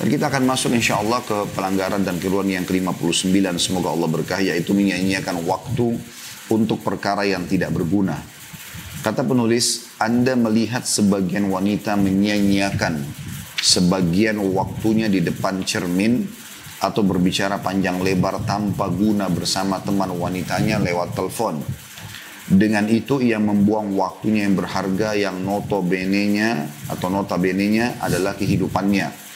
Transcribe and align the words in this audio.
Dan 0.00 0.08
kita 0.08 0.32
akan 0.32 0.48
masuk 0.48 0.72
insya 0.72 0.96
Allah 0.96 1.20
ke 1.20 1.44
pelanggaran 1.52 2.00
dan 2.00 2.16
keluhan 2.16 2.48
yang 2.48 2.64
ke-59. 2.64 3.36
Semoga 3.60 3.92
Allah 3.92 4.08
berkah 4.08 4.40
yaitu 4.40 4.72
menyanyiakan 4.72 5.44
waktu 5.44 5.92
untuk 6.48 6.80
perkara 6.80 7.28
yang 7.28 7.44
tidak 7.44 7.68
berguna. 7.76 8.16
Kata 9.04 9.28
penulis, 9.28 9.92
Anda 10.00 10.40
melihat 10.40 10.88
sebagian 10.88 11.52
wanita 11.52 12.00
menyanyiakan 12.00 12.96
sebagian 13.60 14.40
waktunya 14.40 15.12
di 15.12 15.20
depan 15.20 15.60
cermin 15.68 16.24
atau 16.80 17.04
berbicara 17.04 17.60
panjang 17.60 18.00
lebar 18.00 18.40
tanpa 18.48 18.88
guna 18.88 19.28
bersama 19.28 19.84
teman 19.84 20.16
wanitanya 20.16 20.80
lewat 20.80 21.12
telepon. 21.12 21.60
Dengan 22.48 22.88
itu 22.88 23.20
ia 23.20 23.36
membuang 23.36 23.92
waktunya 24.00 24.48
yang 24.48 24.56
berharga 24.56 25.12
yang 25.12 25.44
notabene-nya 25.44 26.72
atau 26.88 27.12
notabene-nya 27.12 28.00
adalah 28.00 28.32
kehidupannya 28.32 29.28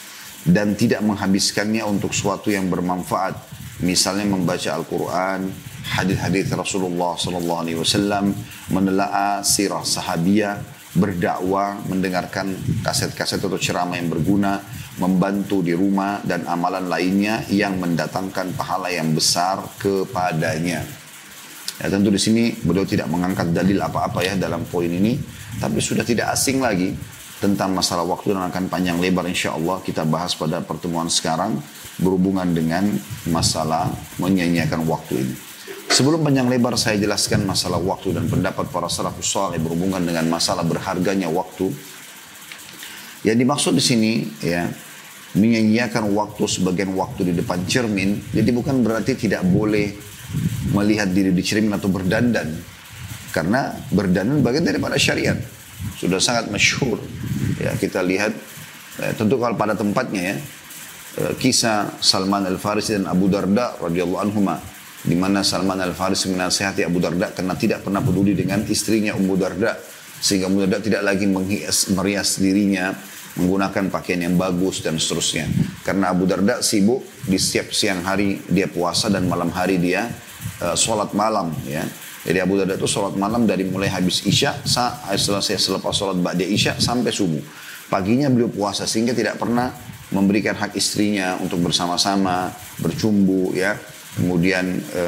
dan 0.45 0.77
tidak 0.77 1.01
menghabiskannya 1.01 1.83
untuk 1.89 2.13
sesuatu 2.13 2.53
yang 2.53 2.69
bermanfaat. 2.69 3.37
Misalnya 3.81 4.29
membaca 4.29 4.71
Al-Quran, 4.77 5.51
hadis-hadis 5.97 6.53
Rasulullah 6.53 7.17
Sallallahu 7.19 7.61
Alaihi 7.65 7.79
Wasallam, 7.81 8.31
menelaah 8.71 9.43
sirah 9.43 9.83
sahabiah, 9.83 10.61
berdakwah, 10.95 11.83
mendengarkan 11.91 12.55
kaset-kaset 12.87 13.43
atau 13.43 13.59
ceramah 13.59 13.99
yang 13.99 14.13
berguna, 14.13 14.63
membantu 15.03 15.59
di 15.59 15.75
rumah 15.75 16.23
dan 16.23 16.47
amalan 16.47 16.87
lainnya 16.87 17.43
yang 17.51 17.83
mendatangkan 17.83 18.55
pahala 18.55 18.95
yang 18.95 19.11
besar 19.11 19.59
kepadanya. 19.83 20.87
Ya, 21.83 21.91
tentu 21.91 22.15
di 22.15 22.21
sini 22.23 22.55
beliau 22.63 22.87
tidak 22.87 23.11
mengangkat 23.11 23.51
dalil 23.51 23.83
apa-apa 23.83 24.23
ya 24.23 24.39
dalam 24.39 24.63
poin 24.71 24.87
ini, 24.87 25.19
tapi 25.59 25.83
sudah 25.83 26.07
tidak 26.07 26.31
asing 26.31 26.63
lagi 26.63 26.95
tentang 27.43 27.75
masalah 27.75 28.07
waktu 28.07 28.37
dan 28.37 28.47
akan 28.47 28.71
panjang 28.71 28.99
lebar 29.03 29.27
insya 29.27 29.55
Allah 29.57 29.83
kita 29.83 30.07
bahas 30.07 30.39
pada 30.39 30.63
pertemuan 30.63 31.11
sekarang 31.11 31.59
berhubungan 31.99 32.47
dengan 32.55 32.87
masalah 33.31 33.91
menyanyiakan 34.19 34.87
waktu 34.87 35.15
ini. 35.23 35.35
Sebelum 35.95 36.27
panjang 36.27 36.51
lebar 36.51 36.75
saya 36.75 36.99
jelaskan 36.99 37.47
masalah 37.47 37.79
waktu 37.79 38.19
dan 38.19 38.27
pendapat 38.27 38.67
para 38.71 38.91
salafus 38.91 39.31
saleh 39.31 39.63
berhubungan 39.63 40.03
dengan 40.03 40.27
masalah 40.27 40.67
berharganya 40.67 41.31
waktu. 41.31 41.71
Yang 43.23 43.37
dimaksud 43.47 43.73
di 43.79 43.85
sini 43.85 44.13
ya 44.43 44.67
menyanyiakan 45.39 46.11
waktu 46.15 46.45
sebagian 46.51 46.95
waktu 46.99 47.31
di 47.31 47.33
depan 47.39 47.63
cermin, 47.67 48.21
jadi 48.35 48.51
bukan 48.51 48.83
berarti 48.83 49.15
tidak 49.15 49.47
boleh 49.47 49.95
melihat 50.75 51.11
diri 51.15 51.31
di 51.31 51.43
cermin 51.47 51.75
atau 51.79 51.87
berdandan. 51.91 52.59
Karena 53.31 53.71
berdandan 53.91 54.43
bagian 54.43 54.67
daripada 54.67 54.99
syariat 54.99 55.39
sudah 55.99 56.21
sangat 56.21 56.51
masyhur. 56.51 57.01
Ya, 57.61 57.75
kita 57.79 58.03
lihat 58.03 58.33
eh, 59.01 59.13
tentu 59.17 59.39
kalau 59.39 59.57
pada 59.57 59.79
tempatnya 59.79 60.35
ya 60.35 60.37
eh, 61.23 61.33
kisah 61.39 61.99
Salman 62.03 62.45
Al 62.47 62.59
Farisi 62.59 62.99
dan 62.99 63.07
Abu 63.09 63.31
Darda 63.31 63.79
radhiyallahu 63.79 64.23
anhuma 64.23 64.59
di 65.05 65.15
mana 65.15 65.45
Salman 65.45 65.79
Al 65.85 65.93
Farisi 65.93 66.33
menasihati 66.33 66.83
Abu 66.83 66.99
Darda 66.99 67.31
karena 67.37 67.55
tidak 67.55 67.85
pernah 67.85 68.01
peduli 68.01 68.33
dengan 68.33 68.65
istrinya 68.65 69.13
Ummu 69.13 69.35
Darda 69.37 69.77
sehingga 70.19 70.49
Ummu 70.49 70.65
Darda 70.65 70.81
tidak 70.81 71.03
lagi 71.05 71.29
menghias 71.29 71.93
merias 71.93 72.41
dirinya 72.41 72.97
menggunakan 73.35 73.91
pakaian 73.91 74.31
yang 74.31 74.39
bagus 74.39 74.81
dan 74.81 74.97
seterusnya 74.97 75.51
karena 75.83 76.15
Abu 76.15 76.25
Darda 76.25 76.63
sibuk 76.63 77.03
di 77.27 77.35
setiap 77.35 77.75
siang 77.75 78.07
hari 78.07 78.39
dia 78.47 78.71
puasa 78.71 79.11
dan 79.11 79.27
malam 79.27 79.51
hari 79.51 79.83
dia 79.83 80.07
uh, 80.63 80.79
sholat 80.79 81.11
malam 81.13 81.51
ya 81.67 81.83
jadi 82.25 82.41
Abu 82.41 82.57
Darda 82.57 82.81
itu 82.81 82.89
sholat 82.89 83.21
malam 83.21 83.45
dari 83.45 83.69
mulai 83.69 83.93
habis 83.93 84.25
Isya, 84.25 84.65
setelah 84.65 85.45
saya 85.45 85.61
selepas 85.61 85.93
sholat 85.93 86.17
Ba'da 86.17 86.41
Isya 86.41 86.81
sampai 86.81 87.13
subuh. 87.13 87.45
Paginya 87.93 88.33
beliau 88.33 88.49
puasa 88.49 88.89
sehingga 88.89 89.13
tidak 89.13 89.37
pernah 89.37 89.69
memberikan 90.09 90.57
hak 90.57 90.73
istrinya 90.73 91.37
untuk 91.45 91.61
bersama-sama, 91.61 92.49
bercumbu 92.81 93.53
ya, 93.53 93.77
kemudian 94.17 94.81
e, 94.81 95.03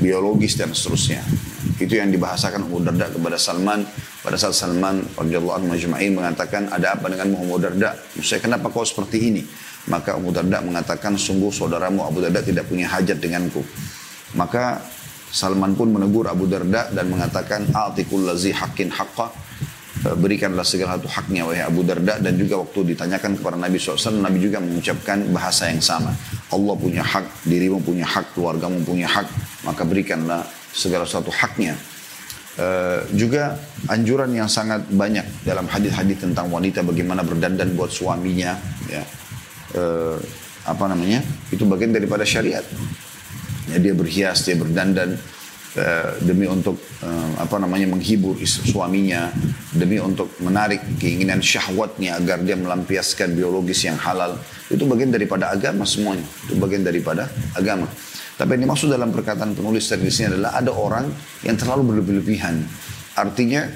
biologis 0.00 0.56
dan 0.56 0.72
seterusnya. 0.72 1.20
Itu 1.76 1.92
yang 1.92 2.08
dibahasakan 2.08 2.64
Abu 2.64 2.80
Darda 2.80 3.12
kepada 3.12 3.36
Salman 3.36 3.84
pada 4.24 4.40
saat 4.40 4.56
Salman 4.56 5.04
radhiyallahu 5.12 5.60
anhu 5.60 5.68
majma'in 5.76 6.16
mengatakan 6.16 6.72
ada 6.72 6.96
apa 6.96 7.12
dengan 7.12 7.36
Abu 7.36 7.60
Darda? 7.60 8.00
Saya 8.24 8.40
kenapa 8.40 8.72
kau 8.72 8.86
seperti 8.86 9.18
ini? 9.28 9.42
Maka 9.92 10.16
Abu 10.16 10.32
Darda 10.32 10.64
mengatakan 10.64 11.20
sungguh 11.20 11.52
saudaramu 11.52 12.06
Abu 12.06 12.24
Darda 12.24 12.40
tidak 12.40 12.64
punya 12.70 12.88
hajat 12.88 13.20
denganku. 13.20 13.60
Maka 14.38 14.80
Salman 15.32 15.72
pun 15.72 15.88
menegur 15.88 16.28
Abu 16.28 16.44
Darda 16.44 16.92
dan 16.92 17.08
mengatakan 17.08 17.64
atikul 17.72 18.28
lazi 18.28 18.52
hakin 18.52 18.92
haqqa. 18.92 19.32
E, 20.04 20.08
berikanlah 20.12 20.60
segala 20.60 21.00
satu 21.00 21.08
haknya 21.08 21.48
wahai 21.48 21.64
Abu 21.64 21.80
Darda. 21.88 22.20
Dan 22.20 22.36
juga 22.36 22.60
waktu 22.60 22.92
ditanyakan 22.92 23.40
kepada 23.40 23.56
Nabi 23.56 23.80
SAW 23.80 24.20
Nabi 24.20 24.38
juga 24.44 24.60
mengucapkan 24.60 25.24
bahasa 25.32 25.72
yang 25.72 25.80
sama. 25.80 26.12
Allah 26.52 26.74
punya 26.76 27.00
hak, 27.00 27.48
dirimu 27.48 27.80
punya 27.80 28.04
hak, 28.04 28.36
keluargamu 28.36 28.84
punya 28.84 29.08
hak. 29.08 29.24
Maka 29.64 29.82
berikanlah 29.88 30.44
segala 30.68 31.08
satu 31.08 31.32
haknya. 31.32 31.80
Uh, 32.52 33.00
juga 33.16 33.56
anjuran 33.88 34.28
yang 34.36 34.44
sangat 34.44 34.84
banyak 34.92 35.24
dalam 35.40 35.64
hadis-hadis 35.64 36.20
tentang 36.20 36.52
wanita 36.52 36.84
bagaimana 36.84 37.24
berdandan 37.24 37.72
buat 37.72 37.88
suaminya 37.88 38.52
ya. 38.92 39.00
Uh, 39.72 40.20
apa 40.68 40.92
namanya? 40.92 41.24
Itu 41.48 41.64
bagian 41.64 41.96
daripada 41.96 42.28
syariat 42.28 42.60
Ya, 43.72 43.80
dia 43.80 43.94
berhias, 43.96 44.44
dia 44.44 44.52
berdandan 44.52 45.16
uh, 45.80 46.10
demi 46.20 46.44
untuk 46.44 46.76
uh, 47.00 47.40
apa 47.40 47.56
namanya 47.56 47.88
menghibur 47.88 48.36
suaminya, 48.44 49.32
demi 49.72 49.96
untuk 49.96 50.28
menarik 50.44 50.84
keinginan 51.00 51.40
syahwatnya 51.40 52.20
agar 52.20 52.44
dia 52.44 52.52
melampiaskan 52.60 53.32
biologis 53.32 53.88
yang 53.88 53.96
halal. 53.96 54.36
Itu 54.68 54.84
bagian 54.84 55.08
daripada 55.08 55.48
agama 55.48 55.88
semuanya. 55.88 56.28
Itu 56.44 56.60
bagian 56.60 56.84
daripada 56.84 57.32
agama. 57.56 57.88
Tapi 58.36 58.60
yang 58.60 58.68
dimaksud 58.68 58.92
dalam 58.92 59.08
perkataan 59.08 59.56
penulis 59.56 59.88
dari 59.88 60.08
sini 60.12 60.36
adalah 60.36 60.60
ada 60.60 60.72
orang 60.72 61.08
yang 61.44 61.56
terlalu 61.56 62.04
berlebihan. 62.04 62.60
Artinya 63.16 63.68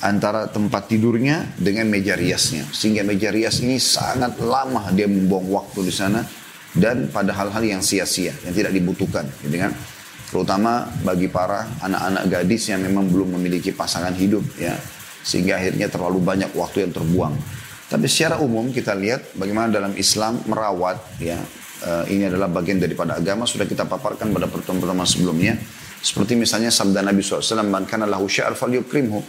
antara 0.00 0.48
tempat 0.48 0.88
tidurnya 0.88 1.54
dengan 1.58 1.86
meja 1.86 2.16
riasnya. 2.16 2.64
Sehingga 2.70 3.04
meja 3.04 3.28
rias 3.28 3.60
ini 3.60 3.76
sangat 3.76 4.40
lama 4.40 4.88
dia 4.90 5.06
membuang 5.06 5.46
waktu 5.52 5.86
di 5.86 5.92
sana 5.92 6.24
dan 6.74 7.10
pada 7.10 7.34
hal-hal 7.34 7.62
yang 7.62 7.82
sia-sia, 7.82 8.34
yang 8.46 8.54
tidak 8.54 8.70
dibutuhkan. 8.70 9.26
Gitu 9.42 9.56
kan? 9.58 9.72
Terutama 10.30 10.86
bagi 11.02 11.26
para 11.26 11.66
anak-anak 11.82 12.24
gadis 12.30 12.70
yang 12.70 12.86
memang 12.86 13.10
belum 13.10 13.34
memiliki 13.34 13.74
pasangan 13.74 14.14
hidup 14.14 14.46
ya. 14.54 14.78
Sehingga 15.20 15.58
akhirnya 15.58 15.90
terlalu 15.90 16.22
banyak 16.22 16.54
waktu 16.54 16.86
yang 16.86 16.92
terbuang. 16.94 17.34
Tapi 17.90 18.06
secara 18.06 18.38
umum 18.38 18.70
kita 18.70 18.94
lihat 18.94 19.34
bagaimana 19.34 19.66
dalam 19.66 19.92
Islam 19.98 20.38
merawat 20.46 21.02
ya 21.18 21.34
uh, 21.82 22.04
ini 22.06 22.30
adalah 22.30 22.46
bagian 22.46 22.78
daripada 22.78 23.18
agama 23.18 23.42
sudah 23.42 23.66
kita 23.66 23.82
paparkan 23.90 24.30
pada 24.30 24.46
pertemuan-pertemuan 24.46 25.08
sebelumnya. 25.08 25.58
Seperti 26.00 26.32
misalnya 26.32 26.72
sabda 26.72 27.04
Nabi 27.04 27.20
SAW, 27.20 27.66
Man 27.66 27.84
kana 27.84 28.08
lahu 28.08 28.24
sya'ar 28.24 28.56
falyukrimhu. 28.56 29.20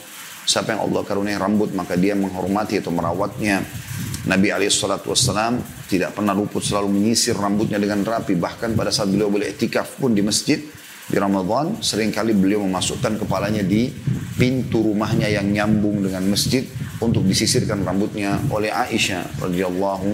Siapa 0.52 0.76
yang 0.76 0.84
Allah 0.84 1.08
karunia 1.08 1.40
rambut 1.40 1.72
maka 1.72 1.96
dia 1.96 2.12
menghormati 2.12 2.84
atau 2.84 2.92
merawatnya. 2.92 3.64
Nabi 4.28 4.52
SAW 4.68 5.64
tidak 5.88 6.12
pernah 6.12 6.36
luput 6.36 6.60
selalu 6.60 6.92
menyisir 6.92 7.40
rambutnya 7.40 7.80
dengan 7.80 8.04
rapi. 8.04 8.36
Bahkan 8.36 8.76
pada 8.76 8.92
saat 8.92 9.08
beliau 9.08 9.32
boleh 9.32 9.48
etikaf 9.48 9.96
pun 9.96 10.12
di 10.12 10.20
masjid 10.20 10.60
di 11.08 11.18
Ramadan 11.20 11.80
sering 11.80 12.12
kali 12.12 12.32
beliau 12.32 12.64
memasukkan 12.68 13.20
kepalanya 13.24 13.64
di 13.64 13.92
pintu 14.36 14.80
rumahnya 14.80 15.28
yang 15.28 15.48
nyambung 15.48 16.04
dengan 16.04 16.24
masjid 16.28 16.64
untuk 17.04 17.28
disisirkan 17.28 17.84
rambutnya 17.88 18.40
oleh 18.48 18.72
Aisyah 18.72 19.44
radhiyallahu 19.44 20.10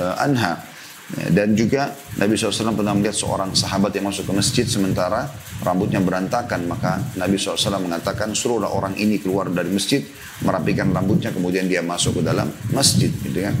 uh, 0.00 0.24
anha. 0.24 0.67
Dan 1.08 1.56
juga 1.56 1.96
Nabi 2.20 2.36
SAW 2.36 2.76
pernah 2.76 2.92
melihat 2.92 3.16
seorang 3.16 3.56
sahabat 3.56 3.96
yang 3.96 4.12
masuk 4.12 4.28
ke 4.28 4.32
masjid 4.36 4.66
sementara 4.68 5.24
rambutnya 5.64 6.04
berantakan. 6.04 6.68
Maka 6.68 7.00
Nabi 7.16 7.40
SAW 7.40 7.80
mengatakan 7.80 8.36
suruhlah 8.36 8.68
orang 8.68 8.92
ini 9.00 9.16
keluar 9.16 9.48
dari 9.48 9.72
masjid 9.72 10.04
merapikan 10.44 10.92
rambutnya 10.92 11.32
kemudian 11.32 11.64
dia 11.64 11.80
masuk 11.80 12.20
ke 12.20 12.22
dalam 12.28 12.52
masjid. 12.76 13.08
Gitu 13.08 13.40
kan. 13.40 13.56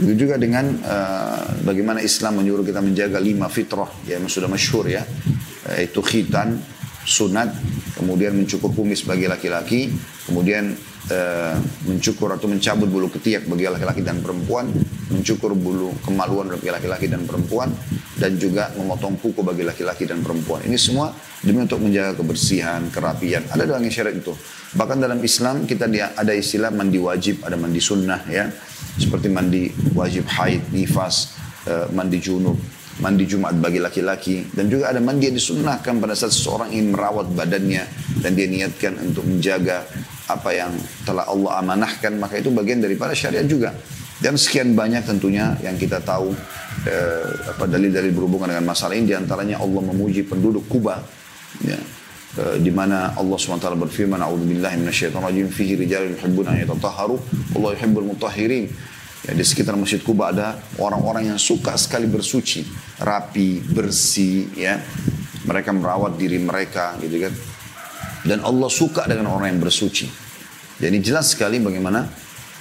Itu 0.00 0.12
juga 0.16 0.40
dengan 0.40 0.72
uh, 0.80 1.60
bagaimana 1.60 2.00
Islam 2.00 2.40
menyuruh 2.40 2.64
kita 2.64 2.80
menjaga 2.80 3.20
lima 3.20 3.52
fitrah 3.52 3.92
yang 4.08 4.24
sudah 4.24 4.48
masyhur 4.48 4.88
ya. 4.88 5.04
Yaitu 5.76 6.00
khitan, 6.00 6.56
sunat, 7.04 7.52
kemudian 8.00 8.32
mencukur 8.32 8.72
kumis 8.72 9.04
bagi 9.04 9.28
laki-laki, 9.28 9.92
kemudian 10.24 10.72
uh, 11.08 11.56
mencukur 11.88 12.28
atau 12.34 12.50
mencabut 12.50 12.84
bulu 12.90 13.08
ketiak 13.08 13.48
bagi 13.48 13.64
laki-laki 13.70 14.04
dan 14.04 14.20
perempuan, 14.20 14.68
mencukur 15.08 15.56
bulu 15.56 15.96
kemaluan 16.04 16.52
bagi 16.52 16.68
laki-laki 16.68 17.06
dan 17.08 17.24
perempuan, 17.24 17.72
dan 18.20 18.36
juga 18.36 18.68
memotong 18.76 19.16
kuku 19.16 19.40
bagi 19.40 19.64
laki-laki 19.64 20.04
dan 20.04 20.20
perempuan. 20.20 20.60
Ini 20.66 20.76
semua 20.76 21.14
demi 21.40 21.64
untuk 21.64 21.80
menjaga 21.80 22.20
kebersihan, 22.20 22.84
kerapian. 22.92 23.48
Ada 23.48 23.64
dalam 23.64 23.86
syarat 23.88 24.14
itu. 24.18 24.36
Bahkan 24.76 24.98
dalam 25.00 25.18
Islam 25.24 25.64
kita 25.64 25.88
ada 25.88 26.32
istilah 26.36 26.68
mandi 26.74 27.00
wajib, 27.00 27.40
ada 27.46 27.56
mandi 27.56 27.80
sunnah 27.80 28.20
ya. 28.28 28.50
Seperti 29.00 29.32
mandi 29.32 29.72
wajib 29.96 30.28
haid, 30.28 30.74
nifas, 30.74 31.32
uh, 31.64 31.88
mandi 31.94 32.20
junub 32.20 32.79
mandi 33.00 33.24
Jumat 33.26 33.56
bagi 33.56 33.80
laki-laki. 33.80 34.46
Dan 34.52 34.68
juga 34.68 34.92
ada 34.92 35.00
mandi 35.02 35.32
yang 35.32 35.36
disunnahkan 35.36 35.98
pada 35.98 36.14
saat 36.14 36.30
seseorang 36.36 36.70
ingin 36.70 36.94
merawat 36.94 37.32
badannya. 37.32 37.84
Dan 38.20 38.36
dia 38.36 38.46
niatkan 38.46 38.94
untuk 39.00 39.24
menjaga 39.26 39.82
apa 40.28 40.50
yang 40.52 40.70
telah 41.02 41.26
Allah 41.26 41.64
amanahkan. 41.64 42.14
Maka 42.20 42.38
itu 42.38 42.52
bagian 42.52 42.84
daripada 42.84 43.16
syariat 43.16 43.44
juga. 43.48 43.72
Dan 44.20 44.36
sekian 44.36 44.76
banyak 44.76 45.08
tentunya 45.08 45.56
yang 45.64 45.80
kita 45.80 46.04
tahu 46.04 46.36
eh, 46.84 47.28
apa 47.56 47.64
dalil-dalil 47.64 48.12
berhubungan 48.12 48.52
dengan 48.52 48.68
masalah 48.68 48.94
ini. 48.94 49.10
Di 49.10 49.16
antaranya 49.16 49.58
Allah 49.58 49.80
memuji 49.80 50.22
penduduk 50.28 50.68
Kuba. 50.68 51.00
Ya, 51.64 51.80
eh, 52.36 52.56
di 52.60 52.68
mana 52.68 53.16
Allah 53.16 53.36
SWT 53.40 53.64
berfirman 53.80 54.20
A'udzubillahi 54.20 54.76
minasyaitonirrajim. 54.84 55.48
Fihi 55.48 55.74
rijalun 55.80 56.20
yuhibbuna 56.20 56.52
an 56.52 56.62
yatatahharu 56.62 57.16
Allah 57.56 57.70
yuhibbul 57.80 58.06
mutahhirin 58.12 58.68
Ya, 59.20 59.36
di 59.36 59.44
sekitar 59.44 59.76
Masjid 59.76 60.00
Kuba 60.00 60.32
ada 60.32 60.56
orang-orang 60.80 61.28
yang 61.28 61.36
suka 61.36 61.76
sekali 61.76 62.08
bersuci, 62.08 62.64
rapi, 63.04 63.60
bersih, 63.60 64.48
ya. 64.56 64.80
Mereka 65.44 65.76
merawat 65.76 66.16
diri 66.16 66.40
mereka, 66.40 66.96
gitu 67.04 67.28
kan. 67.28 67.32
Dan 68.24 68.40
Allah 68.40 68.72
suka 68.72 69.04
dengan 69.04 69.28
orang 69.28 69.52
yang 69.52 69.60
bersuci. 69.60 70.08
Jadi 70.80 70.96
jelas 71.04 71.36
sekali 71.36 71.60
bagaimana 71.60 72.00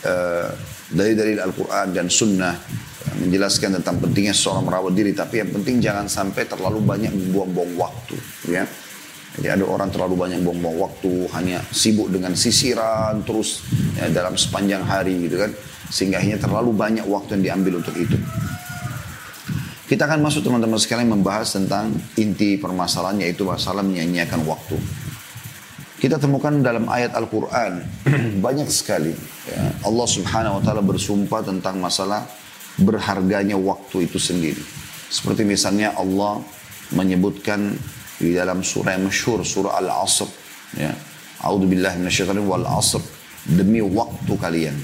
uh, 0.04 0.50
dari 0.92 1.16
dari 1.16 1.40
Al-Quran 1.40 1.96
dan 1.96 2.12
Sunnah 2.12 2.52
uh, 2.52 3.16
menjelaskan 3.24 3.80
tentang 3.80 4.04
pentingnya 4.04 4.36
seorang 4.36 4.68
merawat 4.68 4.92
diri. 4.92 5.16
Tapi 5.16 5.40
yang 5.40 5.56
penting 5.56 5.80
jangan 5.80 6.12
sampai 6.12 6.44
terlalu 6.44 6.84
banyak 6.84 7.12
membuang-buang 7.16 7.80
waktu, 7.80 8.20
ya. 8.52 8.68
Jadi 9.40 9.48
ada 9.48 9.64
orang 9.64 9.88
terlalu 9.88 10.20
banyak 10.20 10.44
buang-buang 10.44 10.92
waktu, 10.92 11.32
hanya 11.40 11.64
sibuk 11.72 12.12
dengan 12.12 12.36
sisiran 12.36 13.24
terus 13.24 13.64
ya, 13.96 14.12
dalam 14.12 14.36
sepanjang 14.36 14.84
hari 14.84 15.16
gitu 15.24 15.40
kan 15.40 15.56
sehingga 15.90 16.22
akhirnya 16.22 16.40
terlalu 16.40 16.72
banyak 16.74 17.06
waktu 17.06 17.38
yang 17.38 17.44
diambil 17.44 17.82
untuk 17.82 17.98
itu. 17.98 18.18
Kita 19.90 20.06
akan 20.06 20.22
masuk 20.22 20.46
teman-teman 20.46 20.78
sekalian 20.78 21.10
membahas 21.10 21.58
tentang 21.58 21.90
inti 22.14 22.62
permasalahan 22.62 23.26
yaitu 23.26 23.42
masalah 23.42 23.82
menyanyiakan 23.82 24.46
waktu. 24.46 24.78
Kita 26.00 26.22
temukan 26.22 26.54
dalam 26.62 26.86
ayat 26.88 27.18
Al-Quran 27.18 27.84
banyak 28.46 28.70
sekali 28.70 29.12
ya, 29.50 29.64
Allah 29.84 30.08
subhanahu 30.08 30.62
wa 30.62 30.64
ta'ala 30.64 30.86
bersumpah 30.86 31.42
tentang 31.42 31.82
masalah 31.82 32.24
berharganya 32.78 33.58
waktu 33.58 34.06
itu 34.06 34.22
sendiri. 34.22 34.62
Seperti 35.10 35.44
misalnya 35.44 35.98
Allah 35.98 36.40
menyebutkan 36.94 37.74
di 38.22 38.38
dalam 38.38 38.62
surah 38.62 38.94
yang 38.94 39.10
masyhur 39.10 39.42
surah 39.42 39.82
Al-Asr 39.82 40.30
ya. 40.78 40.94
A'udzubillahi 41.40 42.04
minasyaitonir 42.04 42.44
wal 42.44 42.68
asr 42.68 43.00
demi 43.48 43.80
waktu 43.80 44.34
kalian 44.36 44.76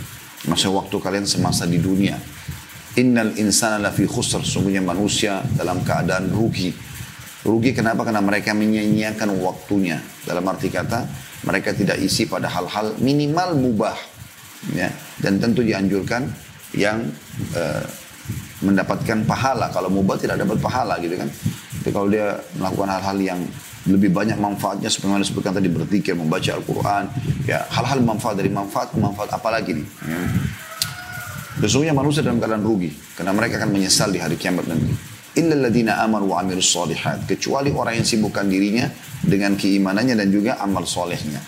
masa 0.49 0.69
waktu 0.69 0.95
kalian 0.97 1.25
semasa 1.25 1.65
di 1.65 1.77
dunia. 1.81 2.17
Innal 2.95 3.35
insana 3.35 3.77
lafi 3.77 4.07
khusr. 4.07 4.41
Sungguhnya 4.41 4.79
manusia 4.79 5.43
dalam 5.59 5.83
keadaan 5.83 6.31
rugi. 6.31 6.71
Rugi 7.45 7.75
kenapa? 7.75 8.07
Karena 8.07 8.23
mereka 8.23 8.55
menyanyiakan 8.55 9.37
waktunya. 9.43 9.99
Dalam 10.25 10.41
arti 10.47 10.71
kata, 10.71 11.05
mereka 11.45 11.75
tidak 11.75 11.99
isi 12.01 12.25
pada 12.25 12.49
hal-hal 12.49 12.95
minimal 12.97 13.53
mubah. 13.59 13.97
Ya. 14.73 14.89
Dan 15.19 15.37
tentu 15.37 15.61
dianjurkan 15.61 16.25
yang 16.73 17.05
uh, 17.53 17.83
mendapatkan 18.63 19.27
pahala. 19.27 19.69
Kalau 19.69 19.91
mubah 19.91 20.17
tidak 20.17 20.41
dapat 20.41 20.57
pahala 20.57 20.97
gitu 21.03 21.19
kan. 21.19 21.29
Tapi 21.83 21.89
kalau 21.93 22.07
dia 22.09 22.39
melakukan 22.57 22.89
hal-hal 22.97 23.17
yang 23.21 23.41
lebih 23.85 24.09
banyak 24.09 24.37
manfaatnya 24.41 24.89
sebagaimana 24.89 25.21
disebutkan 25.21 25.53
tadi 25.53 25.69
berzikir, 25.69 26.17
membaca 26.17 26.57
Al-Quran, 26.57 27.03
ya 27.45 27.65
hal-hal 27.69 28.01
manfaat 28.01 28.35
dari 28.41 28.49
manfaat 28.49 28.97
manfaat 28.97 29.29
apa 29.29 29.49
lagi 29.53 29.77
nih? 29.77 29.87
Ya. 30.09 30.19
Sesungguhnya 31.55 31.95
manusia 31.95 32.19
dalam 32.19 32.41
keadaan 32.41 32.65
rugi 32.65 32.91
karena 33.15 33.31
mereka 33.31 33.61
akan 33.63 33.71
menyesal 33.71 34.11
di 34.11 34.19
hari 34.19 34.35
kiamat 34.35 34.67
nanti. 34.67 34.91
Illa 35.39 35.55
ladina 35.55 36.03
amanu 36.03 36.35
wa 36.35 36.43
amilus 36.43 36.67
solihat. 36.67 37.27
Kecuali 37.27 37.71
orang 37.71 37.99
yang 37.99 38.07
sibukkan 38.07 38.47
dirinya 38.47 38.91
dengan 39.23 39.55
keimanannya 39.55 40.15
dan 40.19 40.27
juga 40.31 40.59
amal 40.59 40.83
solehnya. 40.83 41.39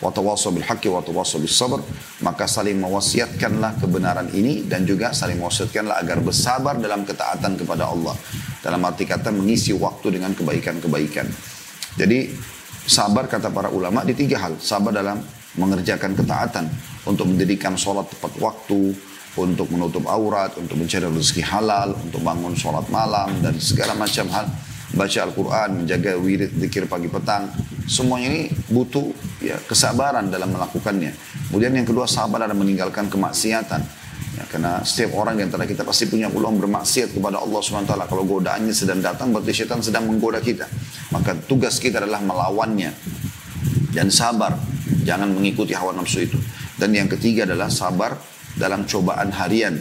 Watawasaw 0.00 0.56
bil 0.56 0.64
haqqi 0.64 0.88
watawasaw 0.88 1.40
bis 1.44 1.52
sabr. 1.56 1.80
Maka 2.24 2.48
saling 2.48 2.80
mewasiatkanlah 2.80 3.80
kebenaran 3.80 4.32
ini 4.32 4.64
dan 4.64 4.88
juga 4.88 5.12
saling 5.12 5.36
mewasiatkanlah 5.36 6.00
agar 6.00 6.24
bersabar 6.24 6.80
dalam 6.80 7.04
ketaatan 7.04 7.60
kepada 7.60 7.88
Allah. 7.88 8.16
Dalam 8.64 8.80
arti 8.84 9.04
kata 9.04 9.28
mengisi 9.32 9.76
waktu 9.76 10.20
dengan 10.20 10.32
kebaikan-kebaikan. 10.32 11.28
Jadi 11.98 12.30
sabar 12.86 13.26
kata 13.26 13.50
para 13.50 13.70
ulama 13.70 14.02
di 14.06 14.14
tiga 14.14 14.38
hal. 14.42 14.58
Sabar 14.62 14.94
dalam 14.94 15.18
mengerjakan 15.58 16.14
ketaatan 16.14 16.70
untuk 17.06 17.26
mendirikan 17.26 17.74
sholat 17.74 18.06
tepat 18.06 18.38
waktu, 18.38 18.94
untuk 19.38 19.70
menutup 19.70 20.06
aurat, 20.10 20.54
untuk 20.58 20.78
mencari 20.78 21.06
rezeki 21.06 21.42
halal, 21.46 21.94
untuk 21.98 22.22
bangun 22.22 22.54
sholat 22.54 22.86
malam 22.90 23.30
dan 23.42 23.54
segala 23.58 23.94
macam 23.94 24.26
hal. 24.30 24.46
Baca 24.90 25.18
Al-Quran, 25.22 25.86
menjaga 25.86 26.18
wirid, 26.18 26.50
zikir 26.58 26.90
pagi 26.90 27.06
petang. 27.06 27.46
Semuanya 27.86 28.26
ini 28.34 28.42
butuh 28.74 29.14
ya 29.38 29.54
kesabaran 29.70 30.34
dalam 30.34 30.50
melakukannya. 30.50 31.14
Kemudian 31.46 31.70
yang 31.78 31.86
kedua 31.86 32.10
sabar 32.10 32.42
dalam 32.42 32.58
meninggalkan 32.58 33.06
kemaksiatan 33.06 33.99
Ya, 34.38 34.46
karena 34.46 34.78
setiap 34.86 35.18
orang 35.18 35.34
di 35.34 35.42
antara 35.42 35.66
kita 35.66 35.82
pasti 35.82 36.06
punya 36.06 36.30
peluang 36.30 36.62
bermaksiat 36.62 37.10
kepada 37.10 37.42
Allah 37.42 37.58
SWT. 37.58 37.90
Kalau 38.06 38.22
godaannya 38.22 38.70
sedang 38.70 39.02
datang, 39.02 39.34
berarti 39.34 39.50
setan 39.50 39.82
sedang 39.82 40.06
menggoda 40.06 40.38
kita. 40.38 40.70
Maka 41.10 41.34
tugas 41.50 41.82
kita 41.82 41.98
adalah 41.98 42.22
melawannya. 42.22 42.94
Dan 43.90 44.06
sabar. 44.14 44.54
Jangan 45.02 45.34
mengikuti 45.34 45.74
hawa 45.74 45.90
nafsu 45.98 46.22
itu. 46.22 46.38
Dan 46.78 46.94
yang 46.94 47.10
ketiga 47.10 47.42
adalah 47.42 47.66
sabar 47.66 48.14
dalam 48.54 48.86
cobaan 48.86 49.34
harian. 49.34 49.74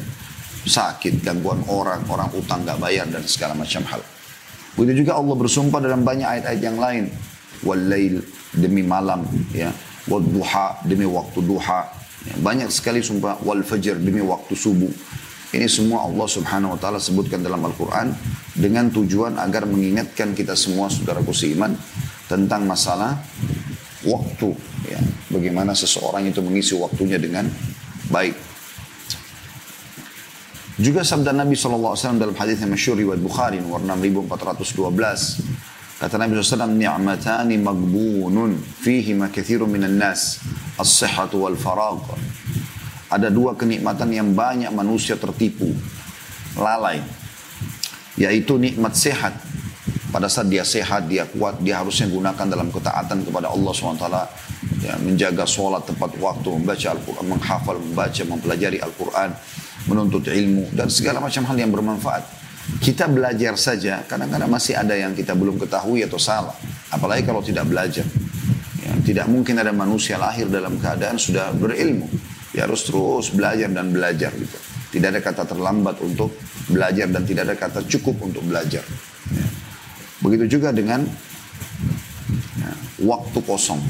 Sakit, 0.66 1.22
gangguan 1.22 1.62
orang, 1.70 2.04
orang 2.10 2.30
utang 2.34 2.66
gak 2.66 2.82
bayar, 2.82 3.06
dan 3.08 3.22
segala 3.30 3.54
macam 3.54 3.86
hal. 3.86 4.02
Begitu 4.76 5.06
juga 5.06 5.18
Allah 5.22 5.36
bersumpah 5.38 5.80
dalam 5.80 6.02
banyak 6.02 6.26
ayat-ayat 6.26 6.62
yang 6.62 6.78
lain. 6.82 7.06
Walail 7.62 8.26
demi 8.58 8.82
malam, 8.82 9.24
ya. 9.54 9.70
Wadduha 10.10 10.90
demi 10.90 11.06
waktu 11.06 11.40
duha 11.46 11.86
banyak 12.40 12.68
sekali 12.68 13.00
sumpah 13.00 13.40
wal 13.48 13.64
fajr 13.64 13.96
demi 14.00 14.20
waktu 14.20 14.54
subuh. 14.56 14.92
Ini 15.50 15.66
semua 15.66 16.06
Allah 16.06 16.28
subhanahu 16.30 16.78
wa 16.78 16.80
ta'ala 16.80 17.02
sebutkan 17.02 17.42
dalam 17.42 17.66
Al-Quran 17.66 18.14
dengan 18.54 18.94
tujuan 18.94 19.42
agar 19.42 19.66
mengingatkan 19.66 20.38
kita 20.38 20.54
semua 20.54 20.94
saudaraku 20.94 21.34
seiman 21.34 21.74
tentang 22.30 22.70
masalah 22.70 23.18
waktu. 24.06 24.54
Ya, 24.86 25.02
bagaimana 25.34 25.74
seseorang 25.74 26.30
itu 26.30 26.46
mengisi 26.46 26.78
waktunya 26.78 27.18
dengan 27.18 27.50
baik. 28.14 28.38
Juga 30.80 31.04
sabda 31.04 31.36
Nabi 31.36 31.60
SAW 31.60 31.98
dalam 32.16 32.38
hadis 32.40 32.64
yang 32.64 32.72
masyur 32.72 32.96
riwayat 32.96 33.20
Bukhari 33.20 33.60
nomor 33.60 33.84
6412 33.84 35.69
Kata 36.00 36.16
Nabi 36.16 36.40
SAW, 36.40 36.80
ni'matani 36.80 37.60
magbunun 37.60 38.56
fihi 38.56 39.12
ma 39.12 39.28
kathiru 39.28 39.68
minan 39.68 40.00
nas, 40.00 40.40
as-sihatu 40.80 41.44
wal 41.44 41.60
farag. 41.60 42.00
Ada 43.12 43.28
dua 43.28 43.52
kenikmatan 43.60 44.08
yang 44.16 44.32
banyak 44.32 44.72
manusia 44.72 45.20
tertipu, 45.20 45.68
lalai. 46.56 47.04
Yaitu 48.16 48.56
nikmat 48.56 48.96
sehat. 48.96 49.36
Pada 50.10 50.32
saat 50.32 50.48
dia 50.48 50.64
sehat, 50.64 51.12
dia 51.12 51.28
kuat, 51.28 51.60
dia 51.60 51.84
harusnya 51.84 52.08
gunakan 52.08 52.48
dalam 52.48 52.72
ketaatan 52.72 53.28
kepada 53.28 53.52
Allah 53.52 53.72
SWT. 53.76 54.08
Ya, 54.80 54.96
menjaga 55.04 55.44
sholat 55.44 55.84
tepat 55.84 56.16
waktu, 56.16 56.48
membaca 56.64 56.88
Al-Quran, 56.96 57.26
menghafal, 57.28 57.76
membaca, 57.76 58.22
mempelajari 58.24 58.80
Al-Quran, 58.80 59.36
menuntut 59.92 60.32
ilmu, 60.32 60.72
dan 60.72 60.88
segala 60.88 61.20
macam 61.20 61.44
hal 61.44 61.58
yang 61.60 61.70
bermanfaat. 61.76 62.24
Kita 62.78 63.10
belajar 63.10 63.58
saja, 63.58 64.06
kadang-kadang 64.06 64.48
masih 64.48 64.78
ada 64.78 64.94
yang 64.94 65.18
kita 65.18 65.34
belum 65.34 65.58
ketahui 65.58 66.06
atau 66.06 66.22
salah. 66.22 66.54
Apalagi 66.94 67.26
kalau 67.26 67.42
tidak 67.42 67.66
belajar. 67.66 68.06
Ya, 68.80 68.94
tidak 69.02 69.26
mungkin 69.26 69.58
ada 69.58 69.74
manusia 69.74 70.22
lahir 70.22 70.46
dalam 70.46 70.78
keadaan 70.78 71.18
sudah 71.18 71.50
berilmu. 71.58 72.06
Dia 72.54 72.70
harus 72.70 72.86
terus 72.86 73.34
belajar 73.34 73.70
dan 73.74 73.90
belajar 73.90 74.32
gitu. 74.34 74.58
Tidak 74.90 75.08
ada 75.10 75.22
kata 75.22 75.46
terlambat 75.46 76.02
untuk 76.02 76.34
belajar 76.70 77.10
dan 77.10 77.22
tidak 77.26 77.50
ada 77.50 77.56
kata 77.58 77.80
cukup 77.86 78.22
untuk 78.26 78.42
belajar. 78.46 78.82
Ya. 79.34 79.48
Begitu 80.22 80.58
juga 80.58 80.74
dengan 80.74 81.06
ya, 82.58 82.72
waktu 83.06 83.40
kosong. 83.46 83.82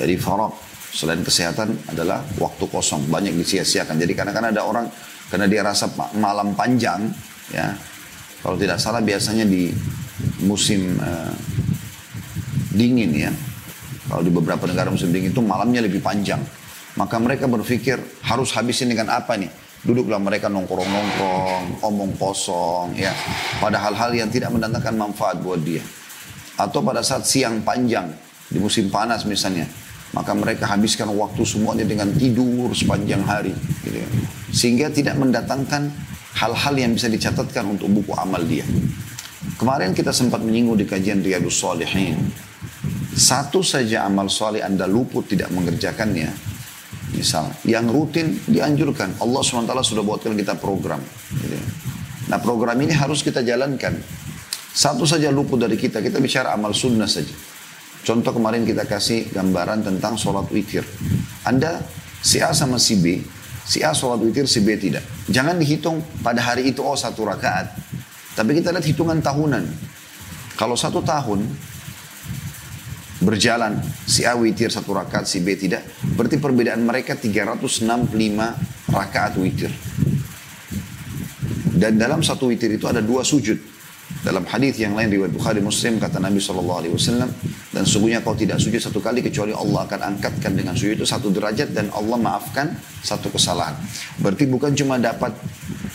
Jadi 0.00 0.16
farad 0.16 0.52
selain 0.90 1.22
kesehatan 1.22 1.76
adalah 1.92 2.24
waktu 2.40 2.64
kosong 2.66 3.06
banyak 3.12 3.36
disia-siakan. 3.36 4.00
Jadi 4.00 4.12
kadang-kadang 4.16 4.50
ada 4.50 4.64
orang 4.64 4.86
karena 5.30 5.46
dia 5.46 5.62
rasa 5.62 5.86
malam 6.18 6.56
panjang 6.58 7.06
ya. 7.54 7.74
Kalau 8.40 8.56
tidak 8.56 8.80
salah 8.80 9.04
biasanya 9.04 9.44
di 9.44 9.68
musim 10.42 10.96
uh, 10.96 11.34
dingin 12.72 13.12
ya. 13.12 13.32
Kalau 14.08 14.24
di 14.24 14.32
beberapa 14.32 14.64
negara 14.66 14.88
musim 14.90 15.12
dingin 15.12 15.30
itu 15.30 15.42
malamnya 15.44 15.84
lebih 15.84 16.00
panjang. 16.00 16.40
Maka 16.98 17.20
mereka 17.22 17.46
berpikir 17.46 18.00
harus 18.26 18.50
habisin 18.56 18.90
dengan 18.90 19.14
apa 19.14 19.38
nih? 19.38 19.50
Duduklah 19.80 20.20
mereka 20.20 20.50
nongkrong-nongkrong 20.50 21.84
omong 21.84 22.12
kosong 22.16 22.96
ya. 22.96 23.12
Pada 23.62 23.78
hal-hal 23.78 24.10
yang 24.16 24.28
tidak 24.32 24.50
mendatangkan 24.50 24.96
manfaat 24.98 25.38
buat 25.40 25.60
dia. 25.62 25.84
Atau 26.58 26.82
pada 26.84 27.00
saat 27.00 27.24
siang 27.24 27.62
panjang 27.62 28.10
di 28.50 28.58
musim 28.58 28.90
panas 28.90 29.22
misalnya 29.24 29.64
maka 30.10 30.34
mereka 30.34 30.66
habiskan 30.66 31.06
waktu 31.14 31.42
semuanya 31.46 31.86
dengan 31.86 32.10
tidur 32.18 32.74
sepanjang 32.74 33.22
hari 33.22 33.54
gitu 33.86 34.02
ya. 34.02 34.08
sehingga 34.50 34.86
tidak 34.90 35.14
mendatangkan 35.14 35.86
hal-hal 36.38 36.74
yang 36.78 36.92
bisa 36.94 37.10
dicatatkan 37.10 37.66
untuk 37.66 37.90
buku 37.90 38.14
amal 38.14 38.42
dia. 38.44 38.66
Kemarin 39.58 39.96
kita 39.96 40.14
sempat 40.14 40.44
menyinggung 40.44 40.78
di 40.78 40.86
kajian 40.86 41.24
Riyadus 41.24 41.58
Salihin. 41.58 42.30
Satu 43.10 43.60
saja 43.60 44.06
amal 44.06 44.30
soleh 44.30 44.64
Anda 44.64 44.88
luput 44.88 45.28
tidak 45.28 45.52
mengerjakannya, 45.52 46.30
Misal, 47.10 47.50
yang 47.66 47.90
rutin 47.90 48.38
dianjurkan. 48.46 49.18
Allah 49.18 49.42
SWT 49.42 49.74
sudah 49.82 50.04
buatkan 50.06 50.38
kita 50.38 50.54
program. 50.56 51.02
Nah 52.30 52.38
program 52.38 52.78
ini 52.78 52.94
harus 52.94 53.26
kita 53.26 53.42
jalankan. 53.42 53.98
Satu 54.70 55.02
saja 55.02 55.34
luput 55.34 55.58
dari 55.58 55.74
kita, 55.74 55.98
kita 55.98 56.22
bicara 56.22 56.54
amal 56.54 56.70
sunnah 56.70 57.10
saja. 57.10 57.34
Contoh 58.06 58.30
kemarin 58.30 58.62
kita 58.62 58.86
kasih 58.86 59.28
gambaran 59.34 59.82
tentang 59.82 60.14
sholat 60.14 60.46
witir. 60.54 60.86
Anda 61.42 61.82
si 62.22 62.38
A 62.38 62.54
sama 62.54 62.78
si 62.78 62.96
B, 63.02 63.20
si 63.70 63.86
A 63.86 63.94
sholat 63.94 64.18
witir, 64.18 64.50
si 64.50 64.66
B 64.66 64.74
tidak. 64.74 65.06
Jangan 65.30 65.54
dihitung 65.54 66.02
pada 66.26 66.42
hari 66.42 66.74
itu, 66.74 66.82
oh 66.82 66.98
satu 66.98 67.22
rakaat. 67.22 67.70
Tapi 68.34 68.58
kita 68.58 68.74
lihat 68.74 68.82
hitungan 68.82 69.22
tahunan. 69.22 69.62
Kalau 70.58 70.74
satu 70.74 70.98
tahun, 71.06 71.46
berjalan 73.20 73.76
si 74.08 74.24
A 74.24 74.32
witir 74.32 74.72
satu 74.72 74.96
rakaat 74.96 75.28
si 75.28 75.44
B 75.44 75.52
tidak 75.52 75.84
berarti 76.16 76.40
perbedaan 76.40 76.80
mereka 76.80 77.12
365 77.12 77.76
rakaat 78.88 79.36
witir 79.36 79.68
dan 81.76 82.00
dalam 82.00 82.24
satu 82.24 82.48
witir 82.48 82.72
itu 82.72 82.88
ada 82.88 83.04
dua 83.04 83.20
sujud 83.20 83.60
dalam 84.24 84.48
hadis 84.48 84.80
yang 84.80 84.96
lain 84.96 85.12
riwayat 85.12 85.36
Bukhari 85.36 85.60
Muslim 85.60 86.00
kata 86.00 86.16
Nabi 86.16 86.40
saw 86.40 86.56
dan 87.70 87.86
sungguhnya 87.86 88.18
kau 88.26 88.34
tidak 88.34 88.58
sujud 88.58 88.82
satu 88.82 88.98
kali 88.98 89.22
kecuali 89.22 89.54
Allah 89.54 89.86
akan 89.86 90.00
angkatkan 90.14 90.58
dengan 90.58 90.74
sujud 90.74 90.98
itu 90.98 91.06
satu 91.06 91.30
derajat 91.30 91.70
dan 91.70 91.86
Allah 91.94 92.18
maafkan 92.18 92.74
satu 92.98 93.30
kesalahan. 93.30 93.78
Berarti 94.18 94.50
bukan 94.50 94.74
cuma 94.74 94.98
dapat 94.98 95.30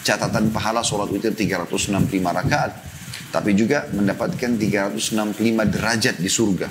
catatan 0.08 0.56
pahala 0.56 0.80
sholat 0.80 1.12
witir 1.12 1.36
365 1.36 1.92
rakaat, 2.24 2.72
tapi 3.36 3.52
juga 3.60 3.92
mendapatkan 3.92 4.56
365 4.56 5.36
derajat 5.68 6.16
di 6.16 6.32
surga. 6.32 6.68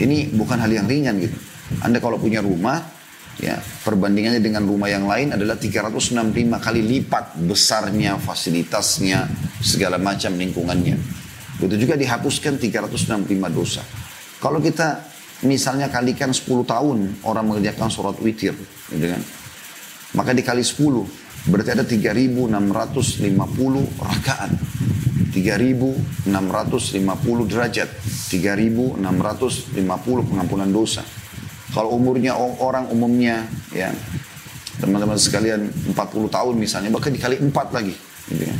Ini 0.00 0.32
bukan 0.32 0.56
hal 0.56 0.72
yang 0.72 0.88
ringan 0.88 1.20
gitu. 1.20 1.36
Anda 1.84 2.00
kalau 2.00 2.16
punya 2.16 2.40
rumah, 2.40 2.80
ya 3.36 3.60
perbandingannya 3.60 4.40
dengan 4.40 4.64
rumah 4.64 4.88
yang 4.88 5.04
lain 5.04 5.36
adalah 5.36 5.60
365 5.60 6.16
kali 6.56 6.80
lipat 6.80 7.36
besarnya, 7.44 8.16
fasilitasnya, 8.16 9.28
segala 9.60 10.00
macam 10.00 10.32
lingkungannya. 10.32 10.96
Begitu 11.60 11.84
juga 11.84 12.00
dihapuskan 12.00 12.56
365 12.56 13.52
dosa. 13.52 13.84
Kalau 14.40 14.58
kita 14.58 15.04
misalnya 15.44 15.92
kalikan 15.92 16.32
10 16.32 16.64
tahun 16.64 17.20
orang 17.28 17.44
mengerjakan 17.48 17.92
sholat 17.92 18.16
witir, 18.24 18.56
gitu 18.88 19.06
kan? 19.08 19.20
maka 20.14 20.30
dikali 20.34 20.64
10 20.64 21.06
berarti 21.50 21.70
ada 21.72 21.84
3650 21.86 22.50
rakaat. 24.00 24.50
3650 25.30 27.46
derajat, 27.46 27.86
3650 27.86 28.98
pengampunan 30.26 30.66
dosa. 30.66 31.06
Kalau 31.70 31.94
umurnya 31.94 32.34
orang 32.34 32.90
umumnya 32.90 33.46
ya 33.70 33.94
teman-teman 34.82 35.14
sekalian 35.14 35.70
40 35.94 36.26
tahun 36.26 36.58
misalnya 36.58 36.90
bahkan 36.90 37.14
dikali 37.14 37.38
4 37.38 37.46
lagi 37.70 37.94
gitu 38.26 38.42
kan. 38.42 38.58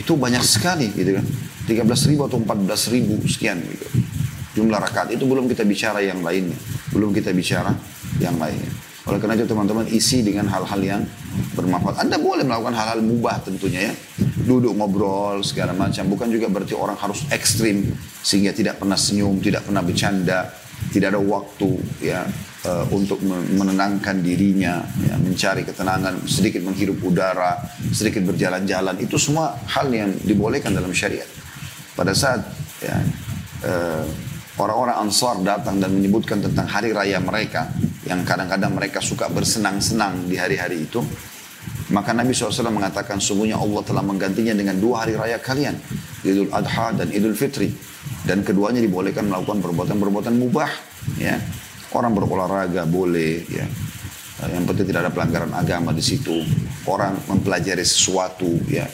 Itu 0.00 0.16
banyak 0.16 0.40
sekali 0.40 0.88
gitu 0.96 1.20
kan. 1.20 1.26
13 1.68 2.08
ribu 2.08 2.32
atau 2.32 2.40
14 2.40 2.88
ribu 2.96 3.20
sekian 3.28 3.60
gitu. 3.60 3.84
Jumlah 4.52 4.78
rakaat 4.84 5.08
itu 5.12 5.24
belum 5.24 5.48
kita 5.48 5.64
bicara 5.64 6.04
yang 6.04 6.20
lainnya. 6.20 6.56
Belum 6.92 7.12
kita 7.12 7.32
bicara 7.32 7.72
yang 8.20 8.36
lainnya. 8.36 8.68
Oleh 9.02 9.18
karena 9.18 9.34
itu 9.34 9.50
teman-teman 9.50 9.86
isi 9.90 10.22
dengan 10.22 10.46
hal-hal 10.46 10.78
yang 10.78 11.02
bermanfaat. 11.58 12.06
Anda 12.06 12.22
boleh 12.22 12.46
melakukan 12.46 12.70
hal-hal 12.70 13.02
mubah 13.02 13.42
tentunya 13.42 13.90
ya. 13.90 13.94
Duduk 14.46 14.78
ngobrol 14.78 15.42
segala 15.42 15.74
macam. 15.74 16.06
Bukan 16.06 16.30
juga 16.30 16.46
berarti 16.46 16.78
orang 16.78 16.94
harus 16.94 17.26
ekstrim 17.34 17.90
sehingga 18.22 18.54
tidak 18.54 18.78
pernah 18.78 18.94
senyum, 18.94 19.42
tidak 19.42 19.66
pernah 19.66 19.82
bercanda, 19.82 20.54
tidak 20.94 21.18
ada 21.18 21.20
waktu 21.22 21.70
ya 21.98 22.22
uh, 22.62 22.86
untuk 22.94 23.18
menenangkan 23.26 24.22
dirinya, 24.22 24.86
ya, 25.02 25.18
mencari 25.18 25.66
ketenangan, 25.66 26.22
sedikit 26.30 26.62
menghirup 26.62 27.02
udara, 27.02 27.58
sedikit 27.90 28.22
berjalan-jalan. 28.22 29.02
Itu 29.02 29.18
semua 29.18 29.58
hal 29.66 29.90
yang 29.90 30.14
dibolehkan 30.22 30.74
dalam 30.74 30.94
syariat. 30.94 31.26
Pada 31.98 32.14
saat 32.14 32.46
ya, 32.78 32.96
uh, 33.66 34.06
orang-orang 34.60 34.96
Ansar 35.00 35.40
datang 35.40 35.80
dan 35.80 35.92
menyebutkan 35.96 36.42
tentang 36.44 36.68
hari 36.68 36.92
raya 36.92 37.22
mereka, 37.22 37.72
yang 38.04 38.26
kadang-kadang 38.26 38.72
mereka 38.76 39.00
suka 39.00 39.30
bersenang-senang 39.32 40.28
di 40.28 40.36
hari-hari 40.36 40.84
itu, 40.84 41.00
maka 41.92 42.16
Nabi 42.16 42.32
SAW 42.32 42.72
mengatakan 42.72 43.20
sungguhnya 43.20 43.60
Allah 43.60 43.84
telah 43.84 44.00
menggantinya 44.00 44.56
dengan 44.56 44.80
dua 44.80 45.04
hari 45.04 45.14
raya 45.14 45.36
kalian, 45.38 45.76
Idul 46.24 46.48
Adha 46.52 46.96
dan 46.96 47.08
Idul 47.12 47.36
Fitri. 47.36 47.92
Dan 48.22 48.46
keduanya 48.46 48.78
dibolehkan 48.78 49.26
melakukan 49.26 49.62
perbuatan-perbuatan 49.62 50.34
mubah. 50.38 50.70
Ya. 51.18 51.38
Orang 51.90 52.14
berolahraga 52.14 52.86
boleh, 52.86 53.42
ya. 53.50 53.66
Yang 54.42 54.64
penting 54.74 54.86
tidak 54.90 55.06
ada 55.06 55.12
pelanggaran 55.14 55.52
agama 55.54 55.94
di 55.94 56.02
situ. 56.02 56.42
Orang 56.86 57.18
mempelajari 57.30 57.82
sesuatu, 57.86 58.58
ya, 58.66 58.86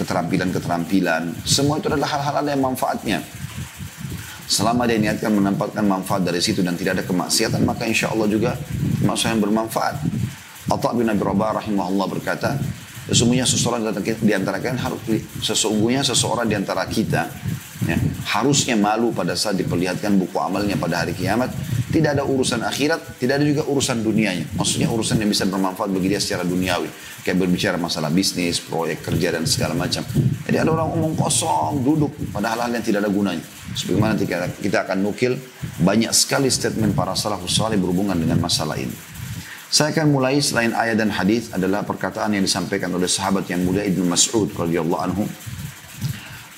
keterampilan-keterampilan. 0.00 1.44
Semua 1.44 1.76
itu 1.76 1.92
adalah 1.92 2.08
hal-hal 2.08 2.44
yang 2.56 2.62
manfaatnya. 2.64 3.20
Selama 4.44 4.84
dia 4.84 5.00
niatkan 5.00 5.32
menempatkan 5.32 5.84
manfaat 5.88 6.20
dari 6.28 6.40
situ 6.44 6.60
dan 6.60 6.76
tidak 6.76 7.00
ada 7.00 7.04
kemaksiatan, 7.08 7.64
maka 7.64 7.88
insya 7.88 8.12
Allah 8.12 8.28
juga 8.28 8.52
maksud 9.00 9.32
yang 9.32 9.40
bermanfaat. 9.40 10.04
Atta 10.68 10.90
bin 10.92 11.08
Abi 11.08 11.24
Rabah 11.24 11.64
rahimahullah 11.64 12.06
berkata, 12.12 12.56
sesungguhnya 13.08 13.48
seseorang 13.48 13.84
di 14.04 14.32
antara 14.32 14.60
kalian 14.60 14.80
harus 14.80 15.00
sesungguhnya 15.40 16.04
seseorang 16.04 16.48
di 16.48 16.56
antara 16.56 16.84
kita 16.88 17.28
ya, 17.88 17.96
harusnya 18.36 18.76
malu 18.76 19.12
pada 19.12 19.36
saat 19.36 19.60
diperlihatkan 19.60 20.16
buku 20.16 20.36
amalnya 20.40 20.76
pada 20.76 21.04
hari 21.04 21.16
kiamat. 21.16 21.52
Tidak 21.94 22.10
ada 22.10 22.26
urusan 22.26 22.66
akhirat, 22.66 23.22
tidak 23.22 23.38
ada 23.38 23.46
juga 23.46 23.62
urusan 23.70 24.02
dunianya. 24.02 24.50
Maksudnya 24.58 24.90
urusan 24.90 25.14
yang 25.14 25.30
bisa 25.30 25.46
bermanfaat 25.46 25.94
bagi 25.94 26.10
dia 26.10 26.18
secara 26.18 26.42
duniawi. 26.42 26.90
Kayak 27.22 27.46
berbicara 27.46 27.78
masalah 27.78 28.10
bisnis, 28.10 28.58
proyek 28.58 29.06
kerja 29.06 29.30
dan 29.30 29.46
segala 29.46 29.78
macam. 29.78 30.02
Jadi 30.42 30.56
ada 30.58 30.74
orang 30.74 30.90
omong 30.90 31.14
kosong, 31.14 31.86
duduk 31.86 32.10
pada 32.34 32.50
hal-hal 32.50 32.74
yang 32.74 32.82
tidak 32.82 33.06
ada 33.06 33.10
gunanya. 33.14 33.46
Sebagaimana 33.74 34.14
kita, 34.62 34.86
akan 34.86 35.02
nukil 35.02 35.34
banyak 35.82 36.14
sekali 36.14 36.46
statement 36.46 36.94
para 36.94 37.18
salafus 37.18 37.58
salih 37.58 37.74
berhubungan 37.74 38.14
dengan 38.14 38.38
masalah 38.38 38.78
ini. 38.78 38.94
Saya 39.66 39.90
akan 39.90 40.14
mulai 40.14 40.38
selain 40.38 40.70
ayat 40.70 41.02
dan 41.02 41.10
hadis 41.10 41.50
adalah 41.50 41.82
perkataan 41.82 42.30
yang 42.38 42.46
disampaikan 42.46 42.94
oleh 42.94 43.10
sahabat 43.10 43.50
yang 43.50 43.66
mulia 43.66 43.82
Ibnu 43.82 44.06
Mas'ud 44.06 44.46
radhiyallahu 44.54 45.02
anhu. 45.02 45.26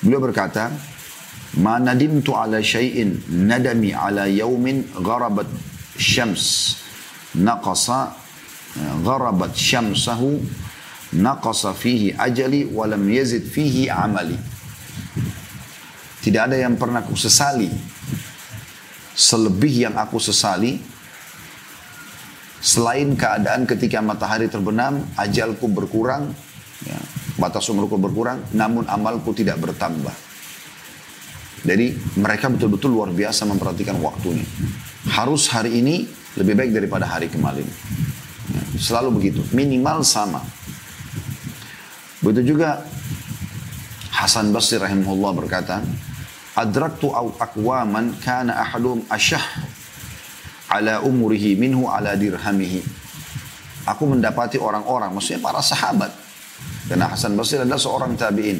Beliau 0.04 0.20
berkata, 0.20 0.68
"Ma 1.56 1.80
nadimtu 1.80 2.36
ala 2.36 2.60
syai'in 2.60 3.24
nadami 3.32 3.96
ala 3.96 4.28
yaumin 4.28 4.84
gharabat 5.00 5.48
syams 5.96 6.76
naqasa 7.32 8.12
gharabat 9.00 9.56
syamsahu 9.56 10.44
naqasa 11.16 11.72
fihi 11.72 12.12
ajali 12.12 12.68
wa 12.68 12.84
lam 12.84 13.00
yazid 13.08 13.48
fihi 13.48 13.88
amali." 13.88 14.36
Tidak 16.26 16.42
ada 16.42 16.58
yang 16.58 16.74
pernah 16.74 17.06
aku 17.06 17.14
sesali 17.14 17.70
selebih 19.16 19.88
yang 19.88 19.94
aku 19.96 20.20
sesali 20.20 20.76
selain 22.60 23.16
keadaan 23.16 23.64
ketika 23.64 24.04
matahari 24.04 24.52
terbenam, 24.52 25.00
ajalku 25.16 25.72
berkurang, 25.72 26.36
ya, 26.84 26.98
batas 27.40 27.64
umurku 27.72 27.96
berkurang, 27.96 28.44
namun 28.52 28.84
amalku 28.84 29.32
tidak 29.32 29.56
bertambah. 29.56 30.12
Jadi 31.64 31.96
mereka 32.20 32.52
betul-betul 32.52 32.92
luar 32.92 33.10
biasa 33.10 33.48
memperhatikan 33.48 33.96
waktunya. 34.04 34.44
Harus 35.08 35.48
hari 35.48 35.80
ini 35.80 36.04
lebih 36.36 36.52
baik 36.52 36.70
daripada 36.76 37.08
hari 37.08 37.32
kemarin. 37.32 37.64
Ya, 38.52 38.62
selalu 38.76 39.16
begitu, 39.16 39.40
minimal 39.56 40.04
sama. 40.04 40.44
Begitu 42.20 42.52
juga 42.54 42.84
Hasan 44.10 44.50
Basri 44.50 44.80
rahimahullah 44.80 45.32
berkata, 45.32 45.80
adraktu 46.56 47.12
aqwaman 47.12 48.16
kana 48.24 48.56
ahadum 48.56 49.04
asyah 49.12 49.44
ala 50.72 51.04
umurihi 51.04 51.54
minhu 51.54 51.86
ala 51.86 52.16
dirhamihi. 52.16 52.80
Aku 53.86 54.08
mendapati 54.08 54.58
orang-orang, 54.58 55.14
maksudnya 55.14 55.38
para 55.38 55.62
sahabat. 55.62 56.10
Karena 56.90 57.06
Hasan 57.06 57.38
Basri 57.38 57.62
adalah 57.62 57.78
seorang 57.78 58.18
tabi'in. 58.18 58.58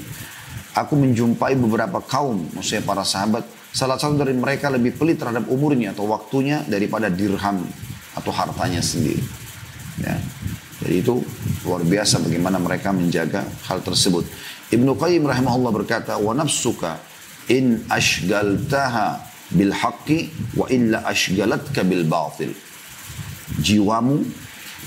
Aku 0.77 0.95
menjumpai 0.95 1.59
beberapa 1.59 1.99
kaum, 2.05 2.47
maksudnya 2.55 2.87
para 2.87 3.03
sahabat. 3.03 3.43
Salah 3.75 3.99
satu 3.99 4.15
dari 4.23 4.37
mereka 4.39 4.71
lebih 4.71 4.95
pelit 4.95 5.19
terhadap 5.19 5.51
umurnya 5.51 5.97
atau 5.97 6.07
waktunya 6.07 6.63
daripada 6.71 7.11
dirham 7.11 7.65
atau 8.15 8.31
hartanya 8.31 8.79
sendiri. 8.79 9.21
Ya. 9.99 10.15
Jadi 10.85 10.95
itu 11.03 11.19
luar 11.67 11.83
biasa 11.83 12.23
bagaimana 12.23 12.61
mereka 12.63 12.95
menjaga 12.95 13.43
hal 13.67 13.83
tersebut. 13.83 14.29
Ibnu 14.71 14.95
Qayyim 14.95 15.27
rahimahullah 15.27 15.73
berkata, 15.75 16.21
"Wa 16.21 16.37
nafsuka 16.37 17.01
in 17.53 17.85
ashgaltaha 17.91 19.23
bil 19.55 19.71
haqqi 19.71 20.31
wa 20.59 20.67
illa 20.71 21.03
ashgalatka 21.07 21.87
bil 21.87 22.03
batil. 22.07 22.51
Jiwamu, 23.63 24.27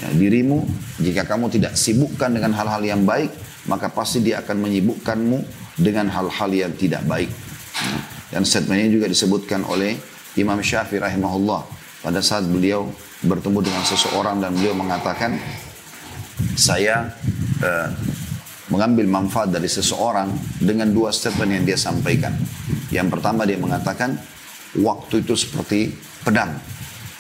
ya, 0.03 0.09
dirimu, 0.19 0.67
jika 0.99 1.23
kamu 1.23 1.47
tidak 1.47 1.79
sibukkan 1.79 2.35
dengan 2.35 2.51
hal-hal 2.53 2.83
yang 2.83 3.01
baik, 3.07 3.31
maka 3.71 3.87
pasti 3.87 4.19
dia 4.19 4.43
akan 4.43 4.67
menyibukkanmu 4.67 5.39
dengan 5.79 6.11
hal-hal 6.11 6.51
yang 6.51 6.73
tidak 6.75 7.03
baik. 7.07 7.31
Dan 8.29 8.43
statement 8.43 8.83
ini 8.83 8.91
juga 8.93 9.07
disebutkan 9.07 9.63
oleh 9.65 9.95
Imam 10.35 10.59
Syafi'i 10.59 11.01
rahimahullah. 11.01 11.79
pada 11.99 12.23
saat 12.23 12.47
beliau 12.47 12.87
bertemu 13.27 13.59
dengan 13.59 13.83
seseorang 13.83 14.39
dan 14.39 14.55
beliau 14.55 14.71
mengatakan 14.71 15.35
saya 16.55 17.11
uh, 17.59 17.91
mengambil 18.69 19.05
manfaat 19.09 19.49
dari 19.49 19.65
seseorang 19.65 20.29
dengan 20.61 20.89
dua 20.93 21.09
statement 21.09 21.61
yang 21.61 21.63
dia 21.65 21.77
sampaikan. 21.77 22.33
Yang 22.93 23.17
pertama 23.17 23.45
dia 23.45 23.57
mengatakan 23.57 24.17
waktu 24.77 25.25
itu 25.25 25.33
seperti 25.33 25.93
pedang. 26.21 26.53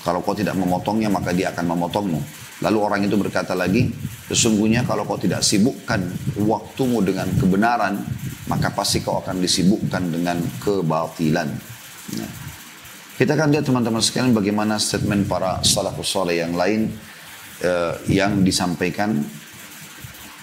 Kalau 0.05 0.23
kau 0.23 0.37
tidak 0.37 0.55
memotongnya 0.55 1.09
maka 1.11 1.33
dia 1.33 1.51
akan 1.51 1.75
memotongmu. 1.75 2.21
Lalu 2.59 2.77
orang 2.79 3.01
itu 3.07 3.15
berkata 3.15 3.55
lagi, 3.55 3.87
sesungguhnya 4.27 4.83
kalau 4.83 5.07
kau 5.07 5.15
tidak 5.15 5.43
sibukkan 5.43 6.03
waktumu 6.43 6.99
dengan 6.99 7.27
kebenaran, 7.39 8.03
maka 8.51 8.67
pasti 8.75 8.99
kau 8.99 9.23
akan 9.23 9.39
disibukkan 9.39 10.11
dengan 10.11 10.37
kebatilan. 10.59 11.47
Nah, 12.19 12.31
kita 13.15 13.35
akan 13.35 13.51
lihat 13.55 13.63
teman-teman 13.63 14.03
sekalian 14.03 14.35
bagaimana 14.35 14.75
statement 14.75 15.27
para 15.27 15.63
salafus 15.63 16.07
soleh 16.11 16.43
yang 16.43 16.55
lain 16.55 16.91
uh, 17.63 17.95
yang 18.11 18.43
disampaikan 18.43 19.23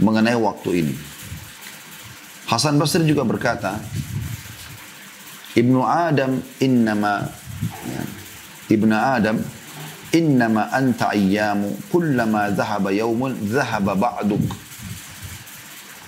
mengenai 0.01 0.37
waktu 0.37 0.85
ini. 0.85 0.95
Hasan 2.47 2.79
Basri 2.79 3.03
juga 3.09 3.27
berkata, 3.27 3.81
Ibnu 5.57 5.83
Adam 5.83 6.39
innama 6.61 7.27
ya, 7.89 8.03
Ibnu 8.71 8.93
Adam 8.93 9.37
innama 10.13 10.69
anta 10.71 11.11
ayyamu 11.11 11.75
kullama 11.89 12.53
dhahaba 12.53 12.93
yawmun 12.93 13.35
dhahaba 13.51 13.97
ba'duk. 13.97 14.45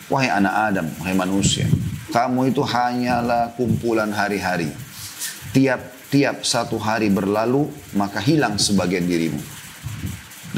Wahai 0.08 0.32
anak 0.32 0.54
Adam, 0.72 0.86
wahai 1.00 1.12
manusia, 1.12 1.68
kamu 2.08 2.52
itu 2.52 2.64
hanyalah 2.64 3.52
kumpulan 3.56 4.08
hari-hari. 4.08 4.72
Tiap-tiap 5.52 6.44
satu 6.44 6.80
hari 6.80 7.12
berlalu, 7.12 7.68
maka 7.92 8.16
hilang 8.20 8.56
sebagian 8.56 9.04
dirimu. 9.04 9.40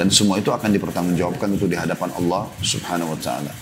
Dan 0.00 0.08
semua 0.08 0.40
itu 0.40 0.48
akan 0.48 0.72
dipertanggungjawabkan 0.72 1.60
itu 1.60 1.68
di 1.68 1.76
hadapan 1.76 2.08
Allah 2.16 2.48
subhanahu 2.64 3.12
wa 3.12 3.20
ta'ala. 3.20 3.52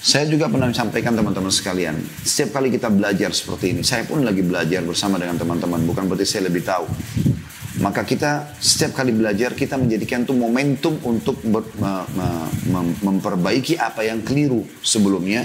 Saya 0.00 0.24
juga 0.32 0.48
pernah 0.48 0.72
sampaikan 0.72 1.12
teman-teman 1.12 1.52
sekalian, 1.52 1.92
setiap 2.24 2.56
kali 2.56 2.72
kita 2.72 2.88
belajar 2.88 3.28
seperti 3.36 3.76
ini, 3.76 3.84
saya 3.84 4.08
pun 4.08 4.24
lagi 4.24 4.40
belajar 4.40 4.80
bersama 4.80 5.20
dengan 5.20 5.36
teman-teman, 5.36 5.84
bukan 5.84 6.08
berarti 6.08 6.24
saya 6.24 6.48
lebih 6.48 6.64
tahu. 6.64 6.88
Maka 7.84 8.08
kita 8.08 8.48
setiap 8.56 8.96
kali 8.96 9.12
belajar 9.12 9.52
kita 9.52 9.76
menjadikan 9.76 10.24
itu 10.24 10.32
momentum 10.32 10.96
untuk 11.04 11.36
ber, 11.44 11.68
me, 11.76 11.92
me, 12.16 12.28
me, 12.72 12.80
memperbaiki 13.04 13.76
apa 13.76 14.00
yang 14.00 14.24
keliru 14.24 14.64
sebelumnya 14.80 15.44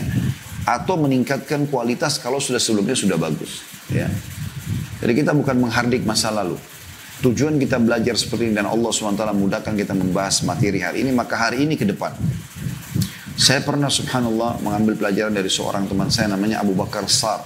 atau 0.64 0.96
meningkatkan 1.04 1.68
kualitas 1.68 2.16
kalau 2.24 2.40
sudah 2.40 2.64
sebelumnya 2.64 2.96
sudah 2.96 3.20
bagus. 3.20 3.60
Ya. 3.92 4.08
Jadi 5.04 5.20
kita 5.20 5.36
bukan 5.36 5.68
menghardik 5.68 6.08
masa 6.08 6.32
lalu. 6.32 6.56
Tujuan 7.24 7.56
kita 7.56 7.80
belajar 7.80 8.20
seperti 8.20 8.52
ini 8.52 8.60
dan 8.60 8.68
Allah 8.68 8.92
SWT 8.92 9.24
mudahkan 9.32 9.72
kita 9.72 9.96
membahas 9.96 10.44
materi 10.44 10.84
hari 10.84 11.08
ini, 11.08 11.16
maka 11.16 11.40
hari 11.40 11.64
ini 11.64 11.80
ke 11.80 11.88
depan. 11.88 12.12
Saya 13.36 13.64
pernah 13.64 13.88
subhanallah 13.88 14.60
mengambil 14.60 15.00
pelajaran 15.00 15.32
dari 15.32 15.48
seorang 15.48 15.88
teman 15.88 16.12
saya 16.12 16.32
namanya 16.36 16.60
Abu 16.64 16.76
Bakar 16.76 17.08
Sar. 17.08 17.44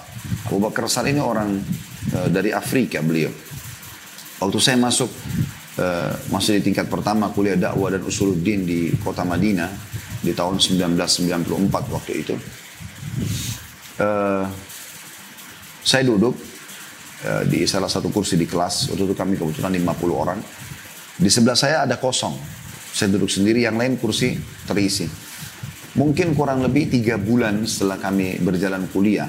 Abu 0.49 0.57
Bakar 0.61 0.89
Sar 0.89 1.05
ini 1.05 1.21
orang 1.21 1.61
uh, 2.13 2.29
dari 2.29 2.49
Afrika 2.49 3.01
beliau. 3.01 3.29
Waktu 4.41 4.57
saya 4.57 4.77
masuk 4.77 5.09
uh, 5.77 6.13
masih 6.33 6.61
di 6.61 6.69
tingkat 6.69 6.89
pertama 6.89 7.29
kuliah 7.29 7.57
dakwah 7.57 7.93
dan 7.93 8.01
usuluddin 8.05 8.65
di 8.65 8.93
kota 9.01 9.25
Madinah 9.25 9.69
di 10.21 10.33
tahun 10.33 10.57
1994 10.57 11.93
waktu 11.93 12.11
itu. 12.21 12.35
Uh, 13.99 14.45
saya 15.81 16.05
duduk 16.05 16.38
Eh, 17.19 17.43
di 17.51 17.59
salah 17.67 17.91
satu 17.91 18.07
kursi 18.07 18.39
di 18.39 18.47
kelas. 18.47 18.95
Waktu 18.95 19.03
itu 19.11 19.15
kami 19.15 19.35
kebetulan 19.35 19.75
50 19.75 20.15
orang. 20.15 20.39
Di 21.19 21.27
sebelah 21.27 21.57
saya 21.59 21.83
ada 21.83 21.99
kosong. 21.99 22.31
Saya 22.95 23.11
duduk 23.11 23.27
sendiri, 23.27 23.59
yang 23.67 23.75
lain 23.75 23.99
kursi 23.99 24.39
terisi. 24.63 25.03
Mungkin 25.99 26.31
kurang 26.31 26.63
lebih 26.63 26.88
tiga 26.88 27.19
bulan 27.19 27.67
setelah 27.67 27.99
kami 27.99 28.39
berjalan 28.39 28.88
kuliah. 28.88 29.27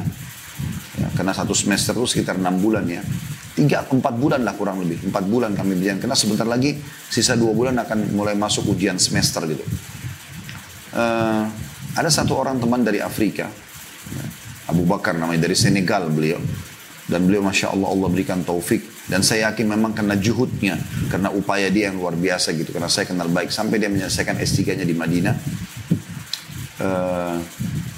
Ya, 1.03 1.09
karena 1.19 1.35
satu 1.35 1.51
semester 1.51 1.99
itu 1.99 2.07
sekitar 2.07 2.39
enam 2.39 2.63
bulan 2.63 2.87
ya. 2.87 3.03
Tiga, 3.59 3.83
empat 3.83 4.15
bulan 4.15 4.47
lah 4.47 4.55
kurang 4.55 4.87
lebih. 4.87 5.11
Empat 5.11 5.27
bulan 5.27 5.59
kami 5.59 5.75
berjalan. 5.75 5.99
Karena 5.99 6.15
sebentar 6.15 6.47
lagi 6.47 6.79
sisa 7.11 7.35
dua 7.35 7.51
bulan 7.51 7.75
akan 7.75 8.15
mulai 8.15 8.39
masuk 8.39 8.71
ujian 8.71 9.03
semester 9.03 9.43
gitu. 9.51 9.67
Uh, 10.95 11.43
ada 11.99 12.07
satu 12.07 12.39
orang 12.39 12.63
teman 12.63 12.87
dari 12.87 13.03
Afrika. 13.03 13.51
Abu 14.71 14.87
Bakar 14.87 15.19
namanya 15.19 15.51
dari 15.51 15.59
Senegal 15.59 16.07
beliau 16.15 16.39
dan 17.11 17.27
beliau 17.27 17.43
masya 17.43 17.75
Allah 17.75 17.91
Allah 17.91 18.09
berikan 18.09 18.47
taufik. 18.47 18.87
Dan 19.11 19.27
saya 19.27 19.51
yakin 19.51 19.67
memang 19.67 19.91
karena 19.91 20.15
juhudnya 20.15 20.79
karena 21.11 21.35
upaya 21.35 21.67
dia 21.67 21.91
yang 21.91 21.99
luar 21.99 22.15
biasa 22.15 22.55
gitu. 22.55 22.71
Karena 22.71 22.87
saya 22.87 23.11
kenal 23.11 23.27
baik. 23.27 23.51
Sampai 23.51 23.83
dia 23.83 23.91
menyelesaikan 23.91 24.39
S3-nya 24.39 24.87
di 24.87 24.95
Madinah. 24.95 25.35
Uh, 26.81 27.37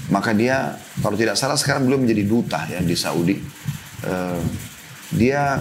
maka 0.09 0.33
dia 0.33 0.75
kalau 1.05 1.15
tidak 1.15 1.37
salah 1.37 1.55
sekarang 1.55 1.87
belum 1.87 2.09
menjadi 2.09 2.25
duta 2.25 2.61
ya 2.73 2.81
di 2.81 2.97
Saudi. 2.97 3.37
Uh, 4.03 4.41
dia 5.13 5.61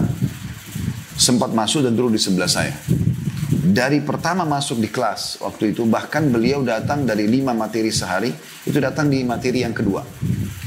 sempat 1.20 1.52
masuk 1.52 1.84
dan 1.84 1.92
duduk 1.92 2.16
di 2.16 2.20
sebelah 2.24 2.48
saya. 2.48 2.72
Dari 3.62 4.00
pertama 4.00 4.48
masuk 4.48 4.80
di 4.80 4.88
kelas 4.88 5.38
waktu 5.44 5.76
itu 5.76 5.84
bahkan 5.84 6.32
beliau 6.32 6.64
datang 6.64 7.04
dari 7.04 7.28
lima 7.28 7.52
materi 7.52 7.92
sehari 7.92 8.32
itu 8.64 8.78
datang 8.80 9.12
di 9.12 9.22
materi 9.22 9.62
yang 9.62 9.76
kedua 9.76 10.02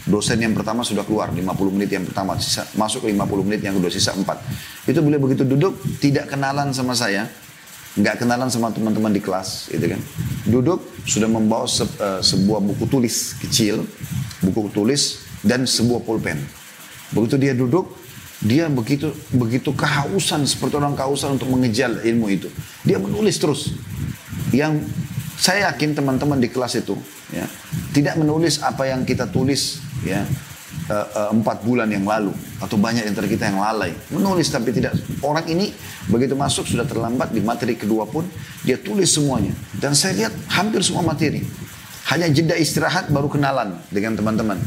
Dosen 0.06 0.38
yang 0.38 0.54
pertama 0.54 0.86
sudah 0.86 1.02
keluar 1.02 1.34
50 1.34 1.42
menit 1.74 1.90
yang 1.90 2.06
pertama 2.06 2.38
sisa, 2.38 2.62
masuk 2.78 3.06
ke 3.06 3.08
50 3.10 3.42
menit 3.42 3.66
yang 3.66 3.74
kedua 3.74 3.90
sisa 3.90 4.14
4. 4.14 4.22
Itu 4.86 5.02
boleh 5.02 5.18
begitu 5.18 5.42
duduk 5.42 5.82
tidak 5.98 6.30
kenalan 6.30 6.70
sama 6.78 6.94
saya, 6.94 7.26
nggak 7.98 8.22
kenalan 8.22 8.46
sama 8.54 8.70
teman-teman 8.70 9.10
di 9.10 9.18
kelas, 9.18 9.74
gitu 9.74 9.90
kan. 9.90 10.02
Duduk 10.46 10.86
sudah 11.10 11.26
membawa 11.26 11.66
se, 11.66 11.82
uh, 11.82 12.22
sebuah 12.22 12.62
buku 12.62 12.86
tulis 12.86 13.34
kecil, 13.42 13.82
buku 14.46 14.70
tulis 14.70 15.26
dan 15.42 15.66
sebuah 15.66 16.06
pulpen. 16.06 16.38
Begitu 17.10 17.42
dia 17.42 17.58
duduk, 17.58 17.98
dia 18.46 18.70
begitu 18.70 19.10
begitu 19.34 19.74
kehausan 19.74 20.46
seperti 20.46 20.78
orang 20.78 20.94
kehausan 20.94 21.34
untuk 21.34 21.50
mengejar 21.50 22.06
ilmu 22.06 22.30
itu. 22.30 22.54
Dia 22.86 23.02
menulis 23.02 23.42
terus. 23.42 23.74
Yang 24.54 24.86
saya 25.36 25.74
yakin 25.74 25.98
teman-teman 25.98 26.40
di 26.40 26.48
kelas 26.48 26.80
itu 26.80 26.96
ya 27.34 27.46
tidak 27.92 28.16
menulis 28.16 28.64
apa 28.64 28.88
yang 28.88 29.04
kita 29.04 29.28
tulis 29.28 29.84
ya 30.06 30.22
uh, 30.90 31.08
uh, 31.18 31.30
empat 31.34 31.66
bulan 31.66 31.90
yang 31.90 32.06
lalu 32.06 32.32
atau 32.62 32.78
banyak 32.78 33.06
antara 33.06 33.26
kita 33.26 33.50
yang 33.50 33.60
lalai. 33.60 33.92
Menulis 34.14 34.48
tapi 34.54 34.72
tidak 34.72 34.96
orang 35.26 35.46
ini 35.50 35.74
begitu 36.08 36.38
masuk 36.38 36.70
sudah 36.70 36.86
terlambat 36.86 37.34
di 37.34 37.42
materi 37.42 37.74
kedua 37.74 38.06
pun 38.06 38.26
dia 38.62 38.78
tulis 38.78 39.10
semuanya. 39.10 39.54
Dan 39.76 39.98
saya 39.98 40.16
lihat 40.26 40.34
hampir 40.54 40.86
semua 40.86 41.04
materi. 41.04 41.42
Hanya 42.14 42.30
jeda 42.30 42.54
istirahat 42.54 43.10
baru 43.10 43.26
kenalan 43.26 43.82
dengan 43.90 44.14
teman-teman 44.14 44.62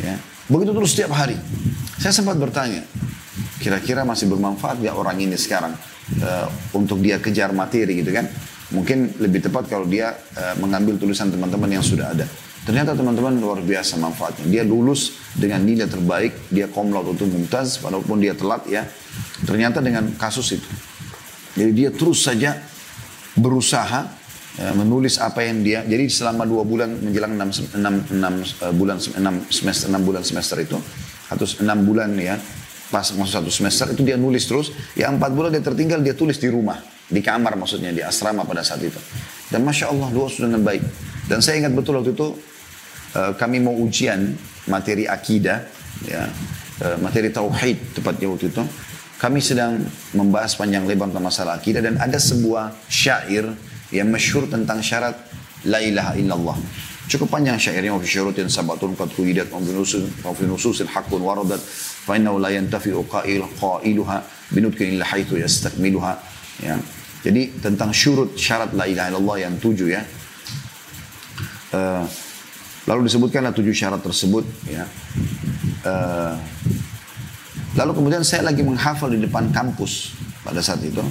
ya. 0.00 0.16
Begitu 0.48 0.72
terus 0.72 0.90
setiap 0.96 1.12
hari. 1.12 1.36
Saya 2.00 2.16
sempat 2.16 2.40
bertanya 2.40 2.80
kira-kira 3.60 4.06
masih 4.08 4.30
bermanfaat 4.32 4.80
ya 4.80 4.96
orang 4.96 5.20
ini 5.20 5.36
sekarang 5.36 5.76
uh, 6.24 6.46
untuk 6.72 7.04
dia 7.04 7.20
kejar 7.20 7.52
materi 7.52 8.00
gitu 8.00 8.08
kan? 8.16 8.24
Mungkin 8.72 9.20
lebih 9.20 9.44
tepat 9.44 9.68
kalau 9.68 9.84
dia 9.84 10.16
uh, 10.16 10.56
mengambil 10.60 10.96
tulisan 10.96 11.28
teman-teman 11.28 11.68
yang 11.76 11.84
sudah 11.84 12.16
ada 12.16 12.24
Ternyata 12.68 12.92
teman-teman 12.92 13.32
luar 13.40 13.64
biasa 13.64 13.96
manfaatnya. 13.96 14.44
Dia 14.44 14.60
lulus 14.60 15.16
dengan 15.32 15.64
nilai 15.64 15.88
terbaik, 15.88 16.52
dia 16.52 16.68
komlaut 16.68 17.16
untuk 17.16 17.24
mumtaz, 17.24 17.80
walaupun 17.80 18.20
dia 18.20 18.36
telat 18.36 18.68
ya. 18.68 18.84
Ternyata 19.48 19.80
dengan 19.80 20.12
kasus 20.20 20.52
itu. 20.52 20.68
Jadi 21.56 21.72
dia 21.72 21.88
terus 21.88 22.28
saja 22.28 22.60
berusaha 23.40 24.04
ya, 24.60 24.76
menulis 24.76 25.16
apa 25.16 25.48
yang 25.48 25.64
dia. 25.64 25.80
Jadi 25.80 26.12
selama 26.12 26.44
dua 26.44 26.60
bulan 26.68 26.92
menjelang 26.92 27.40
enam, 27.40 27.48
enam, 27.72 27.94
enam 28.12 28.34
uh, 28.44 28.74
bulan 28.76 29.00
enam 29.16 29.48
semester 29.48 29.88
enam 29.88 30.04
bulan 30.04 30.20
semester 30.20 30.60
itu 30.60 30.76
atau 31.32 31.48
enam 31.64 31.88
bulan 31.88 32.12
ya 32.20 32.36
pas 32.92 33.04
masuk 33.16 33.32
satu 33.32 33.48
semester 33.48 33.96
itu 33.96 34.04
dia 34.04 34.20
nulis 34.20 34.44
terus. 34.44 34.76
Ya 34.92 35.08
empat 35.08 35.32
bulan 35.32 35.56
dia 35.56 35.64
tertinggal 35.64 36.04
dia 36.04 36.12
tulis 36.12 36.36
di 36.36 36.52
rumah 36.52 36.84
di 37.08 37.24
kamar 37.24 37.56
maksudnya 37.56 37.96
di 37.96 38.04
asrama 38.04 38.44
pada 38.44 38.60
saat 38.60 38.84
itu. 38.84 39.00
Dan 39.48 39.64
masya 39.64 39.88
Allah 39.88 40.12
luas 40.12 40.36
dengan 40.36 40.60
baik. 40.60 40.84
Dan 41.32 41.40
saya 41.40 41.64
ingat 41.64 41.72
betul 41.72 41.96
waktu 41.96 42.12
itu 42.12 42.36
Eh, 43.16 43.32
kami 43.40 43.56
mau 43.64 43.72
ujian 43.72 44.36
materi 44.68 45.08
akidah, 45.08 45.64
ya, 46.04 46.28
uh, 46.84 46.96
materi 47.00 47.32
tauhid 47.32 47.96
tepatnya 47.96 48.28
waktu 48.28 48.52
itu. 48.52 48.60
Kami 49.16 49.40
sedang 49.40 49.80
membahas 50.12 50.52
panjang 50.60 50.84
lebar 50.84 51.08
tentang 51.08 51.24
masalah 51.24 51.56
akidah 51.56 51.80
dan 51.80 51.96
ada 51.96 52.20
sebuah 52.20 52.76
syair 52.86 53.48
yang 53.88 54.12
masyhur 54.12 54.44
tentang 54.44 54.84
syarat 54.84 55.16
la 55.64 55.80
ilaha 55.80 56.20
illallah. 56.20 56.60
Cukup 57.08 57.32
panjang 57.32 57.56
syairnya 57.56 57.96
wa 57.96 58.00
fi 58.04 58.12
syurutin 58.12 58.52
sabatun 58.52 58.92
qad 58.92 59.08
quyidat 59.16 59.48
wa 59.48 59.64
fi 60.36 60.44
nususin 60.44 60.84
haqqun 60.92 61.24
waradat 61.24 61.58
fa 62.04 62.12
innahu 62.12 62.36
la 62.36 62.52
yantafi'u 62.52 63.08
qail 63.08 63.40
qailuha 63.56 64.20
binutkin 64.52 65.00
illa 65.00 65.08
haitsu 65.08 65.40
yastakmiluha. 65.40 66.12
Ya. 66.60 66.76
Jadi 67.24 67.56
tentang 67.64 67.90
syurut 67.96 68.36
syarat 68.36 68.76
la 68.76 68.84
ilaha 68.84 69.16
illallah 69.16 69.36
yang 69.48 69.56
tujuh 69.56 69.88
ya. 69.88 70.04
Uh, 71.72 72.04
Lalu 72.88 73.04
disebutkanlah 73.04 73.52
tujuh 73.52 73.76
syarat 73.76 74.00
tersebut. 74.00 74.48
Ya. 74.64 74.88
Uh, 75.84 76.40
lalu 77.76 78.00
kemudian 78.00 78.24
saya 78.24 78.48
lagi 78.48 78.64
menghafal 78.64 79.12
di 79.12 79.20
depan 79.20 79.52
kampus 79.52 80.16
pada 80.40 80.64
saat 80.64 80.80
itu. 80.80 81.04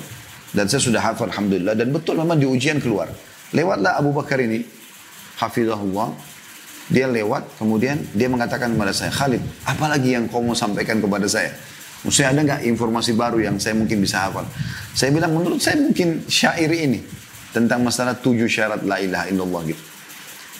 Dan 0.57 0.65
saya 0.65 0.81
sudah 0.81 0.97
hafal 1.05 1.29
Alhamdulillah. 1.29 1.77
Dan 1.77 1.93
betul 1.93 2.17
memang 2.17 2.41
di 2.41 2.49
ujian 2.49 2.81
keluar. 2.81 3.13
Lewatlah 3.53 4.01
Abu 4.01 4.09
Bakar 4.09 4.41
ini. 4.41 4.65
Hafizahullah. 5.37 6.17
Dia 6.87 7.05
lewat, 7.05 7.59
kemudian 7.59 7.99
dia 8.15 8.31
mengatakan 8.31 8.71
kepada 8.71 8.95
saya, 8.95 9.11
Khalid, 9.11 9.43
apalagi 9.67 10.15
yang 10.15 10.31
kau 10.31 10.39
mau 10.39 10.55
sampaikan 10.55 11.03
kepada 11.03 11.27
saya? 11.27 11.51
Maksudnya 12.07 12.31
ada 12.31 12.39
nggak 12.47 12.61
informasi 12.63 13.11
baru 13.11 13.43
yang 13.43 13.59
saya 13.59 13.75
mungkin 13.75 13.99
bisa 13.99 14.23
hafal? 14.23 14.47
Saya 14.95 15.11
bilang, 15.11 15.35
menurut 15.35 15.59
saya 15.59 15.77
mungkin 15.83 16.25
syair 16.31 16.71
ini. 16.71 17.03
Tentang 17.51 17.83
masalah 17.83 18.15
tujuh 18.15 18.47
syarat 18.47 18.87
la 18.87 19.03
ilaha 19.03 19.27
illallah 19.27 19.61
gitu. 19.67 19.96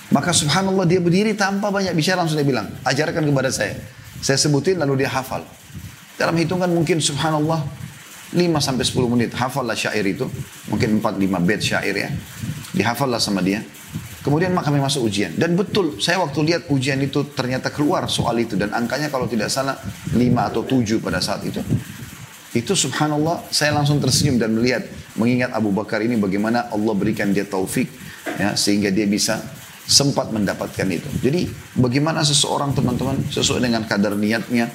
Maka 0.07 0.31
subhanallah 0.31 0.87
dia 0.87 1.03
berdiri 1.03 1.35
tanpa 1.35 1.67
banyak 1.67 1.91
bicara 1.91 2.23
langsung 2.23 2.39
dia 2.39 2.47
bilang, 2.47 2.71
ajarkan 2.87 3.27
kepada 3.27 3.51
saya. 3.51 3.75
Saya 4.23 4.39
sebutin 4.39 4.79
lalu 4.79 5.03
dia 5.03 5.11
hafal. 5.11 5.43
Dalam 6.15 6.33
hitungan 6.39 6.71
mungkin 6.71 6.97
subhanallah 7.03 7.61
5 8.33 8.39
sampai 8.59 8.83
10 8.83 9.13
menit 9.13 9.31
hafallah 9.35 9.75
syair 9.77 10.03
itu. 10.07 10.25
Mungkin 10.71 10.99
4 10.99 11.15
5 11.15 11.47
bait 11.47 11.61
syair 11.61 11.95
ya. 11.95 12.09
Dihafallah 12.75 13.19
sama 13.21 13.39
dia. 13.43 13.63
Kemudian 14.23 14.51
maka 14.51 14.67
kami 14.67 14.83
masuk 14.83 15.07
ujian. 15.07 15.31
Dan 15.39 15.55
betul, 15.55 16.03
saya 16.03 16.19
waktu 16.19 16.43
lihat 16.43 16.61
ujian 16.67 16.99
itu 16.99 17.31
ternyata 17.31 17.71
keluar 17.71 18.11
soal 18.11 18.35
itu. 18.43 18.59
Dan 18.59 18.75
angkanya 18.75 19.07
kalau 19.07 19.23
tidak 19.27 19.47
salah 19.47 19.79
5 20.11 20.19
atau 20.51 20.61
7 20.67 20.99
pada 20.99 21.23
saat 21.23 21.47
itu. 21.47 21.63
Itu 22.51 22.75
subhanallah, 22.75 23.47
saya 23.53 23.71
langsung 23.71 24.03
tersenyum 24.03 24.39
dan 24.39 24.51
melihat. 24.51 24.83
Mengingat 25.15 25.55
Abu 25.55 25.71
Bakar 25.71 26.03
ini 26.03 26.19
bagaimana 26.19 26.67
Allah 26.69 26.93
berikan 26.97 27.31
dia 27.31 27.47
taufik. 27.47 27.87
Ya, 28.35 28.53
sehingga 28.59 28.91
dia 28.91 29.07
bisa 29.07 29.39
sempat 29.87 30.35
mendapatkan 30.35 30.87
itu. 30.91 31.07
Jadi 31.23 31.47
bagaimana 31.79 32.21
seseorang 32.27 32.75
teman-teman 32.75 33.23
sesuai 33.31 33.63
dengan 33.63 33.87
kadar 33.87 34.19
niatnya 34.19 34.67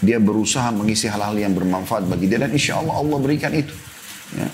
dia 0.00 0.16
berusaha 0.16 0.72
mengisi 0.72 1.06
hal-hal 1.06 1.36
yang 1.36 1.52
bermanfaat 1.52 2.08
bagi 2.08 2.32
dia 2.32 2.40
dan 2.40 2.50
insya 2.50 2.80
Allah 2.80 2.96
Allah 2.96 3.18
berikan 3.20 3.52
itu. 3.52 3.76
Ya. 4.32 4.48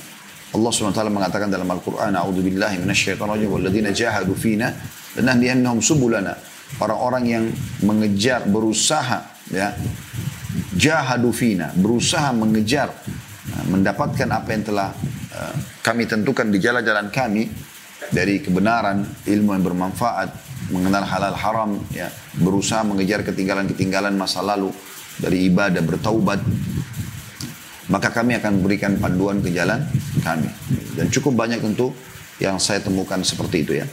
Allah 0.50 0.70
SWT 0.74 0.98
mengatakan 1.14 1.46
dalam 1.46 1.70
Al-Quran, 1.70 2.10
A'udhu 2.10 2.42
billahi 2.42 2.82
minasyaitanirrajim, 2.82 3.50
walladzina 3.54 3.94
jahadu 3.94 4.34
fina, 4.34 4.74
dan 5.14 5.30
nahdiyannahum 5.30 5.78
subulana. 5.78 6.34
Orang-orang 6.82 7.24
yang 7.30 7.44
mengejar, 7.86 8.50
berusaha, 8.50 9.30
ya, 9.46 9.78
jahadu 10.74 11.30
fina, 11.30 11.70
berusaha 11.78 12.34
mengejar, 12.34 12.90
ya, 13.46 13.58
mendapatkan 13.70 14.26
apa 14.26 14.48
yang 14.50 14.62
telah 14.66 14.90
uh, 15.38 15.54
kami 15.86 16.10
tentukan 16.10 16.50
di 16.50 16.58
jalan-jalan 16.58 17.14
kami, 17.14 17.46
dari 18.10 18.42
kebenaran, 18.42 19.06
ilmu 19.26 19.54
yang 19.54 19.64
bermanfaat, 19.64 20.28
mengenal 20.70 21.06
halal 21.06 21.34
haram, 21.34 21.70
ya, 21.94 22.10
berusaha 22.38 22.82
mengejar 22.86 23.22
ketinggalan-ketinggalan 23.26 24.14
masa 24.14 24.42
lalu 24.42 24.70
dari 25.18 25.50
ibadah, 25.50 25.82
bertaubat, 25.82 26.42
maka 27.90 28.14
kami 28.14 28.38
akan 28.38 28.62
berikan 28.62 28.98
panduan 29.02 29.42
ke 29.42 29.50
jalan 29.50 29.82
kami. 30.22 30.50
Dan 30.94 31.10
cukup 31.10 31.34
banyak 31.34 31.58
tentu 31.58 31.90
yang 32.38 32.56
saya 32.62 32.78
temukan 32.78 33.18
seperti 33.20 33.66
itu 33.66 33.72
ya. 33.82 33.86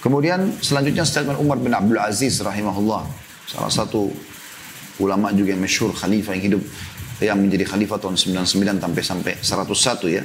Kemudian 0.00 0.56
selanjutnya 0.64 1.04
statement 1.04 1.36
Umar 1.36 1.60
bin 1.60 1.76
Abdul 1.76 2.00
Aziz 2.00 2.40
rahimahullah. 2.40 3.04
Salah 3.44 3.68
satu 3.68 4.08
ulama 4.96 5.28
juga 5.36 5.52
yang 5.52 5.60
masyhur 5.60 5.92
khalifah 5.92 6.32
yang 6.36 6.44
hidup 6.56 6.62
yang 7.20 7.36
menjadi 7.36 7.68
khalifah 7.68 8.00
tahun 8.00 8.16
99 8.16 8.80
sampai 8.80 9.02
sampai 9.04 9.32
101 9.36 10.16
ya. 10.16 10.24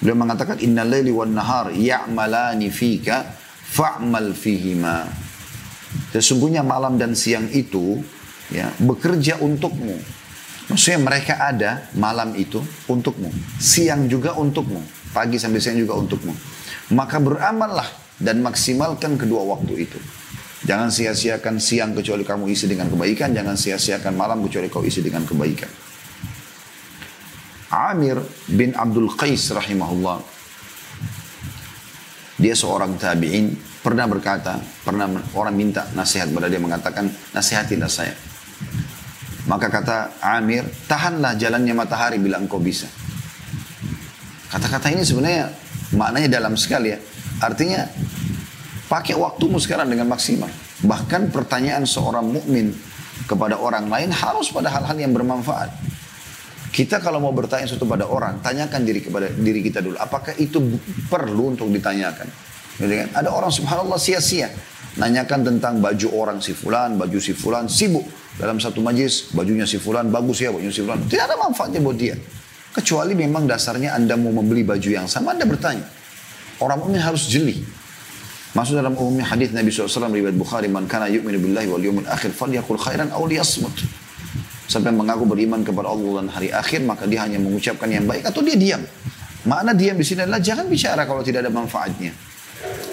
Beliau 0.00 0.16
mengatakan 0.16 0.56
inna 0.64 0.82
laili 0.82 1.12
wan 1.12 1.36
nahar 1.36 1.72
ya'malani 1.76 2.72
fika 2.72 3.36
fa'mal 3.68 4.32
fihima. 4.32 5.06
Sesungguhnya 6.10 6.64
malam 6.64 6.96
dan 6.96 7.12
siang 7.12 7.46
itu 7.52 8.00
ya 8.50 8.72
bekerja 8.80 9.38
untukmu 9.38 10.20
Maksudnya 10.70 11.02
mereka 11.02 11.34
ada 11.42 11.90
malam 11.98 12.30
itu 12.38 12.62
untukmu. 12.86 13.26
Siang 13.58 14.06
juga 14.06 14.38
untukmu. 14.38 14.78
Pagi 15.10 15.34
sampai 15.34 15.58
siang 15.58 15.74
juga 15.74 15.98
untukmu. 15.98 16.30
Maka 16.94 17.18
beramallah 17.18 17.90
dan 18.22 18.38
maksimalkan 18.38 19.18
kedua 19.18 19.42
waktu 19.50 19.90
itu. 19.90 19.98
Jangan 20.62 20.94
sia-siakan 20.94 21.58
siang 21.58 21.90
kecuali 21.90 22.22
kamu 22.22 22.54
isi 22.54 22.70
dengan 22.70 22.86
kebaikan. 22.86 23.34
Jangan 23.34 23.58
sia-siakan 23.58 24.14
malam 24.14 24.46
kecuali 24.46 24.70
kau 24.70 24.86
isi 24.86 25.02
dengan 25.02 25.26
kebaikan. 25.26 25.89
Amir 27.70 28.18
bin 28.50 28.74
Abdul 28.74 29.14
Qais 29.14 29.54
rahimahullah. 29.54 30.18
Dia 32.42 32.54
seorang 32.58 32.98
tabi'in. 32.98 33.54
Pernah 33.80 34.04
berkata, 34.04 34.60
pernah 34.84 35.08
orang 35.32 35.56
minta 35.56 35.88
nasihat 35.96 36.28
pada 36.34 36.52
dia 36.52 36.60
mengatakan, 36.60 37.08
nasihatilah 37.32 37.88
saya. 37.88 38.12
Maka 39.48 39.72
kata 39.72 39.96
Amir, 40.20 40.68
tahanlah 40.84 41.32
jalannya 41.38 41.72
matahari 41.72 42.20
bila 42.20 42.36
engkau 42.36 42.60
bisa. 42.60 42.84
Kata-kata 44.52 44.92
ini 44.92 45.06
sebenarnya 45.06 45.48
maknanya 45.96 46.28
dalam 46.28 46.58
sekali 46.60 46.92
ya. 46.92 46.98
Artinya 47.40 47.88
pakai 48.90 49.16
waktumu 49.16 49.56
sekarang 49.56 49.88
dengan 49.88 50.10
maksimal. 50.10 50.50
Bahkan 50.84 51.32
pertanyaan 51.32 51.88
seorang 51.88 52.26
mukmin 52.28 52.74
kepada 53.24 53.56
orang 53.56 53.86
lain 53.88 54.10
harus 54.12 54.50
pada 54.50 54.68
hal-hal 54.68 54.98
yang 54.98 55.14
bermanfaat. 55.14 55.70
Kita 56.70 57.02
kalau 57.02 57.18
mau 57.18 57.34
bertanya 57.34 57.66
sesuatu 57.66 57.86
pada 57.86 58.06
orang, 58.06 58.38
tanyakan 58.40 58.86
diri 58.86 59.02
kepada 59.02 59.26
diri 59.26 59.60
kita 59.60 59.82
dulu. 59.82 59.98
Apakah 59.98 60.38
itu 60.38 60.62
perlu 61.10 61.54
untuk 61.58 61.66
ditanyakan? 61.66 62.28
Kan? 62.78 63.08
Ada 63.10 63.28
orang 63.28 63.50
subhanallah 63.50 63.98
sia-sia. 63.98 64.48
Nanyakan 64.98 65.46
tentang 65.46 65.82
baju 65.82 66.08
orang 66.14 66.38
si 66.38 66.54
fulan, 66.54 66.94
baju 66.98 67.18
si 67.18 67.34
fulan, 67.34 67.66
sibuk 67.70 68.06
dalam 68.40 68.56
satu 68.56 68.80
majlis 68.80 69.36
bajunya 69.36 69.68
si 69.68 69.76
fulan 69.76 70.08
bagus 70.08 70.40
ya 70.40 70.48
bajunya 70.48 70.72
si 70.72 70.80
fulan 70.80 71.04
tidak 71.04 71.28
ada 71.28 71.36
manfaatnya 71.36 71.80
buat 71.84 71.98
dia 72.00 72.16
kecuali 72.72 73.12
memang 73.12 73.44
dasarnya 73.44 73.92
anda 73.92 74.16
mau 74.16 74.32
membeli 74.32 74.64
baju 74.64 74.88
yang 74.88 75.04
sama 75.04 75.36
anda 75.36 75.44
bertanya 75.44 75.84
orang 76.64 76.80
mukmin 76.80 77.00
harus 77.04 77.28
jeli 77.28 77.60
Masuk 78.50 78.82
dalam 78.82 78.98
umumnya 78.98 79.22
hadis 79.30 79.54
Nabi 79.54 79.70
SAW 79.70 80.10
riwayat 80.10 80.34
Bukhari 80.34 80.66
man 80.66 80.82
kana 80.90 81.06
yu'minu 81.06 81.38
billahi 81.38 81.70
wal 81.70 81.86
yawmil 81.86 82.10
akhir 82.10 82.34
falyakul 82.34 82.82
khairan 82.82 83.06
aw 83.14 83.22
liyasmut. 83.22 83.70
Sampai 84.70 84.94
mengaku 84.94 85.26
beriman 85.26 85.66
kepada 85.66 85.90
Allah 85.90 86.22
dan 86.22 86.28
hari 86.30 86.54
akhir 86.54 86.86
maka 86.86 87.10
dia 87.10 87.26
hanya 87.26 87.42
mengucapkan 87.42 87.90
yang 87.90 88.06
baik 88.06 88.22
atau 88.22 88.38
dia 88.38 88.54
diam. 88.54 88.78
Makna 89.50 89.74
diam 89.74 89.98
di 89.98 90.06
sini 90.06 90.22
adalah 90.22 90.38
jangan 90.38 90.70
bicara 90.70 91.02
kalau 91.10 91.26
tidak 91.26 91.42
ada 91.42 91.50
manfaatnya. 91.50 92.14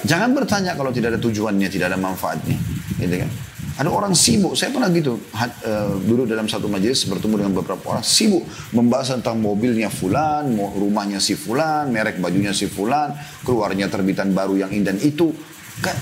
Jangan 0.02 0.34
bertanya 0.34 0.74
kalau 0.74 0.90
tidak 0.90 1.14
ada 1.14 1.20
tujuannya, 1.22 1.70
tidak 1.70 1.94
ada 1.94 2.00
manfaatnya. 2.02 2.58
Gitu 2.98 3.16
kan? 3.22 3.30
Ada 3.78 3.94
orang 3.94 4.18
sibuk, 4.18 4.58
saya 4.58 4.74
pernah 4.74 4.90
gitu, 4.90 5.22
uh, 5.38 6.02
duduk 6.02 6.26
dalam 6.26 6.50
satu 6.50 6.66
majelis 6.66 7.06
bertemu 7.06 7.46
dengan 7.46 7.54
beberapa 7.62 7.94
orang 7.94 8.02
sibuk 8.02 8.42
membahas 8.74 9.14
tentang 9.14 9.38
mobilnya 9.38 9.94
fulan, 9.94 10.50
rumahnya 10.58 11.22
si 11.22 11.38
fulan, 11.38 11.94
merek 11.94 12.18
bajunya 12.18 12.58
si 12.58 12.66
fulan, 12.66 13.14
keluarnya 13.46 13.86
terbitan 13.86 14.34
baru 14.34 14.58
yang 14.66 14.74
indah 14.74 14.98
itu. 14.98 15.30
Kan, 15.78 15.94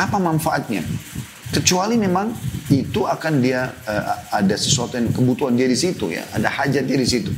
apa 0.00 0.16
manfaatnya? 0.16 0.80
Kecuali 1.48 1.96
memang 1.96 2.28
itu 2.68 3.08
akan 3.08 3.40
dia 3.40 3.72
uh, 3.88 4.04
ada 4.28 4.52
sesuatu 4.52 5.00
yang 5.00 5.08
kebutuhan 5.08 5.56
dia 5.56 5.64
di 5.64 5.78
situ 5.78 6.12
ya, 6.12 6.20
ada 6.36 6.52
hajat 6.52 6.84
dia 6.84 6.98
di 7.00 7.08
situ. 7.08 7.32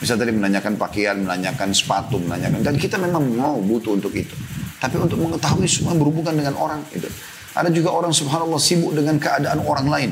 Bisa 0.00 0.16
tadi 0.16 0.32
menanyakan 0.32 0.80
pakaian, 0.80 1.20
menanyakan 1.20 1.76
sepatu, 1.76 2.16
menanyakan 2.16 2.64
dan 2.64 2.80
kita 2.80 2.96
memang 2.96 3.20
mau 3.36 3.60
butuh 3.60 4.00
untuk 4.00 4.16
itu. 4.16 4.32
Tapi 4.80 4.96
untuk 4.96 5.20
mengetahui 5.20 5.68
semua 5.68 5.92
berhubungan 5.92 6.32
dengan 6.32 6.56
orang 6.56 6.80
itu. 6.96 7.04
Ada 7.52 7.68
juga 7.68 7.92
orang 7.92 8.16
subhanallah 8.16 8.56
sibuk 8.56 8.96
dengan 8.96 9.20
keadaan 9.20 9.60
orang 9.60 9.86
lain. 9.92 10.10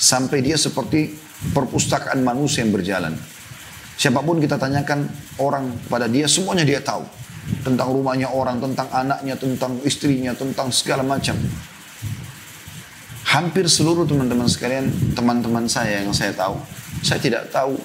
Sampai 0.00 0.40
dia 0.40 0.56
seperti 0.56 1.12
perpustakaan 1.52 2.24
manusia 2.24 2.64
yang 2.64 2.72
berjalan. 2.72 3.12
Siapa 3.98 4.22
pun 4.22 4.38
kita 4.40 4.56
tanyakan 4.56 5.10
orang 5.42 5.74
pada 5.90 6.06
dia, 6.08 6.24
semuanya 6.24 6.64
dia 6.64 6.80
tahu. 6.80 7.02
Tentang 7.66 7.90
rumahnya 7.90 8.30
orang, 8.30 8.62
tentang 8.62 8.88
anaknya, 8.94 9.34
tentang 9.34 9.76
istrinya, 9.82 10.32
tentang 10.32 10.70
segala 10.72 11.02
macam. 11.02 11.34
Hampir 13.38 13.70
seluruh 13.70 14.02
teman-teman 14.02 14.50
sekalian, 14.50 14.90
teman-teman 15.14 15.62
saya 15.70 16.02
yang 16.02 16.10
saya 16.10 16.34
tahu, 16.34 16.58
saya 17.06 17.22
tidak 17.22 17.46
tahu 17.54 17.78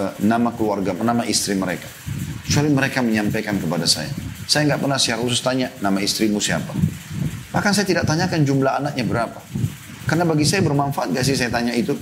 uh, 0.00 0.16
nama 0.24 0.48
keluarga, 0.56 0.96
nama 0.96 1.28
istri 1.28 1.52
mereka. 1.52 1.84
Kecuali 2.48 2.72
mereka 2.72 3.04
menyampaikan 3.04 3.60
kepada 3.60 3.84
saya. 3.84 4.08
Saya 4.48 4.64
nggak 4.64 4.80
pernah 4.80 4.96
secara 4.96 5.20
khusus 5.20 5.44
tanya 5.44 5.68
nama 5.84 6.00
istrimu 6.00 6.40
siapa. 6.40 6.72
Bahkan 7.52 7.72
saya 7.76 7.84
tidak 7.84 8.08
tanyakan 8.08 8.48
jumlah 8.48 8.80
anaknya 8.80 9.04
berapa. 9.04 9.44
Karena 10.08 10.24
bagi 10.24 10.48
saya 10.48 10.64
bermanfaat 10.64 11.12
gak 11.12 11.24
sih 11.28 11.36
saya 11.36 11.52
tanya 11.52 11.76
itu? 11.76 11.92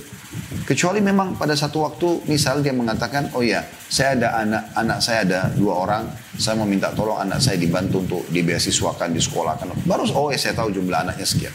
Kecuali 0.63 1.03
memang 1.03 1.35
pada 1.35 1.59
satu 1.59 1.83
waktu 1.83 2.23
misal 2.31 2.63
dia 2.63 2.71
mengatakan, 2.71 3.35
oh 3.35 3.43
ya 3.43 3.67
saya 3.91 4.15
ada 4.15 4.39
anak, 4.39 4.63
anak 4.79 4.99
saya 5.03 5.27
ada 5.27 5.51
dua 5.51 5.75
orang, 5.75 6.07
saya 6.39 6.55
mau 6.55 6.63
minta 6.63 6.87
tolong 6.95 7.19
anak 7.19 7.43
saya 7.43 7.59
dibantu 7.59 7.99
untuk 7.99 8.23
dibeasiswakan, 8.31 9.11
disekolahkan. 9.11 9.75
Baru 9.83 10.07
oh 10.15 10.31
ya 10.31 10.39
saya 10.39 10.55
tahu 10.55 10.71
jumlah 10.71 11.03
anaknya 11.03 11.27
sekian. 11.27 11.51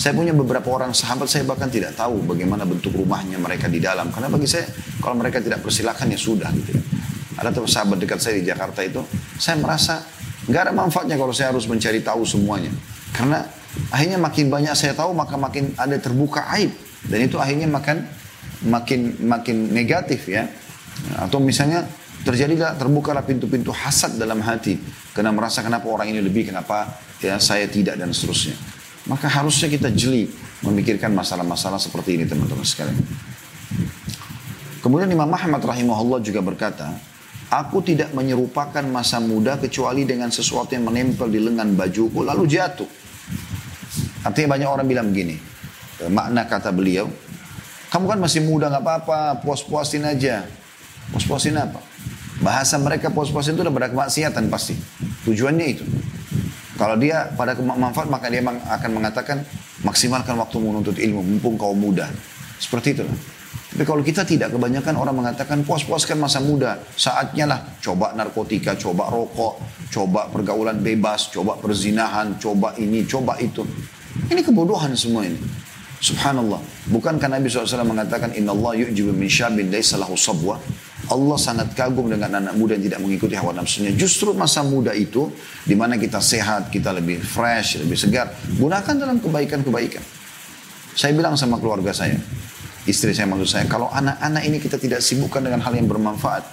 Saya 0.00 0.16
punya 0.16 0.32
beberapa 0.32 0.64
orang 0.72 0.96
sahabat 0.96 1.28
saya 1.28 1.44
bahkan 1.44 1.68
tidak 1.68 1.92
tahu 1.92 2.24
bagaimana 2.24 2.64
bentuk 2.64 2.96
rumahnya 2.96 3.36
mereka 3.36 3.68
di 3.68 3.84
dalam. 3.84 4.08
Karena 4.08 4.32
bagi 4.32 4.48
saya 4.48 4.64
kalau 4.96 5.20
mereka 5.20 5.44
tidak 5.44 5.60
persilahkan 5.60 6.08
ya 6.08 6.16
sudah 6.16 6.48
gitu. 6.56 6.72
Ada 7.36 7.52
sahabat 7.52 8.00
dekat 8.00 8.16
saya 8.16 8.40
di 8.40 8.48
Jakarta 8.48 8.80
itu, 8.80 9.04
saya 9.36 9.60
merasa 9.60 10.00
nggak 10.48 10.62
ada 10.64 10.72
manfaatnya 10.72 11.20
kalau 11.20 11.36
saya 11.36 11.52
harus 11.52 11.68
mencari 11.68 12.00
tahu 12.00 12.24
semuanya. 12.24 12.72
Karena 13.12 13.44
akhirnya 13.92 14.16
makin 14.16 14.48
banyak 14.48 14.72
saya 14.72 14.96
tahu 14.96 15.12
maka 15.12 15.36
makin 15.36 15.76
ada 15.76 16.00
terbuka 16.00 16.48
aib 16.56 16.72
dan 17.04 17.20
itu 17.20 17.36
akhirnya 17.36 17.68
makin 17.68 18.00
makin 18.72 19.00
makin 19.20 19.68
negatif 19.68 20.32
ya. 20.32 20.48
Atau 21.20 21.44
misalnya 21.44 21.84
terjadilah 22.24 22.72
terbukalah 22.80 23.20
pintu-pintu 23.28 23.68
hasad 23.68 24.16
dalam 24.16 24.40
hati 24.40 24.80
karena 25.12 25.28
merasa 25.28 25.60
kenapa 25.60 25.92
orang 25.92 26.08
ini 26.08 26.24
lebih 26.24 26.48
kenapa 26.48 26.88
ya 27.20 27.36
saya 27.36 27.68
tidak 27.68 28.00
dan 28.00 28.12
seterusnya 28.16 28.79
maka 29.10 29.26
harusnya 29.26 29.66
kita 29.66 29.90
jeli 29.90 30.30
memikirkan 30.62 31.10
masalah-masalah 31.10 31.82
seperti 31.82 32.14
ini 32.14 32.24
teman-teman 32.30 32.62
sekalian 32.62 33.02
kemudian 34.78 35.10
Imam 35.10 35.26
Muhammad 35.26 35.60
rahimahullah 35.66 36.22
juga 36.22 36.38
berkata 36.38 37.10
Aku 37.50 37.82
tidak 37.82 38.14
menyerupakan 38.14 38.86
masa 38.86 39.18
muda 39.18 39.58
kecuali 39.58 40.06
dengan 40.06 40.30
sesuatu 40.30 40.70
yang 40.70 40.86
menempel 40.86 41.26
di 41.26 41.42
lengan 41.42 41.74
bajuku 41.74 42.22
lalu 42.22 42.46
jatuh. 42.46 42.86
Artinya 44.22 44.54
banyak 44.54 44.68
orang 44.70 44.86
bilang 44.86 45.10
begini. 45.10 45.34
Makna 46.14 46.46
kata 46.46 46.70
beliau, 46.70 47.10
kamu 47.90 48.06
kan 48.06 48.18
masih 48.22 48.46
muda 48.46 48.70
nggak 48.70 48.84
apa-apa, 48.86 49.20
puas-puasin 49.42 50.06
aja. 50.06 50.46
Puas-puasin 51.10 51.58
apa? 51.58 51.82
Bahasa 52.38 52.78
mereka 52.78 53.10
puas-puasin 53.10 53.58
itu 53.58 53.66
udah 53.66 53.74
pada 53.74 53.90
kemaksiatan 53.90 54.46
pasti. 54.46 54.78
Tujuannya 55.26 55.66
itu. 55.66 55.82
Kalau 56.80 56.96
dia 56.96 57.28
pada 57.36 57.52
manfaat 57.60 58.08
maka 58.08 58.32
dia 58.32 58.40
akan 58.48 58.90
mengatakan 58.96 59.44
maksimalkan 59.84 60.32
waktu 60.40 60.56
menuntut 60.56 60.96
ilmu 60.96 61.20
mumpung 61.20 61.60
kau 61.60 61.76
muda. 61.76 62.08
Seperti 62.56 62.96
itu. 62.96 63.04
Tapi 63.70 63.84
kalau 63.84 64.02
kita 64.02 64.24
tidak, 64.24 64.50
kebanyakan 64.50 64.96
orang 64.96 65.14
mengatakan 65.14 65.60
puas-puaskan 65.62 66.18
masa 66.18 66.40
muda. 66.40 66.80
Saatnya 66.96 67.44
lah 67.46 67.60
coba 67.84 68.16
narkotika, 68.16 68.74
coba 68.74 69.12
rokok, 69.12 69.60
coba 69.92 70.26
pergaulan 70.32 70.80
bebas, 70.80 71.28
coba 71.28 71.60
perzinahan, 71.60 72.40
coba 72.40 72.74
ini, 72.80 73.04
coba 73.04 73.36
itu. 73.38 73.62
Ini 74.26 74.40
kebodohan 74.42 74.96
semua 74.96 75.28
ini. 75.28 75.38
Subhanallah. 76.00 76.58
Bukankah 76.88 77.28
Nabi 77.28 77.46
SAW 77.52 77.84
mengatakan, 77.84 78.32
Inna 78.34 78.56
Allah 78.56 78.88
yu'jibu 78.88 79.12
min 79.12 79.28
syabin 79.28 79.68
laysa 79.68 80.00
lahu 80.00 80.16
sabwa. 80.16 80.56
Allah 81.10 81.36
sangat 81.42 81.74
kagum 81.74 82.06
dengan 82.06 82.38
anak 82.38 82.54
muda 82.54 82.78
yang 82.78 82.86
tidak 82.86 83.00
mengikuti 83.02 83.34
hawa 83.34 83.50
nafsunya. 83.50 83.90
Justru 83.98 84.30
masa 84.30 84.62
muda 84.62 84.94
itu, 84.94 85.26
di 85.66 85.74
mana 85.74 85.98
kita 85.98 86.22
sehat, 86.22 86.70
kita 86.70 86.94
lebih 86.94 87.18
fresh, 87.18 87.82
lebih 87.82 87.98
segar. 87.98 88.30
Gunakan 88.54 88.94
dalam 88.94 89.18
kebaikan-kebaikan. 89.18 90.02
Saya 90.94 91.10
bilang 91.10 91.34
sama 91.34 91.58
keluarga 91.58 91.90
saya, 91.90 92.14
istri 92.86 93.10
saya 93.10 93.26
maksud 93.26 93.50
saya, 93.50 93.64
kalau 93.66 93.90
anak-anak 93.90 94.42
ini 94.46 94.62
kita 94.62 94.78
tidak 94.78 95.02
sibukkan 95.02 95.42
dengan 95.42 95.58
hal 95.66 95.74
yang 95.74 95.90
bermanfaat, 95.90 96.46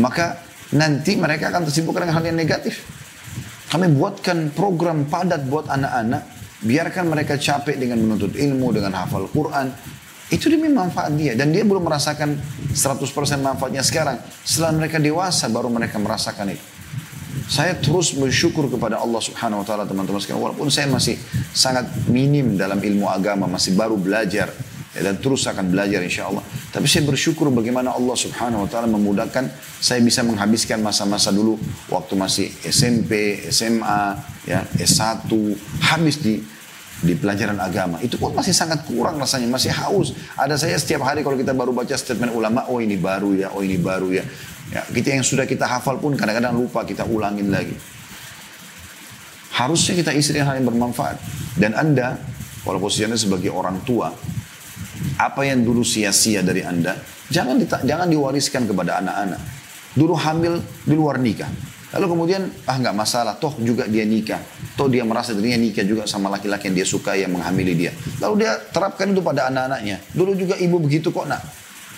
maka 0.00 0.40
nanti 0.72 1.20
mereka 1.20 1.52
akan 1.52 1.68
tersibukkan 1.68 2.08
dengan 2.08 2.16
hal 2.16 2.24
yang 2.24 2.38
negatif. 2.40 2.80
Kami 3.68 3.92
buatkan 3.92 4.52
program 4.56 5.08
padat 5.08 5.48
buat 5.48 5.68
anak-anak, 5.68 6.22
biarkan 6.64 7.04
mereka 7.08 7.36
capek 7.36 7.76
dengan 7.76 8.00
menuntut 8.00 8.36
ilmu, 8.36 8.72
dengan 8.72 8.92
hafal 8.96 9.28
Quran, 9.32 9.72
itu 10.32 10.48
demi 10.48 10.72
manfaat 10.72 11.12
dia. 11.12 11.36
Dan 11.36 11.52
dia 11.52 11.60
belum 11.62 11.84
merasakan 11.84 12.40
100% 12.72 13.04
manfaatnya 13.44 13.84
sekarang. 13.84 14.16
Setelah 14.42 14.72
mereka 14.80 14.96
dewasa 14.96 15.52
baru 15.52 15.68
mereka 15.68 16.00
merasakan 16.00 16.56
itu. 16.56 16.64
Saya 17.52 17.76
terus 17.76 18.16
bersyukur 18.16 18.72
kepada 18.72 18.96
Allah 18.96 19.20
subhanahu 19.20 19.60
wa 19.60 19.66
ta'ala 19.66 19.84
teman-teman 19.84 20.20
sekalian. 20.24 20.40
Walaupun 20.40 20.72
saya 20.72 20.88
masih 20.88 21.20
sangat 21.52 21.84
minim 22.08 22.56
dalam 22.56 22.80
ilmu 22.80 23.04
agama, 23.12 23.44
masih 23.44 23.76
baru 23.76 24.00
belajar 24.00 24.48
ya, 24.96 25.00
dan 25.04 25.20
terus 25.20 25.44
akan 25.44 25.68
belajar 25.68 26.00
insya 26.00 26.32
Allah. 26.32 26.40
Tapi 26.72 26.88
saya 26.88 27.04
bersyukur 27.04 27.52
bagaimana 27.52 27.92
Allah 27.92 28.16
subhanahu 28.16 28.64
wa 28.64 28.68
ta'ala 28.68 28.88
memudahkan 28.88 29.52
saya 29.80 30.00
bisa 30.00 30.24
menghabiskan 30.24 30.80
masa-masa 30.80 31.28
dulu 31.28 31.60
waktu 31.92 32.14
masih 32.16 32.48
SMP, 32.64 33.44
SMA, 33.52 34.16
ya, 34.48 34.64
S1, 34.80 35.28
habis 35.92 36.24
di 36.24 36.40
di 37.02 37.18
pelajaran 37.18 37.58
agama. 37.58 37.98
Itu 37.98 38.16
pun 38.16 38.30
masih 38.32 38.54
sangat 38.54 38.86
kurang 38.86 39.18
rasanya, 39.18 39.50
masih 39.50 39.74
haus. 39.74 40.14
Ada 40.38 40.54
saya 40.54 40.78
setiap 40.78 41.02
hari 41.02 41.26
kalau 41.26 41.34
kita 41.34 41.50
baru 41.50 41.74
baca 41.74 41.92
statement 41.98 42.30
ulama, 42.30 42.64
oh 42.70 42.78
ini 42.78 42.94
baru 42.94 43.34
ya, 43.34 43.50
oh 43.50 43.60
ini 43.60 43.76
baru 43.76 44.14
ya. 44.14 44.24
ya 44.70 44.80
kita 44.86 45.18
yang 45.18 45.26
sudah 45.26 45.44
kita 45.44 45.66
hafal 45.66 45.98
pun 45.98 46.14
kadang-kadang 46.14 46.54
lupa 46.54 46.86
kita 46.86 47.02
ulangin 47.02 47.50
lagi. 47.50 47.74
Harusnya 49.52 49.98
kita 49.98 50.14
isi 50.16 50.32
dengan 50.32 50.54
hal 50.54 50.62
yang 50.62 50.70
bermanfaat. 50.72 51.18
Dan 51.58 51.76
Anda, 51.76 52.16
walaupun 52.64 52.88
posisinya 52.88 53.18
sebagai 53.18 53.52
orang 53.52 53.82
tua, 53.84 54.08
apa 55.18 55.40
yang 55.44 55.60
dulu 55.66 55.84
sia-sia 55.84 56.40
dari 56.40 56.64
Anda, 56.64 56.96
jangan 57.28 57.60
jangan 57.84 58.06
diwariskan 58.08 58.64
kepada 58.64 59.02
anak-anak. 59.02 59.40
Dulu 59.92 60.14
hamil 60.16 60.54
di 60.88 60.94
luar 60.96 61.20
nikah. 61.20 61.50
Lalu 61.92 62.06
kemudian, 62.08 62.42
ah 62.64 62.76
nggak 62.80 62.96
masalah, 62.96 63.36
toh 63.36 63.52
juga 63.60 63.84
dia 63.84 64.08
nikah. 64.08 64.40
Toh 64.74 64.88
dia 64.88 65.04
merasa 65.04 65.36
dirinya 65.36 65.60
nikah 65.60 65.84
juga 65.84 66.08
sama 66.08 66.32
laki-laki 66.32 66.72
yang 66.72 66.76
dia 66.80 66.86
suka 66.88 67.12
yang 67.12 67.36
menghamili 67.36 67.76
dia. 67.76 67.92
Lalu 68.20 68.44
dia 68.46 68.56
terapkan 68.72 69.12
itu 69.12 69.20
pada 69.20 69.52
anak-anaknya. 69.52 70.00
Dulu 70.16 70.32
juga 70.32 70.56
ibu 70.56 70.80
begitu 70.80 71.12
kok 71.12 71.28
nak. 71.28 71.44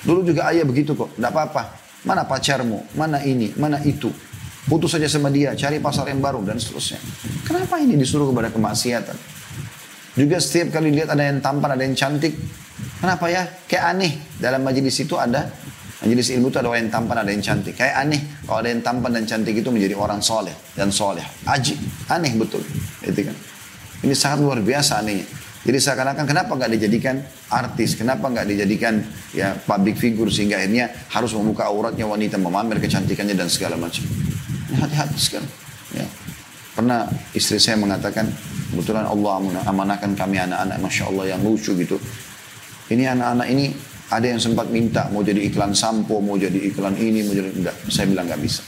Dulu 0.02 0.26
juga 0.26 0.50
ayah 0.50 0.66
begitu 0.66 0.98
kok, 0.98 1.14
nggak 1.14 1.30
apa-apa. 1.30 1.62
Mana 2.04 2.26
pacarmu, 2.26 2.84
mana 2.98 3.22
ini, 3.22 3.54
mana 3.56 3.80
itu. 3.86 4.10
Putus 4.66 4.96
saja 4.96 5.06
sama 5.06 5.30
dia, 5.30 5.54
cari 5.54 5.78
pasar 5.78 6.10
yang 6.10 6.20
baru 6.20 6.42
dan 6.42 6.58
seterusnya. 6.58 6.98
Kenapa 7.46 7.78
ini 7.80 7.94
disuruh 7.94 8.28
kepada 8.32 8.50
kemaksiatan? 8.52 9.16
Juga 10.14 10.36
setiap 10.42 10.78
kali 10.78 10.92
lihat 10.92 11.12
ada 11.12 11.22
yang 11.24 11.40
tampan, 11.40 11.76
ada 11.76 11.84
yang 11.84 11.96
cantik, 11.96 12.34
Kenapa 13.04 13.28
ya? 13.28 13.44
Kayak 13.68 13.84
aneh. 13.92 14.12
Dalam 14.40 14.64
majelis 14.64 14.96
itu 14.96 15.14
ada, 15.20 15.52
majelis 16.04 16.28
ilmu 16.36 16.52
itu 16.52 16.60
ada 16.60 16.68
orang 16.68 16.84
yang 16.84 16.92
tampan, 16.92 17.16
ada 17.24 17.30
yang 17.32 17.40
cantik. 17.40 17.74
Kayak 17.80 17.96
aneh. 18.04 18.20
Kalau 18.44 18.60
ada 18.60 18.68
yang 18.68 18.84
tampan 18.84 19.10
dan 19.16 19.24
cantik 19.24 19.56
itu 19.56 19.72
menjadi 19.72 19.96
orang 19.96 20.20
soleh 20.20 20.52
dan 20.76 20.92
soleh. 20.92 21.24
Aji. 21.48 21.80
Aneh 22.12 22.36
betul. 22.36 22.60
Itu 23.00 23.24
kan. 23.24 23.36
Ini 24.04 24.12
sangat 24.12 24.44
luar 24.44 24.60
biasa 24.60 25.00
anehnya. 25.00 25.24
Jadi 25.64 25.80
seakan-akan 25.80 26.28
kenapa 26.28 26.52
nggak 26.60 26.76
dijadikan 26.76 27.24
artis, 27.48 27.96
kenapa 27.96 28.28
nggak 28.28 28.44
dijadikan 28.52 29.00
ya 29.32 29.56
public 29.56 29.96
figure 29.96 30.28
sehingga 30.28 30.60
akhirnya 30.60 30.92
harus 31.08 31.32
membuka 31.32 31.72
auratnya 31.72 32.04
wanita, 32.04 32.36
memamer 32.36 32.76
kecantikannya 32.84 33.32
dan 33.32 33.48
segala 33.48 33.80
macam. 33.80 34.04
Hati-hati 34.76 35.16
sekali. 35.16 35.48
Ya. 35.96 36.04
Pernah 36.76 37.08
istri 37.32 37.56
saya 37.56 37.80
mengatakan, 37.80 38.28
kebetulan 38.76 39.08
Allah 39.08 39.40
amanahkan 39.64 40.12
kami 40.12 40.36
anak-anak, 40.36 40.76
masya 40.84 41.08
Allah 41.08 41.24
yang 41.32 41.40
lucu 41.40 41.72
gitu. 41.72 41.96
Ini 42.92 43.16
anak-anak 43.16 43.46
ini 43.48 43.72
ada 44.12 44.26
yang 44.26 44.40
sempat 44.40 44.68
minta 44.68 45.08
mau 45.08 45.24
jadi 45.24 45.40
iklan 45.48 45.72
sampo, 45.72 46.20
mau 46.20 46.36
jadi 46.36 46.60
iklan 46.72 46.96
ini, 47.00 47.24
mau 47.24 47.32
jadi 47.32 47.50
enggak. 47.52 47.76
Saya 47.88 48.10
bilang 48.10 48.28
nggak 48.28 48.42
bisa. 48.42 48.62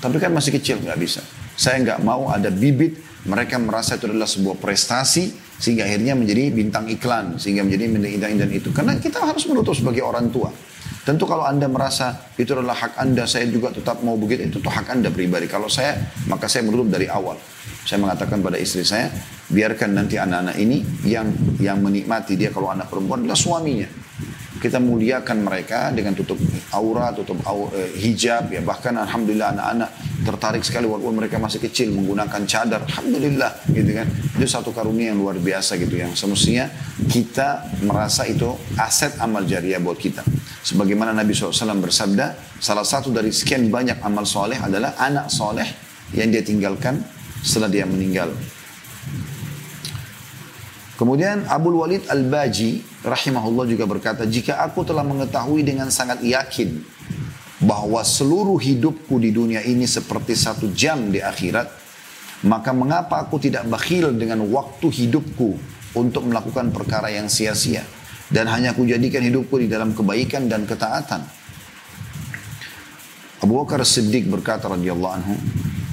Tapi 0.00 0.16
kan 0.18 0.32
masih 0.32 0.56
kecil 0.56 0.80
nggak 0.80 0.98
bisa. 0.98 1.20
Saya 1.52 1.80
nggak 1.84 2.00
mau 2.00 2.32
ada 2.32 2.48
bibit 2.48 2.96
mereka 3.22 3.54
merasa 3.60 3.94
itu 3.94 4.10
adalah 4.10 4.26
sebuah 4.26 4.58
prestasi 4.58 5.30
sehingga 5.62 5.86
akhirnya 5.86 6.18
menjadi 6.18 6.50
bintang 6.50 6.90
iklan 6.90 7.38
sehingga 7.38 7.62
menjadi 7.62 7.86
bintang 7.86 8.34
dan 8.34 8.50
itu 8.50 8.74
karena 8.74 8.98
kita 8.98 9.22
harus 9.22 9.46
menutup 9.46 9.78
sebagai 9.78 10.02
orang 10.02 10.26
tua 10.34 10.50
tentu 11.06 11.22
kalau 11.22 11.46
anda 11.46 11.70
merasa 11.70 12.34
itu 12.34 12.50
adalah 12.50 12.74
hak 12.74 12.98
anda 12.98 13.30
saya 13.30 13.46
juga 13.46 13.70
tetap 13.70 14.02
mau 14.02 14.18
begitu 14.18 14.50
itu 14.50 14.58
tuh 14.58 14.74
hak 14.74 14.90
anda 14.90 15.14
pribadi 15.14 15.46
kalau 15.46 15.70
saya 15.70 16.02
maka 16.26 16.50
saya 16.50 16.66
menutup 16.66 16.90
dari 16.90 17.06
awal 17.06 17.38
saya 17.86 18.02
mengatakan 18.02 18.42
pada 18.42 18.58
istri 18.58 18.82
saya 18.82 19.06
biarkan 19.54 20.02
nanti 20.02 20.18
anak-anak 20.18 20.58
ini 20.58 20.82
yang 21.06 21.30
yang 21.62 21.78
menikmati 21.78 22.34
dia 22.34 22.50
kalau 22.50 22.74
anak 22.74 22.90
perempuan 22.90 23.22
adalah 23.22 23.38
suaminya 23.38 23.86
kita 24.62 24.78
muliakan 24.78 25.42
mereka 25.42 25.90
dengan 25.90 26.14
tutup 26.14 26.38
aura, 26.70 27.10
tutup 27.10 27.42
aura, 27.42 27.74
eh, 27.74 27.90
hijab 27.98 28.54
ya. 28.54 28.62
Bahkan 28.62 28.94
alhamdulillah 28.94 29.58
anak-anak 29.58 29.90
tertarik 30.22 30.62
sekali 30.62 30.86
walaupun 30.86 31.18
mereka 31.18 31.42
masih 31.42 31.58
kecil 31.58 31.90
menggunakan 31.90 32.46
cadar. 32.46 32.86
Alhamdulillah 32.86 33.66
gitu 33.74 33.90
kan. 33.90 34.06
Itu 34.38 34.46
satu 34.46 34.70
karunia 34.70 35.10
yang 35.10 35.18
luar 35.18 35.42
biasa 35.42 35.74
gitu 35.82 35.98
yang 35.98 36.14
semestinya 36.14 36.70
kita 37.10 37.74
merasa 37.82 38.22
itu 38.30 38.54
aset 38.78 39.18
amal 39.18 39.42
jariah 39.42 39.82
buat 39.82 39.98
kita. 39.98 40.22
Sebagaimana 40.62 41.10
Nabi 41.10 41.34
SAW 41.34 41.82
bersabda 41.82 42.54
salah 42.62 42.86
satu 42.86 43.10
dari 43.10 43.34
sekian 43.34 43.66
banyak 43.66 43.98
amal 44.06 44.22
soleh 44.22 44.62
adalah 44.62 44.94
anak 44.94 45.26
soleh 45.26 45.66
yang 46.14 46.30
dia 46.30 46.46
tinggalkan 46.46 47.02
setelah 47.42 47.66
dia 47.66 47.82
meninggal 47.82 48.30
Kemudian 51.02 51.50
Abu 51.50 51.74
Walid 51.74 52.06
Al-Baji 52.06 53.02
rahimahullah 53.02 53.66
juga 53.66 53.90
berkata, 53.90 54.22
jika 54.22 54.62
aku 54.62 54.86
telah 54.86 55.02
mengetahui 55.02 55.66
dengan 55.66 55.90
sangat 55.90 56.22
yakin 56.22 56.78
bahwa 57.58 58.06
seluruh 58.06 58.54
hidupku 58.54 59.18
di 59.18 59.34
dunia 59.34 59.66
ini 59.66 59.82
seperti 59.82 60.38
satu 60.38 60.70
jam 60.70 61.10
di 61.10 61.18
akhirat, 61.18 61.66
maka 62.46 62.70
mengapa 62.70 63.18
aku 63.18 63.42
tidak 63.42 63.66
bakhil 63.66 64.14
dengan 64.14 64.46
waktu 64.46 64.86
hidupku 64.94 65.58
untuk 65.98 66.22
melakukan 66.22 66.70
perkara 66.70 67.10
yang 67.10 67.26
sia-sia 67.26 67.82
dan 68.30 68.46
hanya 68.46 68.70
aku 68.70 68.86
jadikan 68.86 69.26
hidupku 69.26 69.58
di 69.58 69.66
dalam 69.66 69.98
kebaikan 69.98 70.46
dan 70.46 70.70
ketaatan. 70.70 71.26
Abu 73.42 73.58
Bakar 73.58 73.82
Siddiq 73.82 74.30
berkata 74.30 74.70
radhiyallahu 74.70 75.14
anhu, 75.18 75.34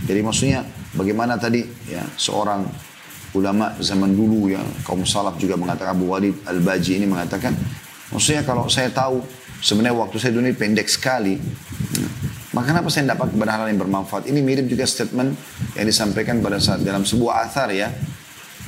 jadi 0.05 0.21
maksudnya 0.21 0.69
bagaimana 0.93 1.33
tadi 1.41 1.65
ya 1.89 2.05
seorang 2.13 2.88
ulama 3.37 3.77
zaman 3.77 4.13
dulu 4.13 4.49
yang 4.49 4.65
kaum 4.81 5.05
salaf 5.05 5.37
juga 5.37 5.53
mengatakan 5.53 5.93
Abu 5.93 6.09
Walid 6.09 6.33
Al-Baji 6.49 6.97
ini 6.97 7.05
mengatakan 7.05 7.53
maksudnya 8.09 8.41
kalau 8.41 8.65
saya 8.65 8.89
tahu 8.89 9.21
sebenarnya 9.61 9.95
waktu 9.97 10.17
saya 10.17 10.33
dunia 10.33 10.53
pendek 10.57 10.89
sekali 10.89 11.37
maka 12.49 12.73
kenapa 12.73 12.89
saya 12.89 13.13
dapat 13.13 13.29
hal 13.45 13.69
yang 13.69 13.77
bermanfaat? 13.77 14.25
Ini 14.25 14.41
mirip 14.41 14.65
juga 14.65 14.89
statement 14.89 15.37
yang 15.77 15.85
disampaikan 15.85 16.41
pada 16.41 16.57
saat 16.57 16.81
dalam 16.81 17.05
sebuah 17.05 17.45
athar 17.45 17.69
ya. 17.69 17.93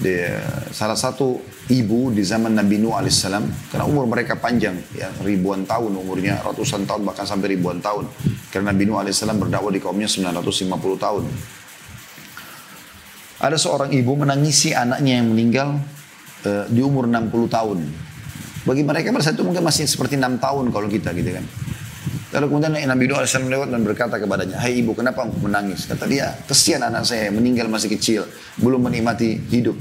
Dia, 0.02 0.38
salah 0.74 0.98
satu 0.98 1.38
ibu 1.70 2.10
di 2.10 2.26
zaman 2.26 2.58
Nabi 2.58 2.82
Nuh 2.82 2.98
alaihissalam 2.98 3.70
karena 3.70 3.86
umur 3.86 4.10
mereka 4.10 4.34
panjang 4.34 4.74
ya 4.98 5.14
ribuan 5.22 5.62
tahun 5.62 5.94
umurnya 5.94 6.42
ratusan 6.42 6.90
tahun 6.90 7.06
bahkan 7.06 7.26
sampai 7.26 7.58
ribuan 7.58 7.82
tahun. 7.82 8.06
Karena 8.54 8.70
Nabi 8.70 8.86
Nuh 8.86 9.02
alaihissalam 9.02 9.38
berdakwah 9.38 9.74
di 9.74 9.82
kaumnya 9.82 10.10
950 10.10 10.72
tahun 11.02 11.24
ada 13.42 13.58
seorang 13.58 13.90
ibu 13.90 14.14
menangisi 14.14 14.72
anaknya 14.72 15.18
yang 15.18 15.34
meninggal 15.34 15.82
uh, 16.46 16.66
di 16.70 16.82
umur 16.86 17.10
60 17.10 17.34
tahun 17.50 17.80
bagi 18.62 18.86
mereka 18.86 19.10
pada 19.10 19.26
saat 19.26 19.36
itu 19.36 19.42
mungkin 19.42 19.66
masih 19.66 19.90
seperti 19.90 20.22
6 20.22 20.38
tahun 20.38 20.70
kalau 20.70 20.86
kita 20.86 21.10
gitu 21.18 21.34
kan 21.34 21.46
Lalu 22.32 22.48
kemudian 22.48 22.72
Nabi 22.88 23.12
Nuh 23.12 23.20
AS 23.20 23.36
lewat 23.36 23.76
dan 23.76 23.84
berkata 23.84 24.16
kepadanya, 24.16 24.56
Hai 24.56 24.80
ibu 24.80 24.96
kenapa 24.96 25.28
menangis? 25.28 25.84
Kata 25.84 26.08
dia, 26.08 26.32
kesian 26.48 26.80
anak 26.80 27.04
saya 27.04 27.28
meninggal 27.28 27.68
masih 27.68 27.92
kecil, 27.92 28.24
belum 28.56 28.88
menikmati 28.88 29.36
hidup. 29.52 29.76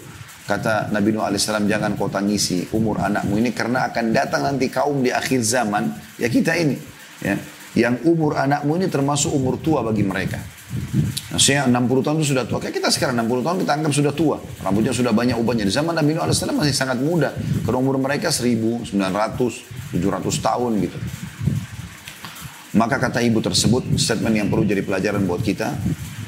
Kata 0.50 0.90
Nabi 0.90 1.14
Nuh 1.14 1.22
AS, 1.22 1.46
jangan 1.46 1.94
kau 1.94 2.10
tangisi 2.10 2.66
umur 2.74 3.06
anakmu 3.06 3.38
ini 3.38 3.54
karena 3.54 3.86
akan 3.86 4.10
datang 4.10 4.50
nanti 4.50 4.66
kaum 4.66 4.98
di 4.98 5.14
akhir 5.14 5.46
zaman, 5.46 5.94
ya 6.18 6.26
kita 6.26 6.58
ini. 6.58 6.74
ya 7.22 7.38
Yang 7.78 8.02
umur 8.10 8.34
anakmu 8.34 8.82
ini 8.82 8.90
termasuk 8.90 9.30
umur 9.30 9.62
tua 9.62 9.86
bagi 9.86 10.02
mereka. 10.02 10.42
Maksudnya 11.30 11.66
60 11.70 12.06
tahun 12.06 12.16
itu 12.22 12.28
sudah 12.34 12.44
tua. 12.46 12.58
Kayak 12.58 12.74
kita 12.82 12.88
sekarang 12.90 13.14
60 13.22 13.46
tahun 13.46 13.56
kita 13.62 13.72
anggap 13.78 13.92
sudah 13.94 14.12
tua. 14.14 14.36
Rambutnya 14.62 14.94
sudah 14.94 15.12
banyak 15.14 15.36
ubahnya. 15.38 15.64
Di 15.66 15.74
zaman 15.74 15.94
Nabi 15.94 16.18
Nuh 16.18 16.22
AS 16.26 16.42
masih 16.42 16.74
sangat 16.74 16.98
muda. 16.98 17.34
Karena 17.62 17.78
umur 17.78 17.98
mereka 17.98 18.30
1900, 18.34 18.94
700 18.94 20.46
tahun 20.46 20.72
gitu. 20.82 20.98
Maka 22.70 23.02
kata 23.02 23.18
ibu 23.18 23.42
tersebut, 23.42 23.98
statement 23.98 24.34
yang 24.38 24.46
perlu 24.46 24.62
jadi 24.62 24.86
pelajaran 24.86 25.26
buat 25.26 25.42
kita, 25.42 25.74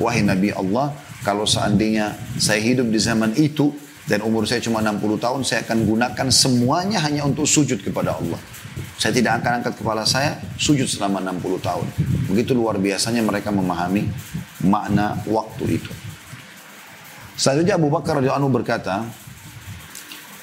wahai 0.02 0.26
Nabi 0.26 0.50
Allah, 0.50 0.90
kalau 1.22 1.46
seandainya 1.46 2.18
saya 2.34 2.58
hidup 2.58 2.90
di 2.90 2.98
zaman 2.98 3.30
itu 3.38 3.70
dan 4.10 4.26
umur 4.26 4.42
saya 4.42 4.58
cuma 4.58 4.82
60 4.82 5.22
tahun, 5.22 5.40
saya 5.46 5.62
akan 5.62 5.86
gunakan 5.86 6.28
semuanya 6.34 6.98
hanya 7.06 7.22
untuk 7.22 7.46
sujud 7.46 7.78
kepada 7.78 8.18
Allah. 8.18 8.42
Saya 9.00 9.12
tidak 9.16 9.42
akan 9.42 9.62
angkat 9.62 9.74
kepala 9.78 10.06
saya 10.06 10.38
sujud 10.56 10.86
selama 10.86 11.18
60 11.20 11.58
tahun. 11.62 11.86
Begitu 12.30 12.52
luar 12.54 12.78
biasanya 12.78 13.24
mereka 13.24 13.50
memahami 13.50 14.06
makna 14.62 15.18
waktu 15.26 15.80
itu. 15.82 15.92
Selanjutnya 17.34 17.80
Abu 17.80 17.90
Bakar 17.90 18.20
radhiyallahu 18.20 18.42
anhu 18.46 18.52
berkata, 18.52 19.02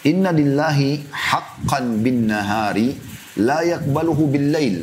Inna 0.04 0.32
lillahi 0.32 1.08
haqqan 1.12 2.04
bin 2.04 2.28
nahari 2.28 2.96
la 3.40 3.64
yakbaluhu 3.64 4.32
bil 4.32 4.48
lail 4.52 4.78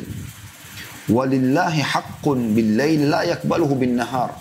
Walillahi 1.07 1.79
haqqun 1.79 2.51
bil 2.51 2.75
lail 2.75 3.07
la 3.07 3.23
yakbaluhu 3.23 3.79
bin 3.79 3.95
nahar. 3.95 4.35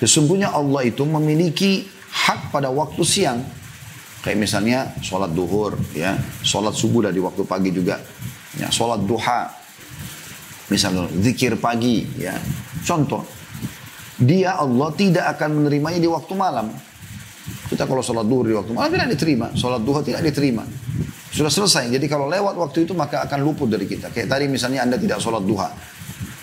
Sesungguhnya 0.00 0.48
Allah 0.56 0.88
itu 0.88 1.04
memiliki 1.04 1.84
hak 2.08 2.48
pada 2.48 2.72
waktu 2.72 3.04
siang. 3.04 3.44
Kayak 4.26 4.38
misalnya 4.42 4.78
sholat 4.98 5.30
duhur, 5.30 5.78
ya, 5.94 6.18
sholat 6.42 6.74
subuh 6.74 7.06
dari 7.06 7.22
waktu 7.22 7.46
pagi 7.46 7.70
juga, 7.70 8.02
ya, 8.58 8.66
sholat 8.74 9.06
duha, 9.06 9.46
misalnya 10.66 11.06
zikir 11.22 11.54
pagi, 11.62 12.02
ya. 12.18 12.34
Contoh, 12.82 13.22
dia 14.18 14.58
Allah 14.58 14.90
tidak 14.98 15.38
akan 15.38 15.62
menerimanya 15.62 16.02
di 16.02 16.10
waktu 16.10 16.34
malam. 16.34 16.74
Kita 17.70 17.86
kalau 17.86 18.02
sholat 18.02 18.26
duhur 18.26 18.50
di 18.50 18.54
waktu 18.58 18.74
malam 18.74 18.90
tidak 18.90 19.14
diterima, 19.14 19.54
sholat 19.54 19.86
duha 19.86 20.02
tidak 20.02 20.26
diterima. 20.26 20.66
Sudah 21.30 21.52
selesai. 21.52 21.86
Jadi 21.94 22.10
kalau 22.10 22.26
lewat 22.26 22.58
waktu 22.58 22.82
itu 22.82 22.98
maka 22.98 23.22
akan 23.30 23.46
luput 23.46 23.70
dari 23.70 23.86
kita. 23.86 24.10
Kayak 24.10 24.26
tadi 24.26 24.50
misalnya 24.50 24.82
Anda 24.88 24.98
tidak 24.98 25.22
sholat 25.22 25.46
duha. 25.46 25.70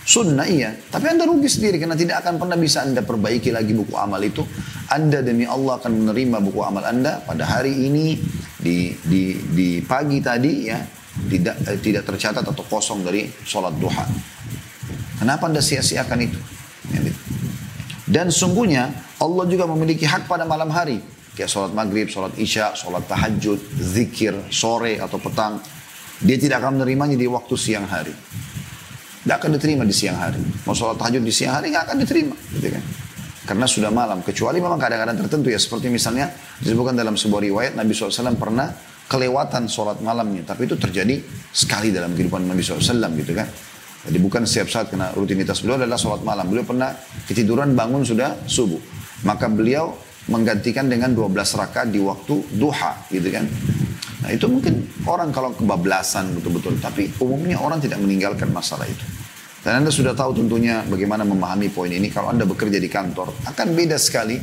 Sunnah 0.03 0.43
iya. 0.43 0.75
Tapi 0.75 1.15
Anda 1.15 1.23
rugi 1.23 1.47
sendiri 1.47 1.79
karena 1.79 1.95
tidak 1.95 2.27
akan 2.27 2.35
pernah 2.35 2.59
bisa 2.59 2.83
Anda 2.83 2.99
perbaiki 2.99 3.55
lagi 3.55 3.71
buku 3.71 3.95
amal 3.95 4.19
itu. 4.19 4.43
Anda 4.91 5.23
demi 5.23 5.47
Allah 5.47 5.79
akan 5.79 5.91
menerima 6.03 6.37
buku 6.43 6.59
amal 6.59 6.83
Anda 6.83 7.23
pada 7.23 7.47
hari 7.47 7.87
ini 7.87 8.19
di 8.59 8.91
di 8.99 9.39
di 9.55 9.69
pagi 9.79 10.19
tadi 10.19 10.67
ya 10.67 10.79
tidak 11.31 11.55
eh, 11.71 11.79
tidak 11.79 12.03
tercatat 12.03 12.43
atau 12.43 12.63
kosong 12.67 13.07
dari 13.07 13.31
sholat 13.47 13.79
duha. 13.79 14.03
Kenapa 15.23 15.47
Anda 15.47 15.63
sia-siakan 15.63 16.19
itu? 16.19 16.39
Dan 18.03 18.27
sungguhnya 18.27 18.91
Allah 19.23 19.47
juga 19.47 19.63
memiliki 19.71 20.03
hak 20.03 20.27
pada 20.27 20.43
malam 20.43 20.67
hari. 20.67 20.99
Kayak 21.33 21.49
sholat 21.49 21.71
maghrib, 21.71 22.11
sholat 22.11 22.35
isya, 22.35 22.75
sholat 22.75 23.07
tahajud, 23.07 23.57
zikir, 23.79 24.35
sore 24.51 24.99
atau 24.99 25.17
petang. 25.17 25.63
Dia 26.19 26.37
tidak 26.37 26.61
akan 26.61 26.77
menerimanya 26.83 27.15
di 27.15 27.25
waktu 27.25 27.55
siang 27.55 27.87
hari. 27.87 28.13
Tidak 29.23 29.35
akan 29.39 29.55
diterima 29.55 29.87
di 29.87 29.95
siang 29.95 30.19
hari. 30.19 30.43
Mau 30.67 30.75
sholat 30.75 30.99
tahajud 30.99 31.23
di 31.23 31.31
siang 31.31 31.55
hari 31.55 31.71
nggak 31.71 31.87
akan 31.87 31.97
diterima. 32.03 32.35
Gitu 32.51 32.67
kan. 32.75 32.83
Karena 33.43 33.65
sudah 33.67 33.91
malam. 33.91 34.19
Kecuali 34.19 34.59
memang 34.59 34.75
kadang-kadang 34.75 35.15
tertentu 35.23 35.47
ya. 35.47 35.59
Seperti 35.59 35.87
misalnya 35.87 36.27
disebutkan 36.59 36.95
dalam 36.95 37.15
sebuah 37.15 37.41
riwayat 37.47 37.73
Nabi 37.79 37.95
SAW 37.95 38.35
pernah 38.35 38.67
kelewatan 39.07 39.71
sholat 39.71 40.03
malamnya. 40.03 40.43
Tapi 40.43 40.67
itu 40.67 40.75
terjadi 40.75 41.23
sekali 41.55 41.95
dalam 41.95 42.11
kehidupan 42.11 42.43
Nabi 42.43 42.59
SAW 42.59 43.11
gitu 43.15 43.31
kan. 43.31 43.47
Jadi 44.03 44.17
bukan 44.19 44.43
setiap 44.43 44.67
saat 44.67 44.91
karena 44.91 45.15
rutinitas 45.15 45.63
beliau 45.63 45.79
adalah 45.79 45.95
sholat 45.95 46.19
malam. 46.27 46.43
Beliau 46.51 46.67
pernah 46.67 46.91
ketiduran 47.23 47.71
bangun 47.71 48.03
sudah 48.03 48.43
subuh. 48.43 48.79
Maka 49.23 49.47
beliau 49.47 49.95
menggantikan 50.27 50.87
dengan 50.87 51.15
12 51.15 51.31
rakaat 51.35 51.87
di 51.91 51.99
waktu 52.03 52.35
duha 52.59 53.07
gitu 53.07 53.27
kan. 53.31 53.47
Nah 54.23 54.31
itu 54.31 54.47
mungkin 54.47 54.87
orang 55.03 55.35
kalau 55.35 55.51
kebablasan 55.51 56.31
betul-betul. 56.39 56.79
Tapi 56.79 57.11
umumnya 57.19 57.59
orang 57.59 57.83
tidak 57.83 57.99
meninggalkan 57.99 58.49
masalah 58.55 58.87
itu. 58.87 59.03
Dan 59.63 59.83
Anda 59.83 59.91
sudah 59.91 60.15
tahu 60.15 60.39
tentunya 60.39 60.83
bagaimana 60.87 61.27
memahami 61.27 61.67
poin 61.71 61.91
ini. 61.91 62.07
Kalau 62.07 62.31
Anda 62.31 62.47
bekerja 62.47 62.79
di 62.79 62.87
kantor 62.87 63.35
akan 63.51 63.67
beda 63.75 63.99
sekali. 63.99 64.39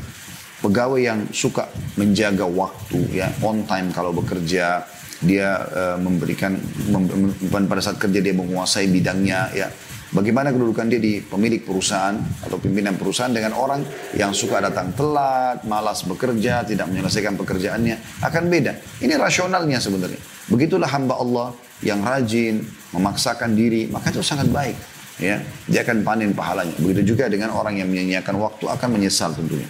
Pegawai 0.60 1.00
yang 1.00 1.20
suka 1.32 1.72
menjaga 1.96 2.44
waktu 2.44 3.16
ya 3.16 3.32
on 3.40 3.64
time 3.64 3.88
kalau 3.96 4.12
bekerja 4.12 4.84
dia 5.24 5.48
uh, 5.56 5.96
memberikan 5.96 6.52
mem, 6.92 7.64
pada 7.64 7.80
saat 7.80 7.96
kerja 7.96 8.20
dia 8.20 8.36
menguasai 8.36 8.84
bidangnya 8.92 9.56
ya 9.56 9.72
Bagaimana 10.10 10.50
kedudukan 10.50 10.90
dia 10.90 10.98
di 10.98 11.22
pemilik 11.22 11.62
perusahaan 11.62 12.18
atau 12.42 12.58
pimpinan 12.58 12.98
perusahaan 12.98 13.30
dengan 13.30 13.54
orang 13.54 13.86
yang 14.18 14.34
suka 14.34 14.58
datang 14.58 14.90
telat, 14.98 15.62
malas 15.62 16.02
bekerja, 16.02 16.66
tidak 16.66 16.90
menyelesaikan 16.90 17.38
pekerjaannya, 17.38 18.18
akan 18.18 18.50
beda. 18.50 18.74
Ini 19.06 19.14
rasionalnya 19.14 19.78
sebenarnya. 19.78 20.18
Begitulah 20.50 20.90
hamba 20.90 21.14
Allah 21.14 21.54
yang 21.86 22.02
rajin, 22.02 22.58
memaksakan 22.90 23.54
diri, 23.54 23.86
maka 23.86 24.10
itu 24.10 24.18
sangat 24.18 24.50
baik. 24.50 24.74
Ya, 25.22 25.46
dia 25.70 25.86
akan 25.86 26.02
panen 26.02 26.34
pahalanya. 26.34 26.74
Begitu 26.82 27.14
juga 27.14 27.30
dengan 27.30 27.54
orang 27.54 27.78
yang 27.78 27.86
menyanyiakan 27.86 28.34
waktu 28.34 28.66
akan 28.66 28.88
menyesal 28.90 29.30
tentunya. 29.30 29.68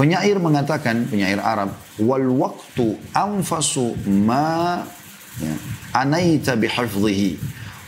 Penyair 0.00 0.40
mengatakan, 0.40 1.12
penyair 1.12 1.44
Arab, 1.44 1.76
wal 2.00 2.24
waktu 2.40 2.96
anfasu 3.12 3.92
ma 4.08 4.80
ya, 5.36 5.54
anaita 5.92 6.56
bihafzihi 6.56 7.36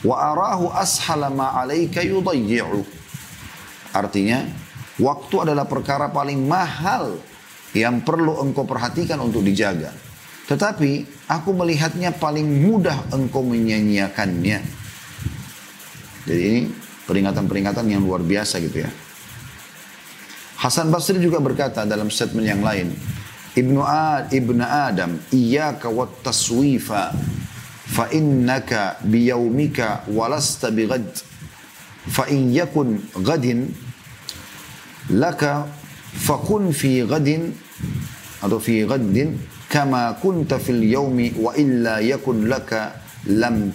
wa 0.05 0.17
arahu 0.33 0.69
ashala 0.71 1.33
ma. 1.33 1.65
Artinya, 3.95 4.39
waktu 5.01 5.35
adalah 5.41 5.65
perkara 5.65 6.13
paling 6.13 6.45
mahal 6.45 7.19
yang 7.75 8.05
perlu 8.05 8.39
engkau 8.45 8.69
perhatikan 8.69 9.19
untuk 9.25 9.43
dijaga. 9.43 9.91
Tetapi 10.45 11.25
aku 11.27 11.51
melihatnya 11.57 12.13
paling 12.13 12.45
mudah 12.69 13.11
engkau 13.17 13.41
menyanyiakannya. 13.41 14.61
Jadi 16.25 16.43
ini 16.45 16.63
peringatan-peringatan 17.09 17.85
yang 17.89 18.05
luar 18.05 18.21
biasa 18.21 18.61
gitu 18.61 18.85
ya. 18.85 18.91
Hasan 20.61 20.89
Basri 20.89 21.21
juga 21.21 21.41
berkata 21.41 21.85
dalam 21.85 22.09
statement 22.09 22.47
yang 22.49 22.65
lain, 22.65 22.93
Ibnu 23.55 23.81
Ad, 23.85 24.33
Ibnu 24.33 24.65
Adam, 24.65 25.21
iyyaka 25.29 25.93
wat 25.93 26.25
taswifa 26.25 27.13
laka 35.13 35.69
fakun 36.17 36.73
fi 36.73 37.05
laka 42.49 42.83
lam 43.25 43.73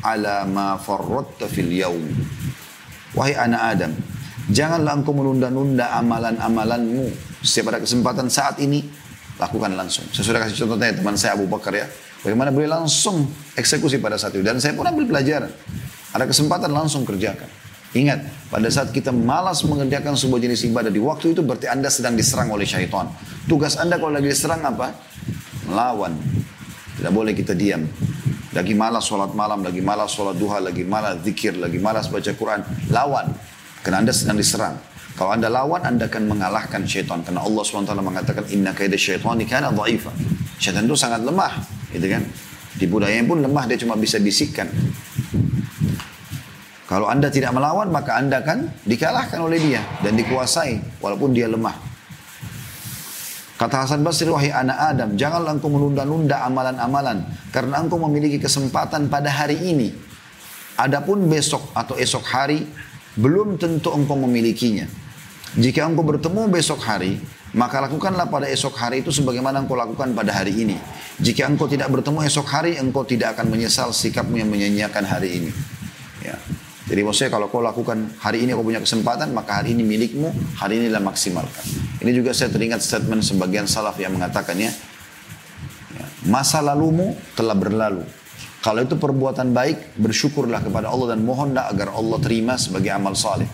ala 0.00 0.44
ma 0.48 0.76
wahai 3.16 3.36
anak 3.36 3.62
Adam 3.76 3.92
janganlah 4.50 4.94
engkau 4.94 5.14
menunda-nunda 5.14 5.90
amalan-amalanmu. 5.98 7.10
Setiap 7.42 7.74
ada 7.74 7.80
kesempatan 7.82 8.26
saat 8.30 8.58
ini 8.62 8.82
lakukan 9.38 9.74
langsung. 9.74 10.06
Saya 10.10 10.24
sudah 10.24 10.40
kasih 10.46 10.66
contoh 10.66 10.78
tadi 10.80 10.98
teman 10.98 11.14
saya 11.18 11.36
Abu 11.36 11.46
Bakar 11.46 11.74
ya 11.74 11.86
Bagaimana 12.26 12.50
beliau 12.50 12.82
langsung 12.82 13.22
eksekusi 13.54 14.02
pada 14.02 14.18
saat 14.18 14.34
itu. 14.34 14.42
Dan 14.42 14.58
saya 14.58 14.74
pun 14.74 14.82
ambil 14.82 15.06
pelajaran. 15.06 15.46
Ada 16.10 16.26
kesempatan 16.26 16.74
langsung 16.74 17.06
kerjakan. 17.06 17.46
Ingat, 17.94 18.50
pada 18.50 18.66
saat 18.66 18.90
kita 18.90 19.14
malas 19.14 19.62
mengerjakan 19.62 20.18
sebuah 20.18 20.42
jenis 20.42 20.66
ibadah 20.66 20.90
di 20.90 20.98
waktu 20.98 21.38
itu 21.38 21.46
berarti 21.46 21.70
Anda 21.70 21.86
sedang 21.86 22.18
diserang 22.18 22.50
oleh 22.50 22.66
syaitan. 22.66 23.14
Tugas 23.46 23.78
Anda 23.78 24.02
kalau 24.02 24.18
lagi 24.18 24.26
diserang 24.26 24.58
apa? 24.66 24.90
Melawan. 25.70 26.18
Tidak 26.98 27.12
boleh 27.14 27.30
kita 27.30 27.54
diam. 27.54 27.86
Lagi 28.50 28.74
malas 28.74 29.06
sholat 29.06 29.30
malam, 29.30 29.62
lagi 29.62 29.78
malas 29.78 30.10
sholat 30.10 30.34
duha, 30.34 30.58
lagi 30.58 30.82
malas 30.82 31.22
zikir, 31.22 31.54
lagi 31.54 31.78
malas 31.78 32.10
baca 32.10 32.34
Quran. 32.34 32.66
Lawan. 32.90 33.30
Karena 33.86 34.02
Anda 34.02 34.10
sedang 34.10 34.42
diserang. 34.42 34.74
Kalau 35.16 35.32
anda 35.32 35.48
lawan, 35.48 35.80
anda 35.80 36.12
akan 36.12 36.28
mengalahkan 36.28 36.84
syaitan. 36.84 37.24
Karena 37.24 37.40
Allah 37.40 37.64
SWT 37.64 37.88
mengatakan, 38.04 38.44
Inna 38.52 38.76
kaida 38.76 39.00
syaitani 39.00 39.48
kana 39.48 39.72
dha'ifa. 39.72 40.12
Syaitan 40.60 40.84
itu 40.84 40.92
sangat 40.92 41.24
lemah. 41.24 41.56
Gitu 41.90 42.06
kan? 42.06 42.22
Di 42.76 42.84
budaya 42.84 43.16
pun 43.24 43.40
lemah, 43.40 43.64
dia 43.64 43.80
cuma 43.80 43.96
bisa 43.96 44.20
bisikkan. 44.20 44.68
Kalau 46.86 47.10
anda 47.10 47.26
tidak 47.26 47.50
melawan, 47.50 47.90
maka 47.90 48.14
anda 48.14 48.38
akan 48.38 48.70
dikalahkan 48.86 49.42
oleh 49.42 49.58
dia. 49.58 49.82
Dan 50.04 50.14
dikuasai, 50.14 51.02
walaupun 51.02 51.34
dia 51.34 51.50
lemah. 51.50 51.74
Kata 53.56 53.88
Hasan 53.88 54.04
Basri, 54.04 54.28
wahai 54.28 54.52
anak 54.52 54.78
Adam, 54.94 55.10
janganlah 55.16 55.56
engkau 55.56 55.72
menunda-nunda 55.72 56.44
amalan-amalan. 56.44 57.24
Karena 57.50 57.80
engkau 57.80 57.96
memiliki 57.96 58.36
kesempatan 58.36 59.08
pada 59.08 59.32
hari 59.32 59.56
ini. 59.56 59.96
Adapun 60.76 61.24
besok 61.24 61.72
atau 61.72 61.96
esok 61.96 62.22
hari, 62.28 62.68
belum 63.16 63.56
tentu 63.56 63.96
engkau 63.96 64.14
memilikinya. 64.14 64.84
Jika 65.56 65.88
engkau 65.88 66.04
bertemu 66.04 66.52
besok 66.52 66.84
hari, 66.84 67.16
maka 67.54 67.78
lakukanlah 67.78 68.26
pada 68.26 68.50
esok 68.50 68.74
hari 68.74 69.06
itu 69.06 69.14
sebagaimana 69.14 69.62
engkau 69.62 69.78
lakukan 69.78 70.10
pada 70.16 70.34
hari 70.34 70.66
ini. 70.66 70.76
Jika 71.22 71.46
engkau 71.46 71.70
tidak 71.70 71.92
bertemu 71.94 72.26
esok 72.26 72.46
hari, 72.50 72.74
engkau 72.74 73.06
tidak 73.06 73.38
akan 73.38 73.54
menyesal 73.54 73.94
sikapmu 73.94 74.34
yang 74.40 74.50
menyanyiakan 74.50 75.04
hari 75.06 75.38
ini. 75.38 75.50
Ya. 76.26 76.34
Jadi 76.86 77.00
maksudnya 77.02 77.30
kalau 77.34 77.50
kau 77.50 77.62
lakukan 77.62 78.14
hari 78.22 78.46
ini 78.46 78.54
kau 78.54 78.62
punya 78.62 78.78
kesempatan, 78.78 79.34
maka 79.34 79.62
hari 79.62 79.74
ini 79.74 79.82
milikmu, 79.82 80.30
hari 80.58 80.82
inilah 80.82 81.02
maksimalkan. 81.02 81.66
Ini 81.98 82.10
juga 82.14 82.30
saya 82.30 82.50
teringat 82.50 82.78
statement 82.78 83.26
sebagian 83.26 83.66
salaf 83.66 83.98
yang 83.98 84.14
mengatakannya, 84.14 84.70
ya, 85.94 86.06
masa 86.30 86.62
lalumu 86.62 87.18
telah 87.34 87.58
berlalu. 87.58 88.06
Kalau 88.62 88.82
itu 88.82 88.98
perbuatan 88.98 89.54
baik, 89.54 89.94
bersyukurlah 89.98 90.58
kepada 90.58 90.90
Allah 90.90 91.14
dan 91.14 91.22
mohonlah 91.22 91.70
agar 91.70 91.94
Allah 91.94 92.18
terima 92.18 92.58
sebagai 92.58 92.90
amal 92.90 93.14
saleh. 93.14 93.46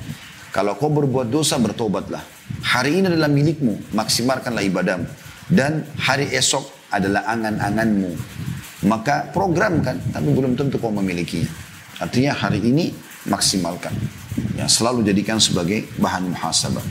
Kalau 0.53 0.76
kau 0.76 0.93
berbuat 0.93 1.32
dosa, 1.32 1.57
bertobatlah. 1.57 2.20
Hari 2.61 3.00
ini 3.00 3.07
adalah 3.09 3.32
milikmu, 3.32 3.96
maksimalkanlah 3.96 4.62
ibadahmu. 4.68 5.09
Dan 5.48 5.88
hari 5.96 6.28
esok 6.32 6.92
adalah 6.92 7.24
angan-anganmu. 7.32 8.12
Maka 8.86 9.30
programkan, 9.32 9.96
tapi 10.12 10.28
belum 10.28 10.59
tentu 10.59 10.76
kau 10.76 10.92
memilikinya. 10.92 11.48
Artinya 12.03 12.34
hari 12.34 12.61
ini 12.61 12.92
maksimalkan. 13.30 13.94
Ya, 14.59 14.66
selalu 14.66 15.07
jadikan 15.07 15.38
sebagai 15.38 15.86
bahan 15.96 16.28
muhasabah. 16.32 16.82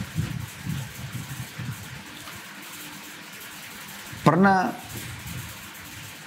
Pernah 4.22 4.72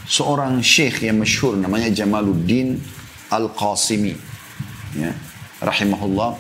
seorang 0.05 0.61
syekh 0.61 1.07
yang 1.07 1.23
masyhur 1.23 1.57
namanya 1.57 1.89
Jamaluddin 1.89 2.77
Al-Qasimi. 3.33 4.13
Ya, 4.99 5.15
rahimahullah 5.63 6.37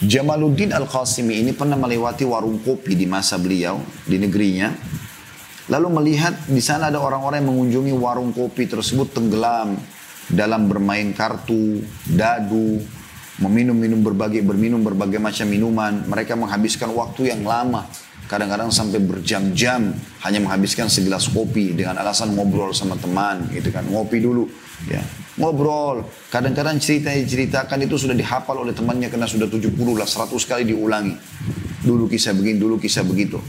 Jamaluddin 0.00 0.72
Al-Qasimi 0.72 1.44
ini 1.44 1.52
pernah 1.52 1.76
melewati 1.76 2.24
warung 2.24 2.56
kopi 2.64 2.96
di 2.96 3.04
masa 3.04 3.36
beliau 3.36 3.84
di 4.08 4.16
negerinya. 4.16 4.72
Lalu 5.68 5.88
melihat 5.92 6.48
di 6.48 6.58
sana 6.64 6.88
ada 6.88 6.96
orang-orang 6.96 7.44
yang 7.44 7.52
mengunjungi 7.52 7.92
warung 8.00 8.32
kopi 8.32 8.64
tersebut 8.64 9.12
tenggelam 9.12 9.76
dalam 10.32 10.72
bermain 10.72 11.12
kartu, 11.12 11.84
dadu, 12.08 12.80
meminum-minum 13.44 14.00
berbagai 14.00 14.40
berminum 14.40 14.80
berbagai 14.80 15.20
macam 15.20 15.44
minuman. 15.44 15.92
Mereka 16.08 16.32
menghabiskan 16.32 16.88
waktu 16.96 17.36
yang 17.36 17.44
lama, 17.44 17.84
kadang-kadang 18.30 18.70
sampai 18.70 19.02
berjam-jam 19.02 19.90
hanya 20.22 20.38
menghabiskan 20.38 20.86
segelas 20.86 21.26
kopi 21.26 21.74
dengan 21.74 21.98
alasan 21.98 22.38
ngobrol 22.38 22.70
sama 22.70 22.94
teman, 22.94 23.50
gitu 23.50 23.74
kan, 23.74 23.82
ngopi 23.90 24.22
dulu, 24.22 24.46
ya 24.86 25.02
ngobrol. 25.34 26.06
Kadang-kadang 26.30 26.78
cerita 26.78 27.10
yang 27.10 27.26
diceritakan 27.26 27.82
itu 27.82 27.96
sudah 27.98 28.14
dihafal 28.14 28.62
oleh 28.62 28.70
temannya 28.70 29.10
karena 29.10 29.26
sudah 29.26 29.50
70 29.50 29.74
lah, 29.98 30.06
100 30.06 30.30
kali 30.46 30.62
diulangi. 30.68 31.16
Dulu 31.82 32.06
kisah 32.06 32.36
begini, 32.36 32.60
dulu 32.60 32.78
kisah 32.78 33.02
begitu. 33.02 33.42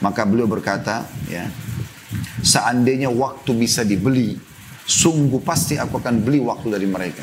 Maka 0.00 0.24
beliau 0.26 0.48
berkata, 0.48 1.06
ya, 1.28 1.46
seandainya 2.42 3.12
waktu 3.12 3.52
bisa 3.52 3.86
dibeli, 3.86 4.34
sungguh 4.88 5.38
pasti 5.44 5.76
aku 5.76 6.00
akan 6.00 6.24
beli 6.24 6.40
waktu 6.40 6.72
dari 6.72 6.88
mereka. 6.88 7.22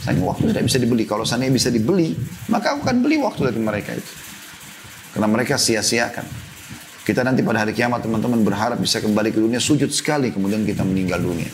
Sayang 0.00 0.24
waktu 0.24 0.56
tidak 0.56 0.64
bisa 0.64 0.78
dibeli. 0.80 1.04
Kalau 1.04 1.28
seandainya 1.28 1.52
bisa 1.52 1.68
dibeli, 1.68 2.16
maka 2.48 2.78
aku 2.78 2.88
akan 2.88 3.04
beli 3.04 3.20
waktu 3.20 3.52
dari 3.52 3.60
mereka 3.60 3.92
itu. 3.92 4.29
Karena 5.10 5.28
mereka 5.28 5.58
sia-siakan. 5.58 6.26
Kita 7.00 7.26
nanti 7.26 7.42
pada 7.42 7.66
hari 7.66 7.74
kiamat 7.74 8.06
teman-teman 8.06 8.44
berharap 8.46 8.78
bisa 8.78 9.02
kembali 9.02 9.34
ke 9.34 9.40
dunia 9.42 9.58
sujud 9.58 9.90
sekali 9.90 10.30
kemudian 10.30 10.62
kita 10.62 10.86
meninggal 10.86 11.18
dunia. 11.18 11.50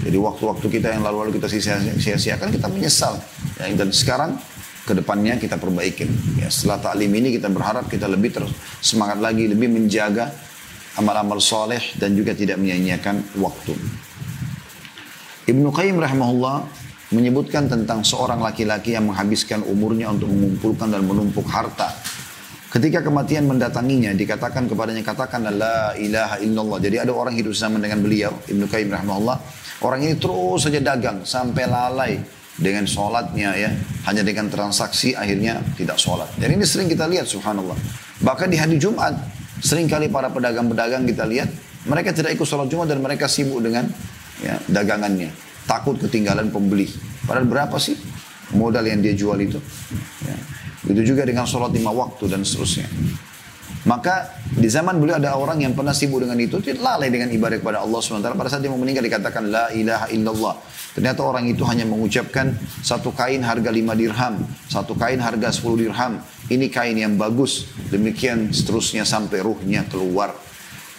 Jadi 0.00 0.16
waktu-waktu 0.16 0.66
kita 0.70 0.94
yang 0.94 1.02
lalu-lalu 1.02 1.42
kita 1.42 1.50
sia-siakan 1.98 2.48
kita 2.54 2.70
menyesal. 2.70 3.18
Ya, 3.58 3.68
dan 3.74 3.90
sekarang 3.90 4.38
ke 4.86 4.94
depannya 4.94 5.34
kita 5.36 5.58
perbaikin. 5.58 6.08
Ya, 6.38 6.46
setelah 6.46 6.78
taklim 6.78 7.10
ini 7.10 7.34
kita 7.34 7.50
berharap 7.50 7.90
kita 7.90 8.06
lebih 8.06 8.30
terus 8.30 8.54
semangat 8.78 9.18
lagi, 9.18 9.50
lebih 9.50 9.66
menjaga 9.66 10.30
amal-amal 10.94 11.42
soleh 11.42 11.82
dan 11.98 12.14
juga 12.14 12.32
tidak 12.32 12.56
menyia-nyiakan 12.62 13.36
waktu. 13.42 13.74
Ibnu 15.50 15.68
Qayyim 15.74 15.98
rahimahullah 15.98 16.66
menyebutkan 17.14 17.70
tentang 17.70 18.02
seorang 18.02 18.42
laki-laki 18.42 18.94
yang 18.94 19.10
menghabiskan 19.10 19.62
umurnya 19.62 20.10
untuk 20.10 20.30
mengumpulkan 20.30 20.90
dan 20.90 21.02
menumpuk 21.06 21.46
harta. 21.50 21.90
Ketika 22.66 22.98
kematian 23.00 23.46
mendatanginya, 23.46 24.10
dikatakan 24.12 24.66
kepadanya, 24.66 25.06
katakan 25.06 25.46
la 25.54 25.94
ilaha 25.96 26.36
illallah. 26.42 26.78
Jadi 26.82 26.96
ada 26.98 27.12
orang 27.14 27.32
hidup 27.38 27.54
sama 27.54 27.78
dengan 27.78 28.02
beliau, 28.02 28.34
Ibnu 28.50 28.66
Qayyim 28.66 28.90
rahimahullah, 28.90 29.38
Orang 29.84 30.00
ini 30.00 30.16
terus 30.16 30.64
saja 30.64 30.80
dagang 30.80 31.20
sampai 31.20 31.68
lalai 31.68 32.16
dengan 32.56 32.88
sholatnya 32.88 33.52
ya. 33.52 33.70
Hanya 34.08 34.24
dengan 34.24 34.48
transaksi 34.48 35.12
akhirnya 35.12 35.60
tidak 35.76 36.00
sholat. 36.00 36.32
Dan 36.40 36.56
ini 36.56 36.64
sering 36.64 36.88
kita 36.88 37.04
lihat 37.04 37.28
subhanallah. 37.28 37.76
Bahkan 38.24 38.48
di 38.48 38.56
hari 38.56 38.80
Jumat 38.80 39.12
sering 39.60 39.84
kali 39.84 40.08
para 40.08 40.32
pedagang-pedagang 40.32 41.04
kita 41.04 41.28
lihat 41.28 41.52
mereka 41.84 42.16
tidak 42.16 42.32
ikut 42.40 42.48
sholat 42.48 42.72
Jumat 42.72 42.88
dan 42.88 43.04
mereka 43.04 43.28
sibuk 43.28 43.60
dengan 43.60 43.84
ya, 44.40 44.56
dagangannya. 44.64 45.28
Takut 45.68 46.00
ketinggalan 46.00 46.48
pembeli. 46.48 46.88
Padahal 47.28 47.44
berapa 47.44 47.76
sih 47.76 47.98
modal 48.56 48.86
yang 48.88 49.04
dia 49.04 49.12
jual 49.12 49.36
itu? 49.42 49.60
Ya. 50.24 50.36
Itu 50.84 51.00
juga 51.00 51.24
dengan 51.24 51.48
sholat 51.48 51.72
lima 51.72 51.94
waktu 51.94 52.28
dan 52.28 52.44
seterusnya. 52.44 52.84
Maka 53.86 54.34
di 54.50 54.66
zaman 54.66 54.98
beliau 54.98 55.14
ada 55.14 55.38
orang 55.38 55.62
yang 55.62 55.70
pernah 55.70 55.94
sibuk 55.94 56.18
dengan 56.18 56.34
itu, 56.42 56.58
tidak 56.58 56.82
lalai 56.82 57.06
dengan 57.06 57.30
ibadah 57.30 57.62
kepada 57.62 57.78
Allah 57.86 58.02
SWT. 58.02 58.34
Pada 58.34 58.50
saat 58.50 58.58
dia 58.58 58.70
mau 58.70 58.82
meninggal 58.82 59.06
dikatakan 59.06 59.46
La 59.46 59.70
ilaha 59.70 60.10
illallah. 60.10 60.58
Ternyata 60.98 61.22
orang 61.22 61.46
itu 61.46 61.62
hanya 61.70 61.86
mengucapkan 61.86 62.50
satu 62.82 63.14
kain 63.14 63.46
harga 63.46 63.70
lima 63.70 63.94
dirham, 63.94 64.42
satu 64.66 64.98
kain 64.98 65.22
harga 65.22 65.54
sepuluh 65.54 65.86
dirham. 65.86 66.18
Ini 66.50 66.66
kain 66.66 66.98
yang 66.98 67.14
bagus. 67.14 67.70
Demikian 67.86 68.50
seterusnya 68.50 69.06
sampai 69.06 69.38
ruhnya 69.46 69.86
keluar. 69.86 70.34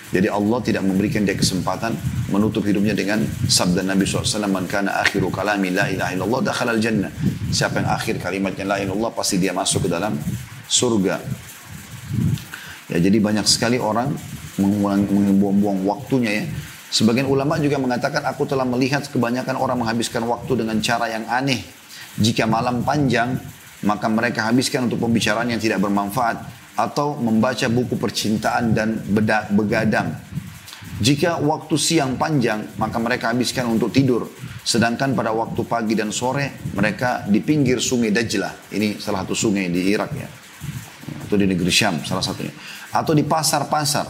Jadi 0.08 0.32
Allah 0.32 0.60
tidak 0.64 0.88
memberikan 0.88 1.28
dia 1.28 1.36
kesempatan 1.36 1.92
menutup 2.32 2.64
hidupnya 2.64 2.96
dengan 2.96 3.20
sabda 3.28 3.84
Nabi 3.84 4.08
SAW. 4.08 4.48
Man 4.48 4.64
kana 4.64 5.04
akhiru 5.04 5.28
kalami 5.28 5.76
la 5.76 5.92
ilaha 5.92 6.12
illallah 6.16 6.42
dakhala 6.48 6.72
al 6.72 6.80
jannah. 6.80 7.12
Siapa 7.52 7.84
yang 7.84 7.90
akhir 7.92 8.24
kalimatnya 8.24 8.64
la 8.64 8.80
ilaha 8.80 8.96
illallah 8.96 9.12
pasti 9.12 9.36
dia 9.36 9.52
masuk 9.52 9.88
ke 9.88 9.90
dalam 9.92 10.16
surga. 10.72 11.20
Ya, 12.88 12.98
jadi 13.04 13.20
banyak 13.20 13.44
sekali 13.44 13.76
orang 13.84 14.16
membuang-buang 14.56 15.84
waktunya 15.84 16.44
ya. 16.44 16.46
Sebagian 16.88 17.28
ulama 17.28 17.60
juga 17.60 17.76
mengatakan 17.76 18.24
aku 18.24 18.48
telah 18.48 18.64
melihat 18.64 19.04
kebanyakan 19.12 19.60
orang 19.60 19.76
menghabiskan 19.84 20.24
waktu 20.24 20.64
dengan 20.64 20.80
cara 20.80 21.12
yang 21.12 21.28
aneh. 21.28 21.60
Jika 22.16 22.48
malam 22.48 22.80
panjang, 22.88 23.36
maka 23.84 24.08
mereka 24.08 24.48
habiskan 24.48 24.88
untuk 24.88 25.04
pembicaraan 25.04 25.52
yang 25.52 25.60
tidak 25.60 25.84
bermanfaat 25.84 26.40
atau 26.78 27.18
membaca 27.18 27.66
buku 27.68 27.98
percintaan 27.98 28.78
dan 28.78 29.02
beda, 29.02 29.50
begadang. 29.50 30.14
Jika 30.98 31.42
waktu 31.42 31.76
siang 31.78 32.18
panjang, 32.18 32.78
maka 32.78 32.98
mereka 32.98 33.30
habiskan 33.30 33.70
untuk 33.70 33.94
tidur. 33.94 34.30
Sedangkan 34.62 35.14
pada 35.14 35.30
waktu 35.34 35.62
pagi 35.66 35.94
dan 35.94 36.10
sore, 36.10 36.58
mereka 36.74 37.26
di 37.26 37.42
pinggir 37.42 37.78
sungai 37.82 38.10
Dajlah. 38.10 38.74
Ini 38.74 38.98
salah 38.98 39.26
satu 39.26 39.38
sungai 39.38 39.70
di 39.70 39.94
Irak 39.94 40.12
ya. 40.18 40.30
Atau 41.28 41.38
di 41.38 41.46
negeri 41.46 41.70
Syam, 41.70 42.02
salah 42.02 42.24
satunya 42.24 42.54
atau 42.92 43.14
di 43.14 43.24
pasar-pasar. 43.26 44.08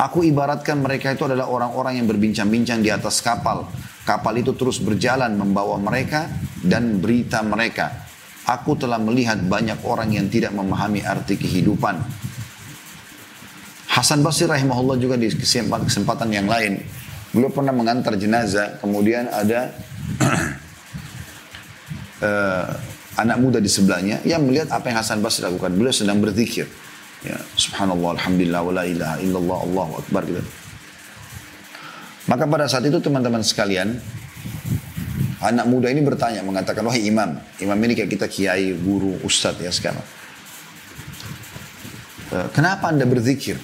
Aku 0.00 0.26
ibaratkan 0.26 0.82
mereka 0.82 1.14
itu 1.14 1.28
adalah 1.28 1.46
orang-orang 1.46 2.00
yang 2.00 2.06
berbincang-bincang 2.10 2.82
di 2.82 2.90
atas 2.90 3.22
kapal. 3.22 3.70
Kapal 4.02 4.34
itu 4.42 4.50
terus 4.58 4.82
berjalan 4.82 5.30
membawa 5.38 5.78
mereka 5.78 6.26
dan 6.58 6.98
berita 6.98 7.38
mereka. 7.44 8.10
Aku 8.42 8.74
telah 8.74 8.98
melihat 8.98 9.38
banyak 9.38 9.78
orang 9.86 10.10
yang 10.10 10.26
tidak 10.26 10.50
memahami 10.50 11.02
arti 11.06 11.38
kehidupan. 11.38 12.02
Hasan 13.92 14.24
Basri 14.24 14.48
rahimahullah 14.48 14.98
juga 14.98 15.14
di 15.14 15.30
kesempatan, 15.30 15.86
kesempatan 15.86 16.28
yang 16.32 16.48
lain. 16.48 16.82
Beliau 17.30 17.52
pernah 17.52 17.70
mengantar 17.70 18.18
jenazah, 18.18 18.80
kemudian 18.82 19.30
ada 19.30 19.70
uh, 22.18 22.68
anak 23.22 23.36
muda 23.38 23.58
di 23.60 23.68
sebelahnya 23.68 24.24
yang 24.26 24.42
melihat 24.42 24.74
apa 24.74 24.90
yang 24.90 24.98
Hasan 24.98 25.22
Basri 25.22 25.46
lakukan. 25.46 25.76
Beliau 25.76 25.94
sedang 25.94 26.18
berzikir. 26.18 26.66
Ya, 27.22 27.38
subhanallah, 27.54 28.18
alhamdulillah, 28.18 28.60
wa 28.66 28.72
la 28.74 28.84
ilaha 28.88 29.16
illallah, 29.22 29.58
Allahu 29.62 29.92
akbar 30.02 30.26
gitu. 30.26 30.42
Maka 32.26 32.44
pada 32.50 32.66
saat 32.66 32.82
itu 32.82 32.98
teman-teman 32.98 33.42
sekalian, 33.46 34.02
Anak 35.42 35.66
muda 35.66 35.90
ini 35.90 35.98
bertanya, 36.06 36.46
mengatakan, 36.46 36.86
wahai 36.86 37.02
imam. 37.10 37.34
Imam 37.58 37.78
ini 37.82 37.98
kayak 37.98 38.10
kita 38.14 38.26
kiai, 38.30 38.70
guru, 38.78 39.18
ustadz 39.26 39.58
ya 39.58 39.74
sekarang. 39.74 40.06
Eh, 42.32 42.48
kenapa 42.54 42.88
anda 42.88 43.04
berzikir? 43.04 43.60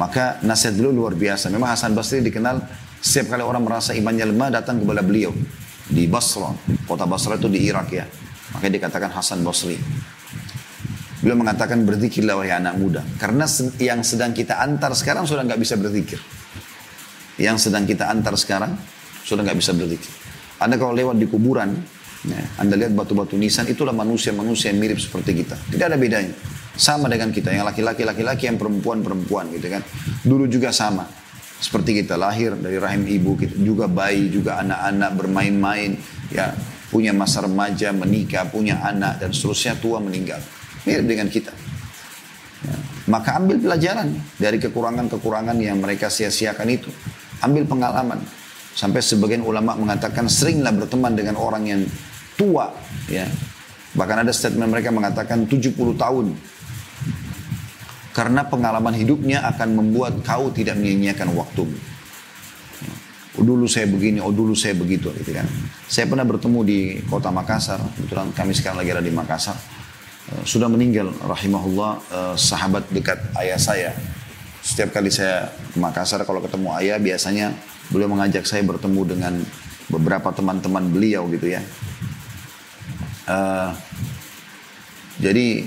Maka 0.00 0.38
nasihat 0.40 0.78
beliau 0.78 0.94
luar 0.94 1.14
biasa. 1.14 1.52
Memang 1.52 1.76
Hasan 1.76 1.92
Basri 1.92 2.24
dikenal 2.24 2.62
setiap 3.04 3.36
kali 3.36 3.44
orang 3.44 3.62
merasa 3.62 3.92
imannya 3.92 4.32
lemah 4.32 4.62
datang 4.62 4.80
kepada 4.80 5.04
beliau. 5.04 5.30
Di 5.84 6.08
Basra. 6.08 6.50
Kota 6.88 7.04
Basra 7.04 7.36
itu 7.36 7.52
di 7.52 7.68
Irak 7.68 7.92
ya. 7.92 8.08
Makanya 8.56 8.72
dikatakan 8.80 9.10
Hasan 9.12 9.44
Basri. 9.44 9.76
Beliau 11.20 11.36
mengatakan 11.36 11.84
berzikirlah 11.84 12.40
wahai 12.40 12.56
anak 12.56 12.80
muda. 12.80 13.04
Karena 13.20 13.44
yang 13.76 14.00
sedang 14.00 14.32
kita 14.32 14.56
antar 14.56 14.96
sekarang 14.96 15.28
sudah 15.28 15.44
nggak 15.44 15.60
bisa 15.60 15.76
berzikir. 15.76 16.18
Yang 17.36 17.68
sedang 17.68 17.84
kita 17.84 18.08
antar 18.08 18.34
sekarang 18.40 18.72
sudah 19.26 19.44
nggak 19.44 19.58
bisa 19.60 19.76
berzikir. 19.76 20.23
Anda 20.62 20.78
kalau 20.78 20.94
lewat 20.94 21.16
di 21.18 21.26
kuburan, 21.26 21.74
ya, 22.24 22.40
Anda 22.62 22.78
lihat 22.78 22.94
batu-batu 22.94 23.34
nisan, 23.34 23.66
itulah 23.66 23.92
manusia-manusia 23.92 24.70
yang 24.70 24.80
mirip 24.80 24.98
seperti 25.02 25.44
kita. 25.44 25.56
Tidak 25.70 25.86
ada 25.86 25.98
bedanya. 25.98 26.34
Sama 26.74 27.06
dengan 27.06 27.30
kita, 27.30 27.54
yang 27.54 27.66
laki-laki, 27.66 28.02
laki-laki, 28.02 28.50
yang 28.50 28.58
perempuan-perempuan 28.58 29.50
gitu 29.54 29.70
kan. 29.70 29.82
Dulu 30.26 30.50
juga 30.50 30.74
sama. 30.74 31.06
Seperti 31.62 32.02
kita 32.02 32.18
lahir 32.18 32.58
dari 32.58 32.82
rahim 32.82 33.06
ibu, 33.06 33.38
kita 33.38 33.54
juga 33.62 33.86
bayi, 33.86 34.26
juga 34.26 34.58
anak-anak 34.58 35.10
bermain-main, 35.14 35.94
ya 36.34 36.50
punya 36.90 37.14
masa 37.14 37.46
remaja, 37.46 37.94
menikah, 37.94 38.46
punya 38.50 38.78
anak, 38.82 39.22
dan 39.22 39.30
seterusnya 39.30 39.78
tua 39.78 40.02
meninggal. 40.02 40.38
Mirip 40.84 41.06
dengan 41.06 41.26
kita. 41.30 41.54
Ya. 42.66 42.76
Maka 43.10 43.38
ambil 43.38 43.58
pelajaran 43.58 44.14
dari 44.36 44.58
kekurangan-kekurangan 44.60 45.56
yang 45.58 45.78
mereka 45.82 46.10
sia-siakan 46.10 46.68
itu. 46.70 46.90
Ambil 47.42 47.66
pengalaman. 47.66 48.22
Sampai 48.74 49.00
sebagian 49.00 49.46
ulama 49.46 49.78
mengatakan 49.78 50.26
seringlah 50.26 50.74
berteman 50.74 51.14
dengan 51.14 51.38
orang 51.38 51.62
yang 51.64 51.80
tua. 52.34 52.74
ya 53.06 53.30
Bahkan 53.94 54.26
ada 54.26 54.32
statement 54.34 54.74
mereka 54.74 54.90
mengatakan 54.90 55.46
70 55.46 55.78
tahun. 55.94 56.34
Karena 58.14 58.46
pengalaman 58.46 58.94
hidupnya 58.94 59.46
akan 59.46 59.78
membuat 59.78 60.22
kau 60.26 60.50
tidak 60.50 60.78
menyia-nyiakan 60.78 61.34
waktumu. 61.34 61.74
Oh 63.34 63.42
dulu 63.42 63.66
saya 63.66 63.90
begini, 63.90 64.22
oh 64.22 64.30
dulu 64.30 64.54
saya 64.54 64.78
begitu 64.78 65.10
gitu 65.10 65.34
kan. 65.34 65.42
Saya 65.90 66.06
pernah 66.06 66.22
bertemu 66.22 66.58
di 66.62 66.78
kota 67.10 67.34
Makassar, 67.34 67.82
kebetulan 67.98 68.30
kami 68.30 68.54
sekarang 68.54 68.78
lagi 68.78 68.94
ada 68.94 69.02
di 69.02 69.10
Makassar. 69.10 69.58
Eh, 70.30 70.42
sudah 70.46 70.70
meninggal 70.70 71.10
rahimahullah 71.18 71.92
eh, 72.14 72.34
sahabat 72.38 72.86
dekat 72.94 73.18
ayah 73.42 73.58
saya. 73.58 73.90
Setiap 74.62 74.94
kali 74.94 75.10
saya 75.10 75.50
ke 75.74 75.78
Makassar 75.82 76.22
kalau 76.22 76.38
ketemu 76.38 76.70
ayah 76.78 77.02
biasanya 77.02 77.50
Beliau 77.94 78.10
mengajak 78.10 78.42
saya 78.42 78.66
bertemu 78.66 79.00
dengan 79.06 79.34
beberapa 79.86 80.34
teman-teman 80.34 80.90
beliau 80.90 81.30
gitu 81.30 81.54
ya. 81.54 81.62
Uh, 83.24 83.70
jadi 85.22 85.62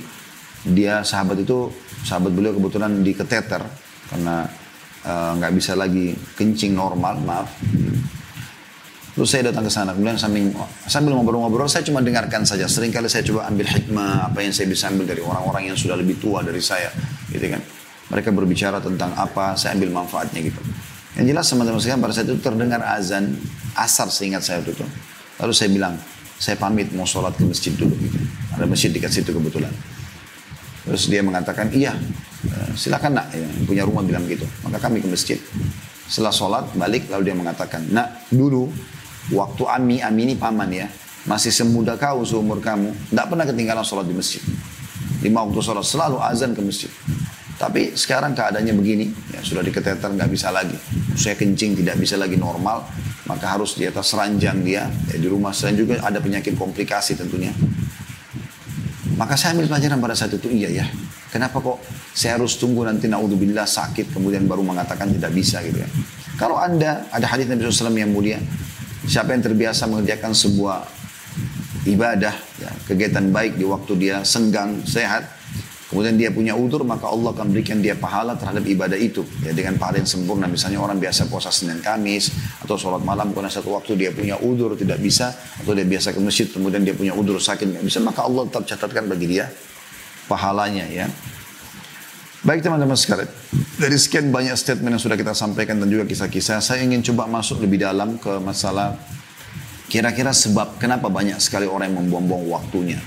dia 0.68 1.08
sahabat 1.08 1.40
itu 1.40 1.72
sahabat 2.04 2.36
beliau 2.36 2.52
kebetulan 2.52 3.00
di 3.00 3.16
keteter 3.16 3.64
karena 4.12 4.44
eh, 5.08 5.32
nggak 5.40 5.52
uh, 5.52 5.56
bisa 5.56 5.72
lagi 5.80 6.12
kencing 6.36 6.76
normal 6.76 7.16
maaf 7.24 7.48
Terus 9.18 9.34
saya 9.34 9.50
datang 9.50 9.66
ke 9.66 9.74
sana, 9.74 9.98
kemudian 9.98 10.14
sambil, 10.14 10.54
sambil 10.86 11.18
ngobrol-ngobrol, 11.18 11.66
saya 11.66 11.82
cuma 11.82 12.06
dengarkan 12.06 12.46
saja. 12.46 12.70
Seringkali 12.70 13.10
saya 13.10 13.26
coba 13.26 13.50
ambil 13.50 13.66
hikmah, 13.66 14.30
apa 14.30 14.46
yang 14.46 14.54
saya 14.54 14.70
bisa 14.70 14.94
ambil 14.94 15.10
dari 15.10 15.26
orang-orang 15.26 15.74
yang 15.74 15.78
sudah 15.80 15.98
lebih 15.98 16.22
tua 16.22 16.46
dari 16.46 16.62
saya. 16.62 16.94
Gitu 17.34 17.50
kan. 17.50 17.58
Mereka 18.14 18.30
berbicara 18.30 18.78
tentang 18.78 19.18
apa, 19.18 19.58
saya 19.58 19.74
ambil 19.74 19.90
manfaatnya 19.90 20.38
gitu. 20.46 20.62
Yang 21.18 21.26
jelas 21.34 21.46
teman-teman 21.50 21.80
sekalian 21.82 22.02
pada 22.06 22.14
saat 22.14 22.30
itu 22.30 22.38
terdengar 22.38 22.82
azan 22.86 23.34
asar 23.74 24.06
seingat 24.14 24.46
saya 24.46 24.62
itu. 24.62 24.86
Lalu 25.42 25.54
saya 25.54 25.70
bilang, 25.74 25.98
saya 26.38 26.54
pamit 26.62 26.94
mau 26.94 27.10
sholat 27.10 27.34
ke 27.34 27.42
masjid 27.42 27.74
dulu 27.74 27.98
gitu. 27.98 28.22
Ada 28.54 28.70
masjid 28.70 28.94
dekat 28.94 29.10
situ 29.10 29.34
kebetulan. 29.34 29.74
Terus 30.86 31.10
dia 31.10 31.26
mengatakan, 31.26 31.74
iya 31.74 31.98
eh, 32.46 32.70
silakan 32.78 33.18
nak, 33.18 33.34
ya, 33.34 33.50
punya 33.66 33.84
rumah 33.84 34.06
bilang 34.06 34.30
gitu. 34.30 34.46
Maka 34.62 34.78
kami 34.78 35.02
ke 35.02 35.10
masjid. 35.10 35.42
Setelah 36.08 36.32
sholat 36.32 36.66
balik 36.78 37.10
lalu 37.10 37.34
dia 37.34 37.36
mengatakan, 37.36 37.82
nak 37.90 38.30
dulu 38.30 38.70
waktu 39.34 39.64
Ami, 39.68 40.00
Ami 40.06 40.30
ini 40.30 40.36
paman 40.38 40.70
ya, 40.70 40.88
masih 41.26 41.50
semuda 41.50 41.98
kau 41.98 42.24
seumur 42.24 42.62
kamu, 42.62 42.94
tidak 43.12 43.26
pernah 43.28 43.46
ketinggalan 43.50 43.84
sholat 43.84 44.06
di 44.06 44.16
masjid. 44.16 44.40
Lima 45.26 45.44
waktu 45.44 45.60
sholat 45.66 45.84
selalu 45.84 46.22
azan 46.22 46.54
ke 46.54 46.62
masjid. 46.62 46.94
Tapi 47.58 47.98
sekarang 47.98 48.38
keadaannya 48.38 48.74
begini, 48.78 49.10
ya 49.34 49.42
sudah 49.42 49.66
diketeter 49.66 50.14
nggak 50.14 50.30
bisa 50.30 50.54
lagi. 50.54 50.78
Saya 51.18 51.34
kencing 51.34 51.82
tidak 51.82 51.98
bisa 51.98 52.14
lagi 52.14 52.38
normal, 52.38 52.86
maka 53.26 53.58
harus 53.58 53.74
di 53.74 53.90
atas 53.90 54.14
ranjang 54.14 54.62
dia. 54.62 54.86
Ya, 55.10 55.18
di 55.18 55.26
rumah 55.26 55.50
saya 55.50 55.74
juga 55.74 55.98
ada 56.06 56.22
penyakit 56.22 56.54
komplikasi 56.54 57.18
tentunya. 57.18 57.52
Maka 59.18 59.34
saya 59.34 59.58
ambil 59.58 59.66
pelajaran 59.66 59.98
pada 59.98 60.14
saat 60.14 60.38
itu, 60.38 60.46
iya 60.54 60.70
ya. 60.70 60.86
Kenapa 61.34 61.58
kok 61.58 61.82
saya 62.14 62.38
harus 62.38 62.56
tunggu 62.56 62.86
nanti 62.86 63.10
naudzubillah 63.10 63.66
sakit 63.66 64.14
kemudian 64.14 64.46
baru 64.46 64.62
mengatakan 64.62 65.10
tidak 65.10 65.34
bisa 65.34 65.60
gitu 65.66 65.82
ya. 65.82 65.90
Kalau 66.38 66.62
anda, 66.62 67.10
ada 67.10 67.26
hadis 67.26 67.50
Nabi 67.50 67.66
SAW 67.66 67.98
yang 67.98 68.14
mulia, 68.14 68.38
siapa 69.10 69.34
yang 69.34 69.42
terbiasa 69.42 69.90
mengerjakan 69.90 70.38
sebuah 70.38 70.86
ibadah, 71.90 72.36
ya, 72.62 72.72
kegiatan 72.86 73.26
baik 73.34 73.58
di 73.58 73.66
waktu 73.66 73.94
dia 73.98 74.22
senggang, 74.22 74.86
sehat, 74.86 75.26
kemudian 75.88 76.20
dia 76.20 76.30
punya 76.30 76.54
udur 76.54 76.84
maka 76.84 77.08
Allah 77.08 77.32
akan 77.32 77.52
berikan 77.52 77.80
dia 77.80 77.96
pahala 77.96 78.36
terhadap 78.36 78.64
ibadah 78.68 79.00
itu. 79.00 79.24
Ya 79.44 79.56
dengan 79.56 79.80
pahala 79.80 80.04
yang 80.04 80.10
sempurna. 80.10 80.46
Misalnya 80.46 80.84
orang 80.84 81.00
biasa 81.00 81.32
puasa 81.32 81.50
Senin 81.50 81.80
Kamis 81.80 82.32
atau 82.64 82.76
sholat 82.76 83.02
malam 83.04 83.32
karena 83.32 83.48
satu 83.48 83.76
waktu 83.76 83.96
dia 83.96 84.12
punya 84.12 84.36
udur 84.40 84.76
tidak 84.76 85.00
bisa 85.00 85.32
atau 85.34 85.72
dia 85.72 85.88
biasa 85.88 86.12
ke 86.12 86.20
masjid 86.20 86.48
kemudian 86.48 86.84
dia 86.84 86.94
punya 86.94 87.16
udur 87.16 87.40
sakit 87.40 87.68
nggak 87.68 87.86
bisa 87.86 88.00
maka 88.04 88.28
Allah 88.28 88.46
tetap 88.48 88.64
catatkan 88.68 89.08
bagi 89.08 89.28
dia 89.28 89.48
pahalanya 90.28 90.86
ya. 90.92 91.08
Baik 92.46 92.64
teman-teman 92.64 92.96
sekalian, 92.96 93.28
dari 93.82 93.98
sekian 93.98 94.30
banyak 94.30 94.54
statement 94.56 94.96
yang 94.96 95.04
sudah 95.04 95.18
kita 95.18 95.34
sampaikan 95.34 95.82
dan 95.82 95.90
juga 95.90 96.06
kisah-kisah, 96.06 96.62
saya 96.62 96.86
ingin 96.86 97.02
coba 97.12 97.26
masuk 97.28 97.60
lebih 97.66 97.82
dalam 97.82 98.16
ke 98.22 98.40
masalah 98.40 98.96
kira-kira 99.90 100.32
sebab 100.32 100.78
kenapa 100.78 101.10
banyak 101.10 101.42
sekali 101.42 101.66
orang 101.66 101.92
yang 101.92 102.06
membuang-buang 102.06 102.46
waktunya. 102.48 103.02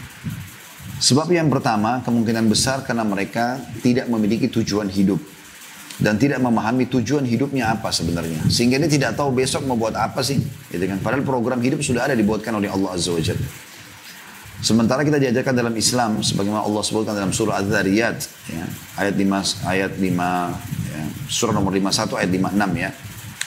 Sebab 1.01 1.32
yang 1.32 1.48
pertama, 1.48 2.05
kemungkinan 2.05 2.44
besar 2.53 2.84
karena 2.84 3.09
mereka 3.09 3.57
tidak 3.80 4.05
memiliki 4.12 4.53
tujuan 4.53 4.92
hidup. 4.92 5.16
Dan 6.01 6.16
tidak 6.16 6.40
memahami 6.40 6.88
tujuan 6.88 7.24
hidupnya 7.28 7.76
apa 7.76 7.92
sebenarnya. 7.92 8.48
Sehingga 8.48 8.80
dia 8.80 8.88
tidak 8.88 9.20
tahu 9.20 9.36
besok 9.36 9.68
mau 9.68 9.76
buat 9.76 9.92
apa 9.96 10.20
sih. 10.24 10.40
Gitu 10.72 10.84
kan? 10.84 10.96
Padahal 11.01 11.24
program 11.24 11.61
hidup 11.61 11.84
sudah 11.84 12.09
ada 12.09 12.16
dibuatkan 12.16 12.57
oleh 12.57 12.72
Allah 12.72 12.96
Azza 12.96 13.12
wa 13.12 13.20
Jalla. 13.20 13.48
Sementara 14.61 15.01
kita 15.01 15.16
diajarkan 15.16 15.57
dalam 15.57 15.72
Islam, 15.72 16.20
sebagaimana 16.20 16.61
Allah 16.61 16.84
sebutkan 16.84 17.16
dalam 17.16 17.32
surah 17.32 17.64
Az-Zariyat, 17.64 18.18
ya, 18.53 18.64
ayat 19.01 19.16
5, 19.16 19.64
ayat 19.64 19.92
5 19.96 20.05
ya, 20.05 21.03
surah 21.32 21.57
nomor 21.57 21.72
51 21.72 22.20
ayat 22.20 22.28
56 22.28 22.76
ya. 22.76 22.90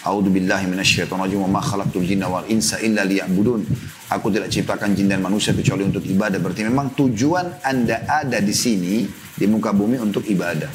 A'udzu 0.04 0.30
billahi 0.36 0.68
minasyaitonir 0.68 1.32
rajim 1.32 1.39
ma 1.47 1.64
khalaqtul 1.64 2.04
jinna 2.04 2.28
wal 2.28 2.43
insa 2.51 2.76
illa 2.84 3.08
liya'budun. 3.08 3.64
Aku 4.12 4.28
tidak 4.28 4.51
ciptakan 4.51 4.93
jin 4.99 5.08
dan 5.08 5.24
manusia 5.24 5.56
kecuali 5.56 5.88
untuk 5.88 6.04
ibadah. 6.04 6.43
Berarti 6.43 6.68
memang 6.68 6.91
tujuan 6.91 7.64
Anda 7.64 8.04
ada 8.04 8.43
di 8.43 8.51
sini 8.51 9.08
di 9.34 9.45
muka 9.47 9.72
bumi 9.72 9.95
untuk 9.97 10.28
ibadah. 10.28 10.68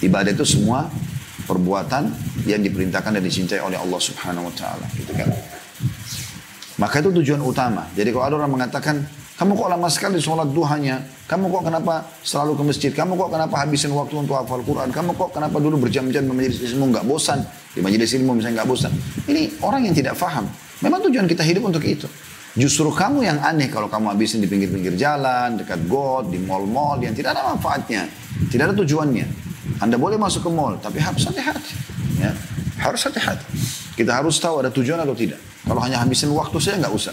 Ibadah 0.00 0.32
itu 0.32 0.48
semua 0.48 0.88
perbuatan 1.44 2.10
yang 2.48 2.64
diperintahkan 2.64 3.20
dan 3.20 3.22
dicintai 3.22 3.60
oleh 3.60 3.76
Allah 3.76 4.00
Subhanahu 4.00 4.48
wa 4.50 4.54
taala, 4.56 4.88
gitu 4.96 5.12
kan. 5.14 5.30
Maka 6.80 7.04
itu 7.04 7.12
tujuan 7.22 7.40
utama. 7.44 7.86
Jadi 7.92 8.08
kalau 8.12 8.24
ada 8.24 8.34
orang 8.40 8.52
mengatakan, 8.56 9.04
kamu 9.36 9.52
kok 9.52 9.68
lama 9.68 9.88
sekali 9.92 10.16
sholat 10.16 10.48
duhanya? 10.48 11.04
Kamu 11.28 11.52
kok 11.52 11.68
kenapa 11.68 12.08
selalu 12.24 12.52
ke 12.56 12.62
masjid? 12.64 12.90
Kamu 12.92 13.20
kok 13.20 13.30
kenapa 13.36 13.54
habisin 13.62 13.92
waktu 13.92 14.16
untuk 14.16 14.36
hafal 14.36 14.64
Quran? 14.64 14.88
Kamu 14.88 15.12
kok 15.12 15.36
kenapa 15.36 15.60
dulu 15.60 15.76
berjam-jam 15.86 16.24
majelis 16.24 16.64
ilmu 16.72 16.88
nggak 16.92 17.04
bosan? 17.04 17.44
Di 17.76 17.84
majelis 17.84 18.08
ilmu 18.16 18.40
misalnya 18.40 18.64
nggak 18.64 18.68
bosan. 18.72 18.92
Ini 19.28 19.60
orang 19.60 19.84
yang 19.84 19.92
tidak 19.92 20.16
faham. 20.16 20.48
Memang 20.80 21.04
tujuan 21.04 21.28
kita 21.28 21.44
hidup 21.44 21.68
untuk 21.68 21.84
itu. 21.84 22.08
Justru 22.56 22.88
kamu 22.88 23.20
yang 23.20 23.38
aneh 23.44 23.68
kalau 23.68 23.84
kamu 23.84 24.16
habisin 24.16 24.40
di 24.40 24.48
pinggir-pinggir 24.48 24.96
jalan, 24.96 25.60
dekat 25.60 25.84
got, 25.84 26.32
di 26.32 26.40
mall-mall 26.40 26.96
yang 27.04 27.12
tidak 27.12 27.36
ada 27.36 27.52
manfaatnya, 27.52 28.08
tidak 28.48 28.72
ada 28.72 28.74
tujuannya. 28.80 29.28
Anda 29.76 30.00
boleh 30.00 30.16
masuk 30.16 30.48
ke 30.48 30.50
mall, 30.50 30.80
tapi 30.80 30.96
harus 30.96 31.20
hati-hati. 31.28 31.76
Ya, 32.16 32.32
harus 32.80 33.04
hati-hati. 33.04 33.44
Kita 33.92 34.16
harus 34.16 34.40
tahu 34.40 34.64
ada 34.64 34.72
tujuan 34.72 34.96
atau 35.04 35.12
tidak. 35.12 35.36
Kalau 35.68 35.84
hanya 35.84 36.00
habisin 36.00 36.32
waktu 36.32 36.56
saya 36.56 36.80
nggak 36.80 36.94
usah. 36.96 37.12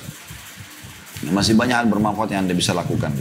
Masih 1.28 1.60
banyak 1.60 1.76
hal 1.76 1.88
bermanfaat 1.92 2.32
yang 2.32 2.48
Anda 2.48 2.56
bisa 2.56 2.72
lakukan. 2.72 3.12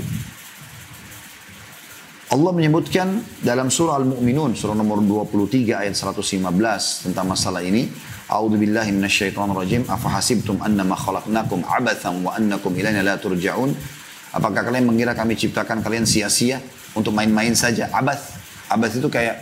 Allah 2.33 2.49
menyebutkan 2.57 3.21
dalam 3.45 3.69
surah 3.69 4.01
Al-Mu'minun, 4.01 4.57
surah 4.57 4.73
nomor 4.73 5.05
23 5.05 5.85
ayat 5.85 5.93
115 5.93 6.41
tentang 7.05 7.29
masalah 7.29 7.61
ini. 7.61 7.93
A'udzu 8.25 8.57
billahi 8.57 8.89
minasyaitonir 8.89 9.53
rajim. 9.53 9.85
Afa 9.85 10.09
hasibtum 10.17 10.57
annama 10.65 10.97
khalaqnakum 10.97 11.61
abathan 11.61 12.25
wa 12.25 12.33
annakum 12.33 12.73
ilaina 12.73 13.05
la 13.05 13.21
turja'un? 13.21 13.77
Apakah 14.33 14.65
kalian 14.65 14.89
mengira 14.89 15.13
kami 15.13 15.37
ciptakan 15.37 15.85
kalian 15.85 16.09
sia-sia 16.09 16.57
untuk 16.97 17.13
main-main 17.13 17.53
saja? 17.53 17.93
Abath. 17.93 18.33
Abath 18.73 18.97
itu 18.97 19.13
kayak 19.13 19.37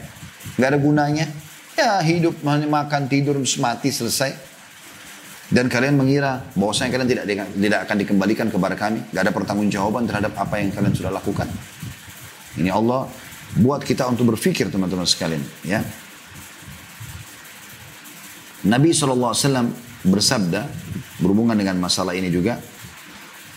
nggak 0.58 0.68
ada 0.74 0.78
gunanya. 0.82 1.30
Ya 1.78 2.02
hidup 2.02 2.42
makan 2.42 3.06
tidur 3.06 3.38
mati 3.62 3.94
selesai. 3.94 4.34
Dan 5.46 5.70
kalian 5.70 5.94
mengira 5.94 6.42
bahwasanya 6.58 6.90
kalian 6.98 7.06
tidak 7.06 7.24
tidak 7.54 7.80
akan 7.86 7.96
dikembalikan 8.02 8.46
kepada 8.50 8.74
kami, 8.78 9.02
gak 9.10 9.26
ada 9.26 9.34
pertanggungjawaban 9.34 10.06
terhadap 10.06 10.30
apa 10.38 10.62
yang 10.62 10.70
kalian 10.70 10.94
sudah 10.94 11.10
lakukan. 11.10 11.50
Ini 12.58 12.70
Allah 12.72 13.06
buat 13.58 13.82
kita 13.82 14.06
untuk 14.10 14.34
berpikir 14.34 14.70
teman-teman 14.70 15.06
sekalian, 15.06 15.42
ya. 15.62 15.82
Nabi 18.66 18.92
SAW 18.92 19.70
bersabda 20.04 20.68
berhubungan 21.20 21.56
dengan 21.56 21.78
masalah 21.80 22.12
ini 22.16 22.28
juga, 22.28 22.60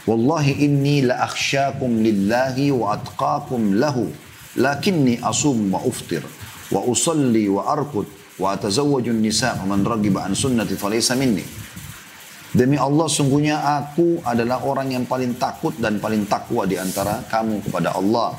Wallahi 0.04 0.68
inni 0.68 1.00
la 1.00 1.24
akhsyakum 1.24 2.04
lillahi 2.04 2.76
wa 2.76 2.92
atqakum 3.00 3.80
lahu, 3.80 4.12
lakinni 4.60 5.16
asum 5.24 5.72
wa 5.72 5.80
uftir, 5.80 6.20
wa 6.72 6.84
usalli 6.84 7.48
wa 7.48 7.72
arkud, 7.72 8.04
wa 8.36 8.52
atazawwajun 8.52 9.24
nisa, 9.24 9.56
man 9.64 9.88
ragiba 9.88 10.28
an 10.28 10.36
sunnati 10.36 10.76
falaysa 10.76 11.16
minni. 11.16 11.44
Demi 12.54 12.78
Allah 12.78 13.10
sungguhnya 13.10 13.64
aku 13.66 14.22
adalah 14.22 14.62
orang 14.62 14.94
yang 14.94 15.10
paling 15.10 15.40
takut 15.42 15.74
dan 15.80 15.98
paling 15.98 16.30
takwa 16.30 16.70
di 16.70 16.78
antara 16.78 17.26
kamu 17.26 17.66
kepada 17.66 17.98
Allah. 17.98 18.38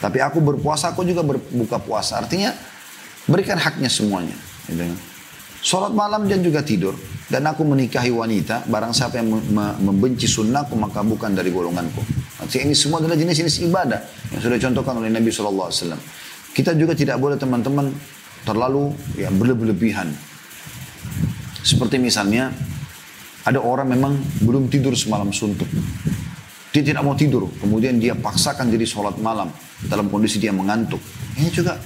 Tapi 0.00 0.18
aku 0.24 0.40
berpuasa, 0.40 0.96
aku 0.96 1.04
juga 1.04 1.20
berbuka 1.20 1.76
puasa. 1.76 2.24
Artinya 2.24 2.56
berikan 3.28 3.60
haknya 3.60 3.92
semuanya. 3.92 4.32
Gitu. 4.64 4.88
Sholat 5.60 5.92
malam 5.92 6.24
dan 6.24 6.40
juga 6.40 6.64
tidur. 6.64 6.96
Dan 7.30 7.46
aku 7.46 7.62
menikahi 7.62 8.10
wanita, 8.10 8.66
barang 8.66 8.90
siapa 8.90 9.22
yang 9.22 9.30
membenci 9.78 10.26
sunnahku 10.26 10.74
maka 10.74 11.04
bukan 11.04 11.30
dari 11.30 11.52
golonganku. 11.54 12.02
Artinya 12.42 12.72
ini 12.72 12.74
semua 12.74 12.98
adalah 12.98 13.14
jenis-jenis 13.14 13.62
ibadah 13.70 14.02
yang 14.34 14.40
sudah 14.42 14.56
dicontohkan 14.58 14.98
oleh 14.98 15.12
Nabi 15.14 15.30
SAW. 15.30 15.70
Kita 16.50 16.74
juga 16.74 16.96
tidak 16.98 17.22
boleh 17.22 17.38
teman-teman 17.38 17.92
terlalu 18.42 18.90
ya, 19.14 19.30
berlebihan. 19.30 20.10
Seperti 21.62 22.02
misalnya 22.02 22.50
ada 23.46 23.62
orang 23.62 23.94
memang 23.94 24.18
belum 24.42 24.66
tidur 24.66 24.96
semalam 24.98 25.30
suntuk. 25.30 25.70
Dia 26.74 26.82
tidak 26.82 27.06
mau 27.06 27.14
tidur, 27.14 27.46
kemudian 27.62 28.02
dia 28.02 28.18
paksakan 28.18 28.74
diri 28.74 28.88
sholat 28.88 29.14
malam 29.22 29.54
dalam 29.86 30.12
kondisi 30.12 30.42
dia 30.42 30.52
mengantuk. 30.52 31.00
Ini 31.40 31.48
juga 31.48 31.78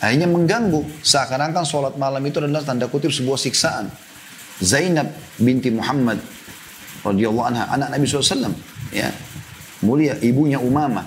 akhirnya 0.00 0.28
mengganggu. 0.30 1.04
Seakan-akan 1.04 1.64
sholat 1.66 1.94
malam 2.00 2.22
itu 2.24 2.40
adalah 2.40 2.64
tanda 2.64 2.86
kutip 2.88 3.12
sebuah 3.12 3.36
siksaan. 3.36 3.90
Zainab 4.62 5.10
binti 5.36 5.68
Muhammad 5.74 6.22
radhiyallahu 7.02 7.46
anha, 7.50 7.68
anak 7.74 7.90
Nabi 7.90 8.06
SAW, 8.06 8.54
ya, 8.94 9.10
mulia 9.82 10.14
ibunya 10.22 10.62
Umamah. 10.62 11.04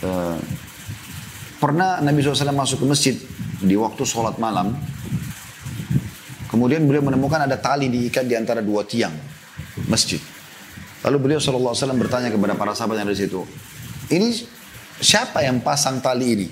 Uh, 0.00 0.40
pernah 1.60 2.00
Nabi 2.00 2.24
SAW 2.24 2.50
masuk 2.50 2.82
ke 2.82 2.86
masjid 2.88 3.16
di 3.60 3.76
waktu 3.76 4.02
sholat 4.08 4.40
malam, 4.40 4.72
Kemudian 6.54 6.86
beliau 6.86 7.02
menemukan 7.02 7.42
ada 7.42 7.58
tali 7.58 7.90
diikat 7.90 8.30
di 8.30 8.38
antara 8.38 8.62
dua 8.62 8.86
tiang 8.86 9.10
masjid. 9.90 10.22
Lalu 11.02 11.16
beliau 11.18 11.42
SAW 11.42 11.74
bertanya 11.98 12.30
kepada 12.30 12.54
para 12.54 12.78
sahabat 12.78 13.02
yang 13.02 13.10
ada 13.10 13.18
di 13.18 13.26
situ, 13.26 13.42
ini 14.14 14.30
siapa 14.98 15.42
yang 15.42 15.62
pasang 15.62 15.98
tali 16.02 16.26
ini? 16.34 16.48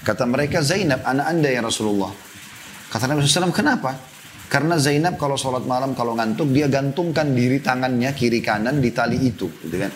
Kata 0.00 0.24
mereka 0.24 0.64
Zainab, 0.64 1.04
anak 1.04 1.26
anda 1.28 1.48
ya 1.52 1.60
Rasulullah. 1.60 2.12
Kata 2.90 3.06
Nabi 3.06 3.22
SAW, 3.22 3.52
kenapa? 3.52 3.94
Karena 4.50 4.74
Zainab 4.80 5.14
kalau 5.20 5.38
sholat 5.38 5.62
malam, 5.62 5.94
kalau 5.94 6.16
ngantuk, 6.18 6.50
dia 6.50 6.66
gantungkan 6.66 7.30
diri 7.36 7.62
tangannya 7.62 8.10
kiri 8.16 8.42
kanan 8.42 8.82
di 8.82 8.90
tali 8.90 9.30
itu. 9.30 9.46
Gitu 9.46 9.76
kan? 9.76 9.92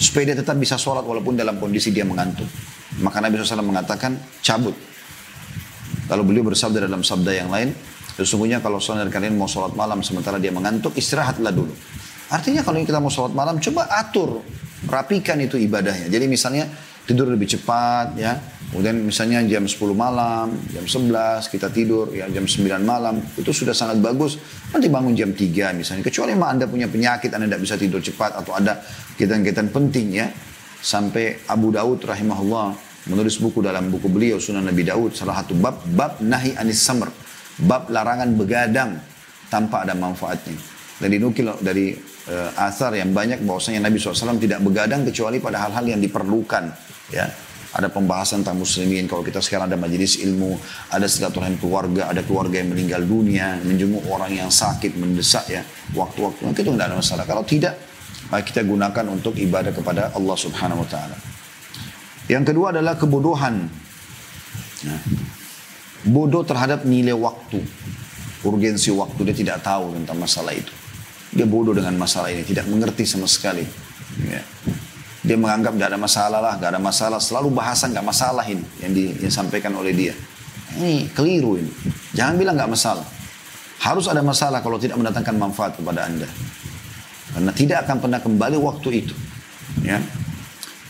Supaya 0.00 0.34
dia 0.34 0.36
tetap 0.42 0.58
bisa 0.58 0.74
sholat 0.74 1.06
walaupun 1.06 1.38
dalam 1.38 1.60
kondisi 1.62 1.94
dia 1.94 2.02
mengantuk. 2.02 2.48
Maka 2.98 3.22
Nabi 3.22 3.38
SAW 3.38 3.62
mengatakan, 3.62 4.18
cabut. 4.42 4.74
Lalu 6.10 6.22
beliau 6.26 6.44
bersabda 6.50 6.84
dalam 6.90 7.06
sabda 7.06 7.32
yang 7.32 7.48
lain, 7.52 7.70
Sesungguhnya 8.14 8.62
kalau 8.62 8.78
saudara 8.78 9.10
kalian 9.10 9.34
mau 9.34 9.50
sholat 9.50 9.74
malam 9.74 9.98
sementara 10.06 10.38
dia 10.38 10.54
mengantuk, 10.54 10.94
istirahatlah 10.94 11.50
dulu. 11.50 11.74
Artinya 12.30 12.62
kalau 12.62 12.78
kita 12.78 13.02
mau 13.02 13.10
sholat 13.10 13.34
malam, 13.34 13.58
coba 13.58 13.90
atur, 13.90 14.38
rapikan 14.86 15.42
itu 15.42 15.58
ibadahnya. 15.58 16.06
Jadi 16.06 16.30
misalnya 16.30 16.70
tidur 17.04 17.28
lebih 17.30 17.48
cepat 17.48 18.16
ya. 18.16 18.36
Kemudian 18.72 19.06
misalnya 19.06 19.38
jam 19.46 19.70
10 19.70 19.78
malam, 19.94 20.50
jam 20.74 20.82
11 20.82 21.46
kita 21.46 21.70
tidur 21.70 22.10
ya 22.10 22.26
jam 22.26 22.42
9 22.42 22.82
malam. 22.82 23.22
Itu 23.38 23.54
sudah 23.54 23.76
sangat 23.76 24.02
bagus. 24.02 24.40
Nanti 24.74 24.90
bangun 24.90 25.14
jam 25.14 25.30
3 25.30 25.70
misalnya. 25.78 26.02
Kecuali 26.02 26.34
memang 26.34 26.58
Anda 26.58 26.66
punya 26.66 26.90
penyakit, 26.90 27.30
Anda 27.30 27.46
tidak 27.46 27.62
bisa 27.62 27.74
tidur 27.78 28.02
cepat 28.02 28.42
atau 28.42 28.52
ada 28.56 28.82
kegiatan-kegiatan 29.14 29.68
penting 29.70 30.06
ya. 30.10 30.26
Sampai 30.84 31.40
Abu 31.48 31.72
Daud 31.72 32.02
rahimahullah 32.02 32.76
menulis 33.08 33.40
buku 33.40 33.60
dalam 33.60 33.92
buku 33.92 34.08
beliau 34.08 34.40
Sunan 34.40 34.64
Nabi 34.64 34.84
Daud 34.84 35.12
salah 35.12 35.44
satu 35.44 35.56
bab 35.56 35.80
bab 35.92 36.24
nahi 36.24 36.56
anis 36.56 36.80
samr 36.80 37.12
bab 37.64 37.92
larangan 37.92 38.32
begadang 38.34 38.96
tanpa 39.52 39.86
ada 39.86 39.94
manfaatnya. 39.94 40.56
Dan 40.98 41.08
dinukil 41.10 41.52
dari 41.60 41.94
uh, 42.30 42.50
asar 42.66 42.94
yang 42.96 43.10
banyak 43.10 43.42
bahwasanya 43.42 43.86
Nabi 43.86 43.98
SAW 43.98 44.38
tidak 44.38 44.62
begadang 44.62 45.02
kecuali 45.06 45.38
pada 45.42 45.62
hal-hal 45.66 45.84
yang 45.84 46.00
diperlukan. 46.00 46.93
Ya, 47.14 47.30
ada 47.74 47.86
pembahasan 47.86 48.42
tentang 48.42 48.58
muslimin. 48.58 49.06
Kalau 49.06 49.22
kita 49.22 49.38
sekarang 49.38 49.70
ada 49.70 49.78
majelis 49.78 50.18
ilmu, 50.18 50.58
ada 50.90 51.06
silaturahim 51.06 51.58
keluarga, 51.62 52.10
ada 52.10 52.26
keluarga 52.26 52.58
yang 52.58 52.74
meninggal 52.74 53.06
dunia, 53.06 53.62
menjenguk 53.62 54.02
orang 54.10 54.34
yang 54.34 54.50
sakit, 54.50 54.98
mendesak 54.98 55.46
ya, 55.46 55.62
waktu-waktu 55.94 56.42
itu 56.50 56.70
tidak 56.74 56.86
ada 56.90 56.98
masalah. 56.98 57.22
Kalau 57.22 57.46
tidak, 57.46 57.78
kita 58.30 58.66
gunakan 58.66 59.04
untuk 59.14 59.38
ibadah 59.38 59.70
kepada 59.70 60.10
Allah 60.10 60.36
Subhanahu 60.38 60.82
Wa 60.82 60.88
Taala. 60.90 61.16
Yang 62.26 62.44
kedua 62.50 62.74
adalah 62.74 62.98
kebodohan. 62.98 63.68
Nah, 64.84 65.00
bodoh 66.08 66.42
terhadap 66.42 66.82
nilai 66.82 67.14
waktu, 67.14 67.62
urgensi 68.42 68.90
waktu. 68.90 69.20
Dia 69.28 69.36
tidak 69.36 69.58
tahu 69.62 69.94
tentang 69.98 70.18
masalah 70.18 70.54
itu. 70.56 70.72
Dia 71.34 71.44
bodoh 71.44 71.74
dengan 71.74 71.98
masalah 71.98 72.30
ini, 72.30 72.46
tidak 72.46 72.70
mengerti 72.70 73.02
sama 73.02 73.26
sekali. 73.26 73.66
Ya. 74.30 74.40
Dia 75.24 75.40
menganggap 75.40 75.72
tidak 75.72 75.88
ada 75.88 76.00
masalah 76.00 76.38
lah, 76.44 76.54
tidak 76.60 76.70
ada 76.76 76.82
masalah. 76.84 77.18
Selalu 77.18 77.48
bahasa 77.56 77.88
nggak 77.88 78.04
masalah 78.04 78.44
ini 78.44 78.64
yang 78.84 78.92
disampaikan 78.92 79.72
oleh 79.72 79.96
dia. 79.96 80.12
Ini 80.76 81.08
keliru 81.16 81.56
ini. 81.56 81.72
Jangan 82.12 82.34
bilang 82.36 82.54
nggak 82.60 82.70
masalah. 82.70 83.06
Harus 83.80 84.04
ada 84.04 84.20
masalah 84.20 84.60
kalau 84.60 84.76
tidak 84.76 85.00
mendatangkan 85.00 85.36
manfaat 85.40 85.80
kepada 85.80 86.04
anda. 86.04 86.28
Karena 87.32 87.50
tidak 87.56 87.88
akan 87.88 87.96
pernah 88.04 88.20
kembali 88.20 88.56
waktu 88.60 88.88
itu. 89.00 89.14
Ya. 89.80 89.98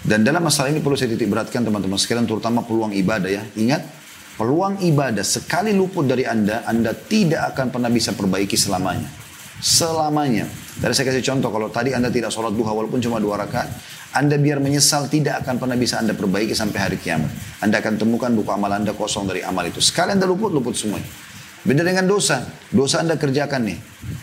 Dan 0.05 0.21
dalam 0.21 0.45
masalah 0.45 0.69
ini 0.69 0.85
perlu 0.85 0.99
saya 0.99 1.17
titik 1.17 1.33
beratkan 1.33 1.65
teman-teman 1.65 1.97
sekalian 1.97 2.29
terutama 2.29 2.61
peluang 2.61 2.93
ibadah 2.93 3.31
ya. 3.31 3.43
Ingat 3.57 3.83
peluang 4.37 4.83
ibadah 4.85 5.25
sekali 5.25 5.73
luput 5.73 6.05
dari 6.05 6.29
Anda, 6.29 6.67
Anda 6.67 6.93
tidak 6.93 7.55
akan 7.55 7.73
pernah 7.73 7.89
bisa 7.89 8.13
perbaiki 8.13 8.59
selamanya. 8.59 9.09
Selamanya. 9.65 10.45
Tadi 10.83 10.93
saya 10.93 11.09
kasih 11.09 11.25
contoh, 11.25 11.49
kalau 11.49 11.73
tadi 11.73 11.95
Anda 11.97 12.13
tidak 12.13 12.35
sholat 12.35 12.53
duha 12.53 12.75
walaupun 12.75 13.01
cuma 13.01 13.17
dua 13.17 13.41
rakaat, 13.41 13.71
Anda 14.15 14.39
biar 14.39 14.63
menyesal 14.63 15.11
tidak 15.11 15.43
akan 15.43 15.59
pernah 15.59 15.75
bisa 15.75 15.99
Anda 15.99 16.15
perbaiki 16.15 16.55
sampai 16.55 16.79
hari 16.79 16.97
kiamat. 17.03 17.27
Anda 17.59 17.83
akan 17.83 17.99
temukan 17.99 18.31
buku 18.31 18.47
amal 18.47 18.71
Anda 18.71 18.95
kosong 18.95 19.27
dari 19.27 19.43
amal 19.43 19.67
itu. 19.67 19.83
Sekali 19.83 20.15
Anda 20.15 20.31
luput, 20.31 20.55
luput 20.55 20.79
semuanya. 20.79 21.07
Beda 21.67 21.83
dengan 21.83 22.07
dosa. 22.07 22.47
Dosa 22.71 23.03
Anda 23.03 23.19
kerjakan 23.19 23.67
nih. 23.67 23.79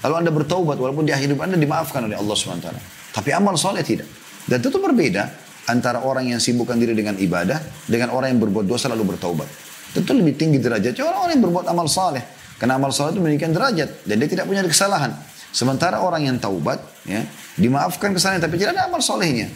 Lalu 0.08 0.16
Anda 0.16 0.32
bertaubat 0.32 0.80
walaupun 0.80 1.04
di 1.04 1.12
hidup 1.12 1.44
Anda 1.44 1.60
dimaafkan 1.60 2.08
oleh 2.08 2.16
Allah 2.16 2.36
SWT. 2.38 2.68
Tapi 3.12 3.30
amal 3.36 3.60
soleh 3.60 3.84
tidak. 3.84 4.08
Dan 4.48 4.64
itu 4.64 4.80
berbeda 4.80 5.28
antara 5.68 6.08
orang 6.08 6.32
yang 6.32 6.40
sibukkan 6.40 6.80
diri 6.80 6.96
dengan 6.96 7.20
ibadah 7.20 7.60
dengan 7.84 8.16
orang 8.16 8.32
yang 8.32 8.40
berbuat 8.48 8.64
dosa 8.64 8.88
lalu 8.88 9.12
bertaubat. 9.12 9.50
Tentu 9.92 10.16
lebih 10.16 10.40
tinggi 10.40 10.64
derajatnya 10.64 11.04
orang-orang 11.04 11.34
yang 11.36 11.44
berbuat 11.52 11.66
amal 11.68 11.92
saleh. 11.92 12.24
Karena 12.56 12.80
amal 12.80 12.96
saleh 12.96 13.18
itu 13.18 13.22
meninggikan 13.26 13.52
derajat 13.52 14.08
dan 14.08 14.16
dia 14.16 14.30
tidak 14.32 14.48
punya 14.48 14.64
kesalahan. 14.64 15.12
Sementara 15.52 16.00
orang 16.00 16.24
yang 16.24 16.40
taubat, 16.40 16.80
ya, 17.04 17.28
dimaafkan 17.60 18.16
kesalahan 18.16 18.40
tapi 18.40 18.56
tidak 18.56 18.80
ada 18.80 18.88
amal 18.88 19.04
solehnya. 19.04 19.52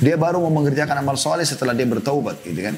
Dia 0.00 0.16
baru 0.16 0.40
mau 0.40 0.64
mengerjakan 0.64 1.04
amal 1.04 1.20
soleh 1.20 1.44
setelah 1.44 1.76
dia 1.76 1.84
bertaubat, 1.84 2.40
gitu 2.40 2.56
kan? 2.56 2.74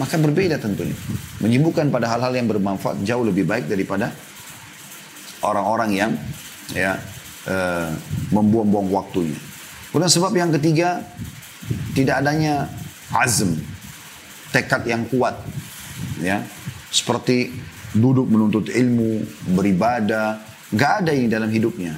Maka 0.00 0.16
berbeda 0.18 0.58
tentunya. 0.58 0.96
Menyibukkan 1.38 1.92
pada 1.92 2.10
hal-hal 2.10 2.32
yang 2.34 2.48
bermanfaat 2.48 3.04
jauh 3.04 3.22
lebih 3.22 3.46
baik 3.46 3.68
daripada 3.70 4.10
orang-orang 5.44 5.90
yang 5.92 6.10
ya 6.72 6.96
uh, 7.46 7.92
membuang-buang 8.32 8.88
waktunya. 8.90 9.38
Kemudian 9.92 10.10
sebab 10.10 10.32
yang 10.34 10.50
ketiga 10.56 11.04
tidak 11.94 12.24
adanya 12.24 12.66
azm, 13.14 13.54
tekad 14.50 14.82
yang 14.88 15.06
kuat 15.06 15.38
ya 16.18 16.42
seperti 16.90 17.54
duduk 17.94 18.26
menuntut 18.26 18.66
ilmu, 18.72 19.22
beribadah, 19.54 20.42
nggak 20.74 20.92
ada 21.04 21.10
ini 21.14 21.30
dalam 21.30 21.46
hidupnya. 21.46 21.94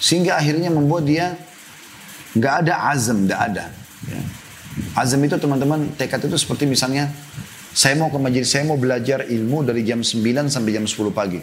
Sehingga 0.00 0.40
akhirnya 0.40 0.74
membuat 0.74 1.06
dia 1.06 1.38
nggak 2.34 2.54
ada 2.66 2.90
azam, 2.90 3.30
nggak 3.30 3.40
ada. 3.54 3.79
Ya. 4.08 4.20
Azam 4.96 5.20
itu 5.26 5.36
teman-teman 5.36 5.92
tekad 5.98 6.24
itu 6.24 6.38
seperti 6.38 6.64
misalnya 6.64 7.10
saya 7.70 7.94
mau 7.98 8.10
ke 8.10 8.18
majelis, 8.18 8.50
saya 8.50 8.66
mau 8.66 8.74
belajar 8.74 9.26
ilmu 9.26 9.62
dari 9.62 9.86
jam 9.86 10.02
9 10.02 10.50
sampai 10.50 10.70
jam 10.74 10.86
10 10.86 11.10
pagi. 11.14 11.38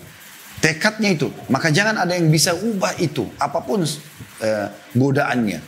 Tekadnya 0.57 1.13
itu, 1.13 1.29
maka 1.53 1.69
jangan 1.69 2.01
ada 2.01 2.17
yang 2.17 2.33
bisa 2.33 2.51
ubah 2.57 2.97
itu, 2.97 3.29
apa 3.37 3.61
pun 3.61 3.85
uh, 3.85 4.67
godaannya. 4.97 5.61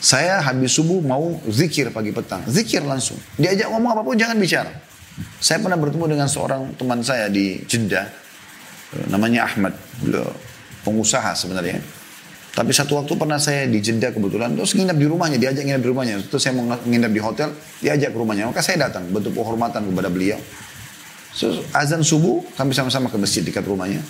Saya 0.00 0.40
habis 0.40 0.76
subuh 0.76 1.00
mau 1.00 1.40
zikir 1.48 1.92
pagi 1.92 2.12
petang, 2.12 2.44
zikir 2.48 2.84
langsung. 2.84 3.16
Diajak 3.36 3.68
ngomong 3.72 3.96
apa 3.96 4.02
pun 4.04 4.16
jangan 4.16 4.36
bicara. 4.36 4.72
Saya 5.40 5.60
pernah 5.60 5.76
bertemu 5.76 6.04
dengan 6.16 6.28
seorang 6.28 6.72
teman 6.76 7.00
saya 7.04 7.28
di 7.28 7.60
Jeddah, 7.64 8.08
namanya 9.12 9.48
Ahmad. 9.48 9.76
Pengusaha 10.80 11.36
sebenarnya. 11.36 11.99
Tapi 12.50 12.74
satu 12.74 12.98
waktu 12.98 13.14
pernah 13.14 13.38
saya 13.38 13.70
di 13.70 13.78
Jeddah 13.78 14.10
kebetulan, 14.10 14.58
terus 14.58 14.74
nginap 14.74 14.98
di 14.98 15.06
rumahnya, 15.06 15.38
diajak 15.38 15.62
nginap 15.62 15.82
di 15.86 15.90
rumahnya. 15.90 16.14
Terus 16.26 16.42
saya 16.42 16.58
mau 16.58 16.66
nginap 16.66 17.12
di 17.14 17.20
hotel, 17.22 17.48
diajak 17.78 18.10
ke 18.10 18.18
rumahnya. 18.18 18.50
Maka 18.50 18.58
saya 18.58 18.90
datang, 18.90 19.06
bentuk 19.06 19.38
penghormatan 19.38 19.86
kepada 19.86 20.10
beliau. 20.10 20.38
So, 21.30 21.62
azan 21.70 22.02
subuh, 22.02 22.42
kami 22.58 22.74
sama-sama 22.74 23.06
ke 23.06 23.14
masjid 23.22 23.46
dekat 23.46 23.62
rumahnya. 23.62 24.02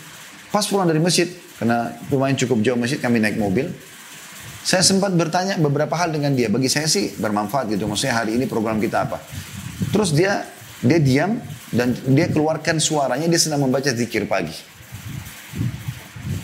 Pas 0.49 0.65
pulang 0.65 0.89
dari 0.89 0.99
masjid, 0.99 1.29
karena 1.61 1.93
rumahnya 2.09 2.41
cukup 2.49 2.65
jauh 2.65 2.81
masjid, 2.81 2.97
kami 2.97 3.21
naik 3.21 3.37
mobil. 3.37 3.69
Saya 4.65 4.81
sempat 4.85 5.13
bertanya 5.13 5.61
beberapa 5.61 5.93
hal 5.97 6.13
dengan 6.13 6.33
dia. 6.33 6.49
Bagi 6.49 6.69
saya 6.69 6.89
sih 6.89 7.13
bermanfaat 7.17 7.69
gitu. 7.73 7.85
Maksudnya 7.89 8.25
hari 8.25 8.41
ini 8.41 8.45
program 8.49 8.81
kita 8.81 9.09
apa. 9.09 9.21
Terus 9.93 10.13
dia 10.17 10.45
dia 10.81 11.01
diam 11.01 11.41
dan 11.73 11.93
dia 11.93 12.29
keluarkan 12.33 12.81
suaranya, 12.81 13.29
dia 13.29 13.41
sedang 13.41 13.65
membaca 13.65 13.89
zikir 13.89 14.25
pagi. 14.25 14.53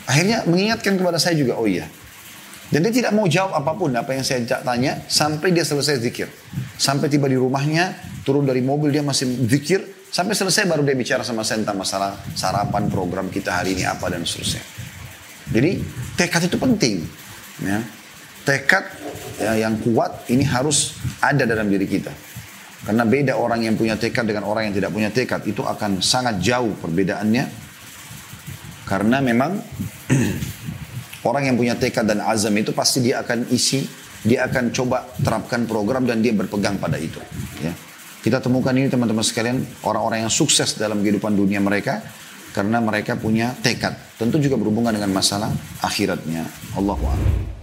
Akhirnya 0.07 0.46
mengingatkan 0.46 0.94
kepada 0.94 1.18
saya 1.18 1.34
juga, 1.34 1.59
oh 1.59 1.66
iya. 1.66 1.90
Dan 2.66 2.82
dia 2.82 2.90
tidak 2.90 3.14
mau 3.14 3.30
jawab 3.30 3.54
apa 3.54 3.72
pun 3.78 3.94
apa 3.94 4.11
yang 4.11 4.26
saya 4.26 4.42
tanya 4.42 5.07
sampai 5.07 5.54
dia 5.54 5.62
selesai 5.62 6.02
zikir. 6.02 6.26
Sampai 6.74 7.07
tiba 7.07 7.30
di 7.30 7.38
rumahnya, 7.38 7.94
turun 8.26 8.42
dari 8.42 8.59
mobil 8.59 8.90
dia 8.90 9.07
masih 9.07 9.26
zikir. 9.46 9.86
Sampai 10.11 10.34
selesai 10.34 10.66
baru 10.66 10.82
dia 10.82 10.98
bicara 10.98 11.22
sama 11.22 11.46
saya 11.46 11.62
tentang 11.62 11.78
masalah 11.78 12.18
sarapan 12.34 12.90
program 12.90 13.30
kita 13.30 13.54
hari 13.62 13.78
ini 13.78 13.86
apa 13.86 14.11
dan 14.11 14.26
seterusnya. 14.26 14.62
Jadi 15.50 15.70
tekad 16.18 16.42
itu 16.50 16.59
penting. 16.59 17.07
Ya. 17.62 17.78
Tekad 18.42 18.84
ya, 19.38 19.52
yang 19.66 19.78
kuat 19.82 20.26
ini 20.30 20.42
harus 20.42 20.98
ada 21.22 21.46
dalam 21.46 21.70
diri 21.70 21.86
kita. 21.86 22.11
Karena 22.86 23.02
beda 23.02 23.34
orang 23.34 23.66
yang 23.66 23.74
punya 23.74 23.98
tekad 23.98 24.26
dengan 24.26 24.46
orang 24.46 24.70
yang 24.70 24.74
tidak 24.74 24.90
punya 24.90 25.11
tekad. 25.11 25.42
Itu 25.46 25.62
akan 25.66 26.02
sangat 26.02 26.38
jauh 26.42 26.74
perbedaannya 26.78 27.65
karena 28.87 29.18
memang 29.18 29.59
orang 31.28 31.51
yang 31.51 31.57
punya 31.59 31.74
tekad 31.74 32.07
dan 32.07 32.22
azam 32.22 32.55
itu 32.55 32.70
pasti 32.70 33.03
dia 33.03 33.20
akan 33.26 33.51
isi, 33.51 33.82
dia 34.22 34.47
akan 34.47 34.70
coba 34.70 35.03
terapkan 35.18 35.66
program 35.66 36.07
dan 36.07 36.22
dia 36.22 36.30
berpegang 36.30 36.78
pada 36.78 36.97
itu. 36.97 37.18
Ya. 37.59 37.74
Kita 38.22 38.43
temukan 38.43 38.74
ini 38.74 38.91
teman-teman 38.91 39.22
sekalian, 39.22 39.62
orang-orang 39.87 40.26
yang 40.26 40.32
sukses 40.32 40.74
dalam 40.78 41.03
kehidupan 41.03 41.34
dunia 41.34 41.62
mereka 41.62 42.03
karena 42.55 42.82
mereka 42.82 43.14
punya 43.14 43.55
tekad. 43.59 43.95
Tentu 44.18 44.43
juga 44.43 44.59
berhubungan 44.59 44.95
dengan 44.95 45.14
masalah 45.14 45.51
akhiratnya. 45.82 46.43
Allahu 46.74 47.05
a'lam. 47.07 47.55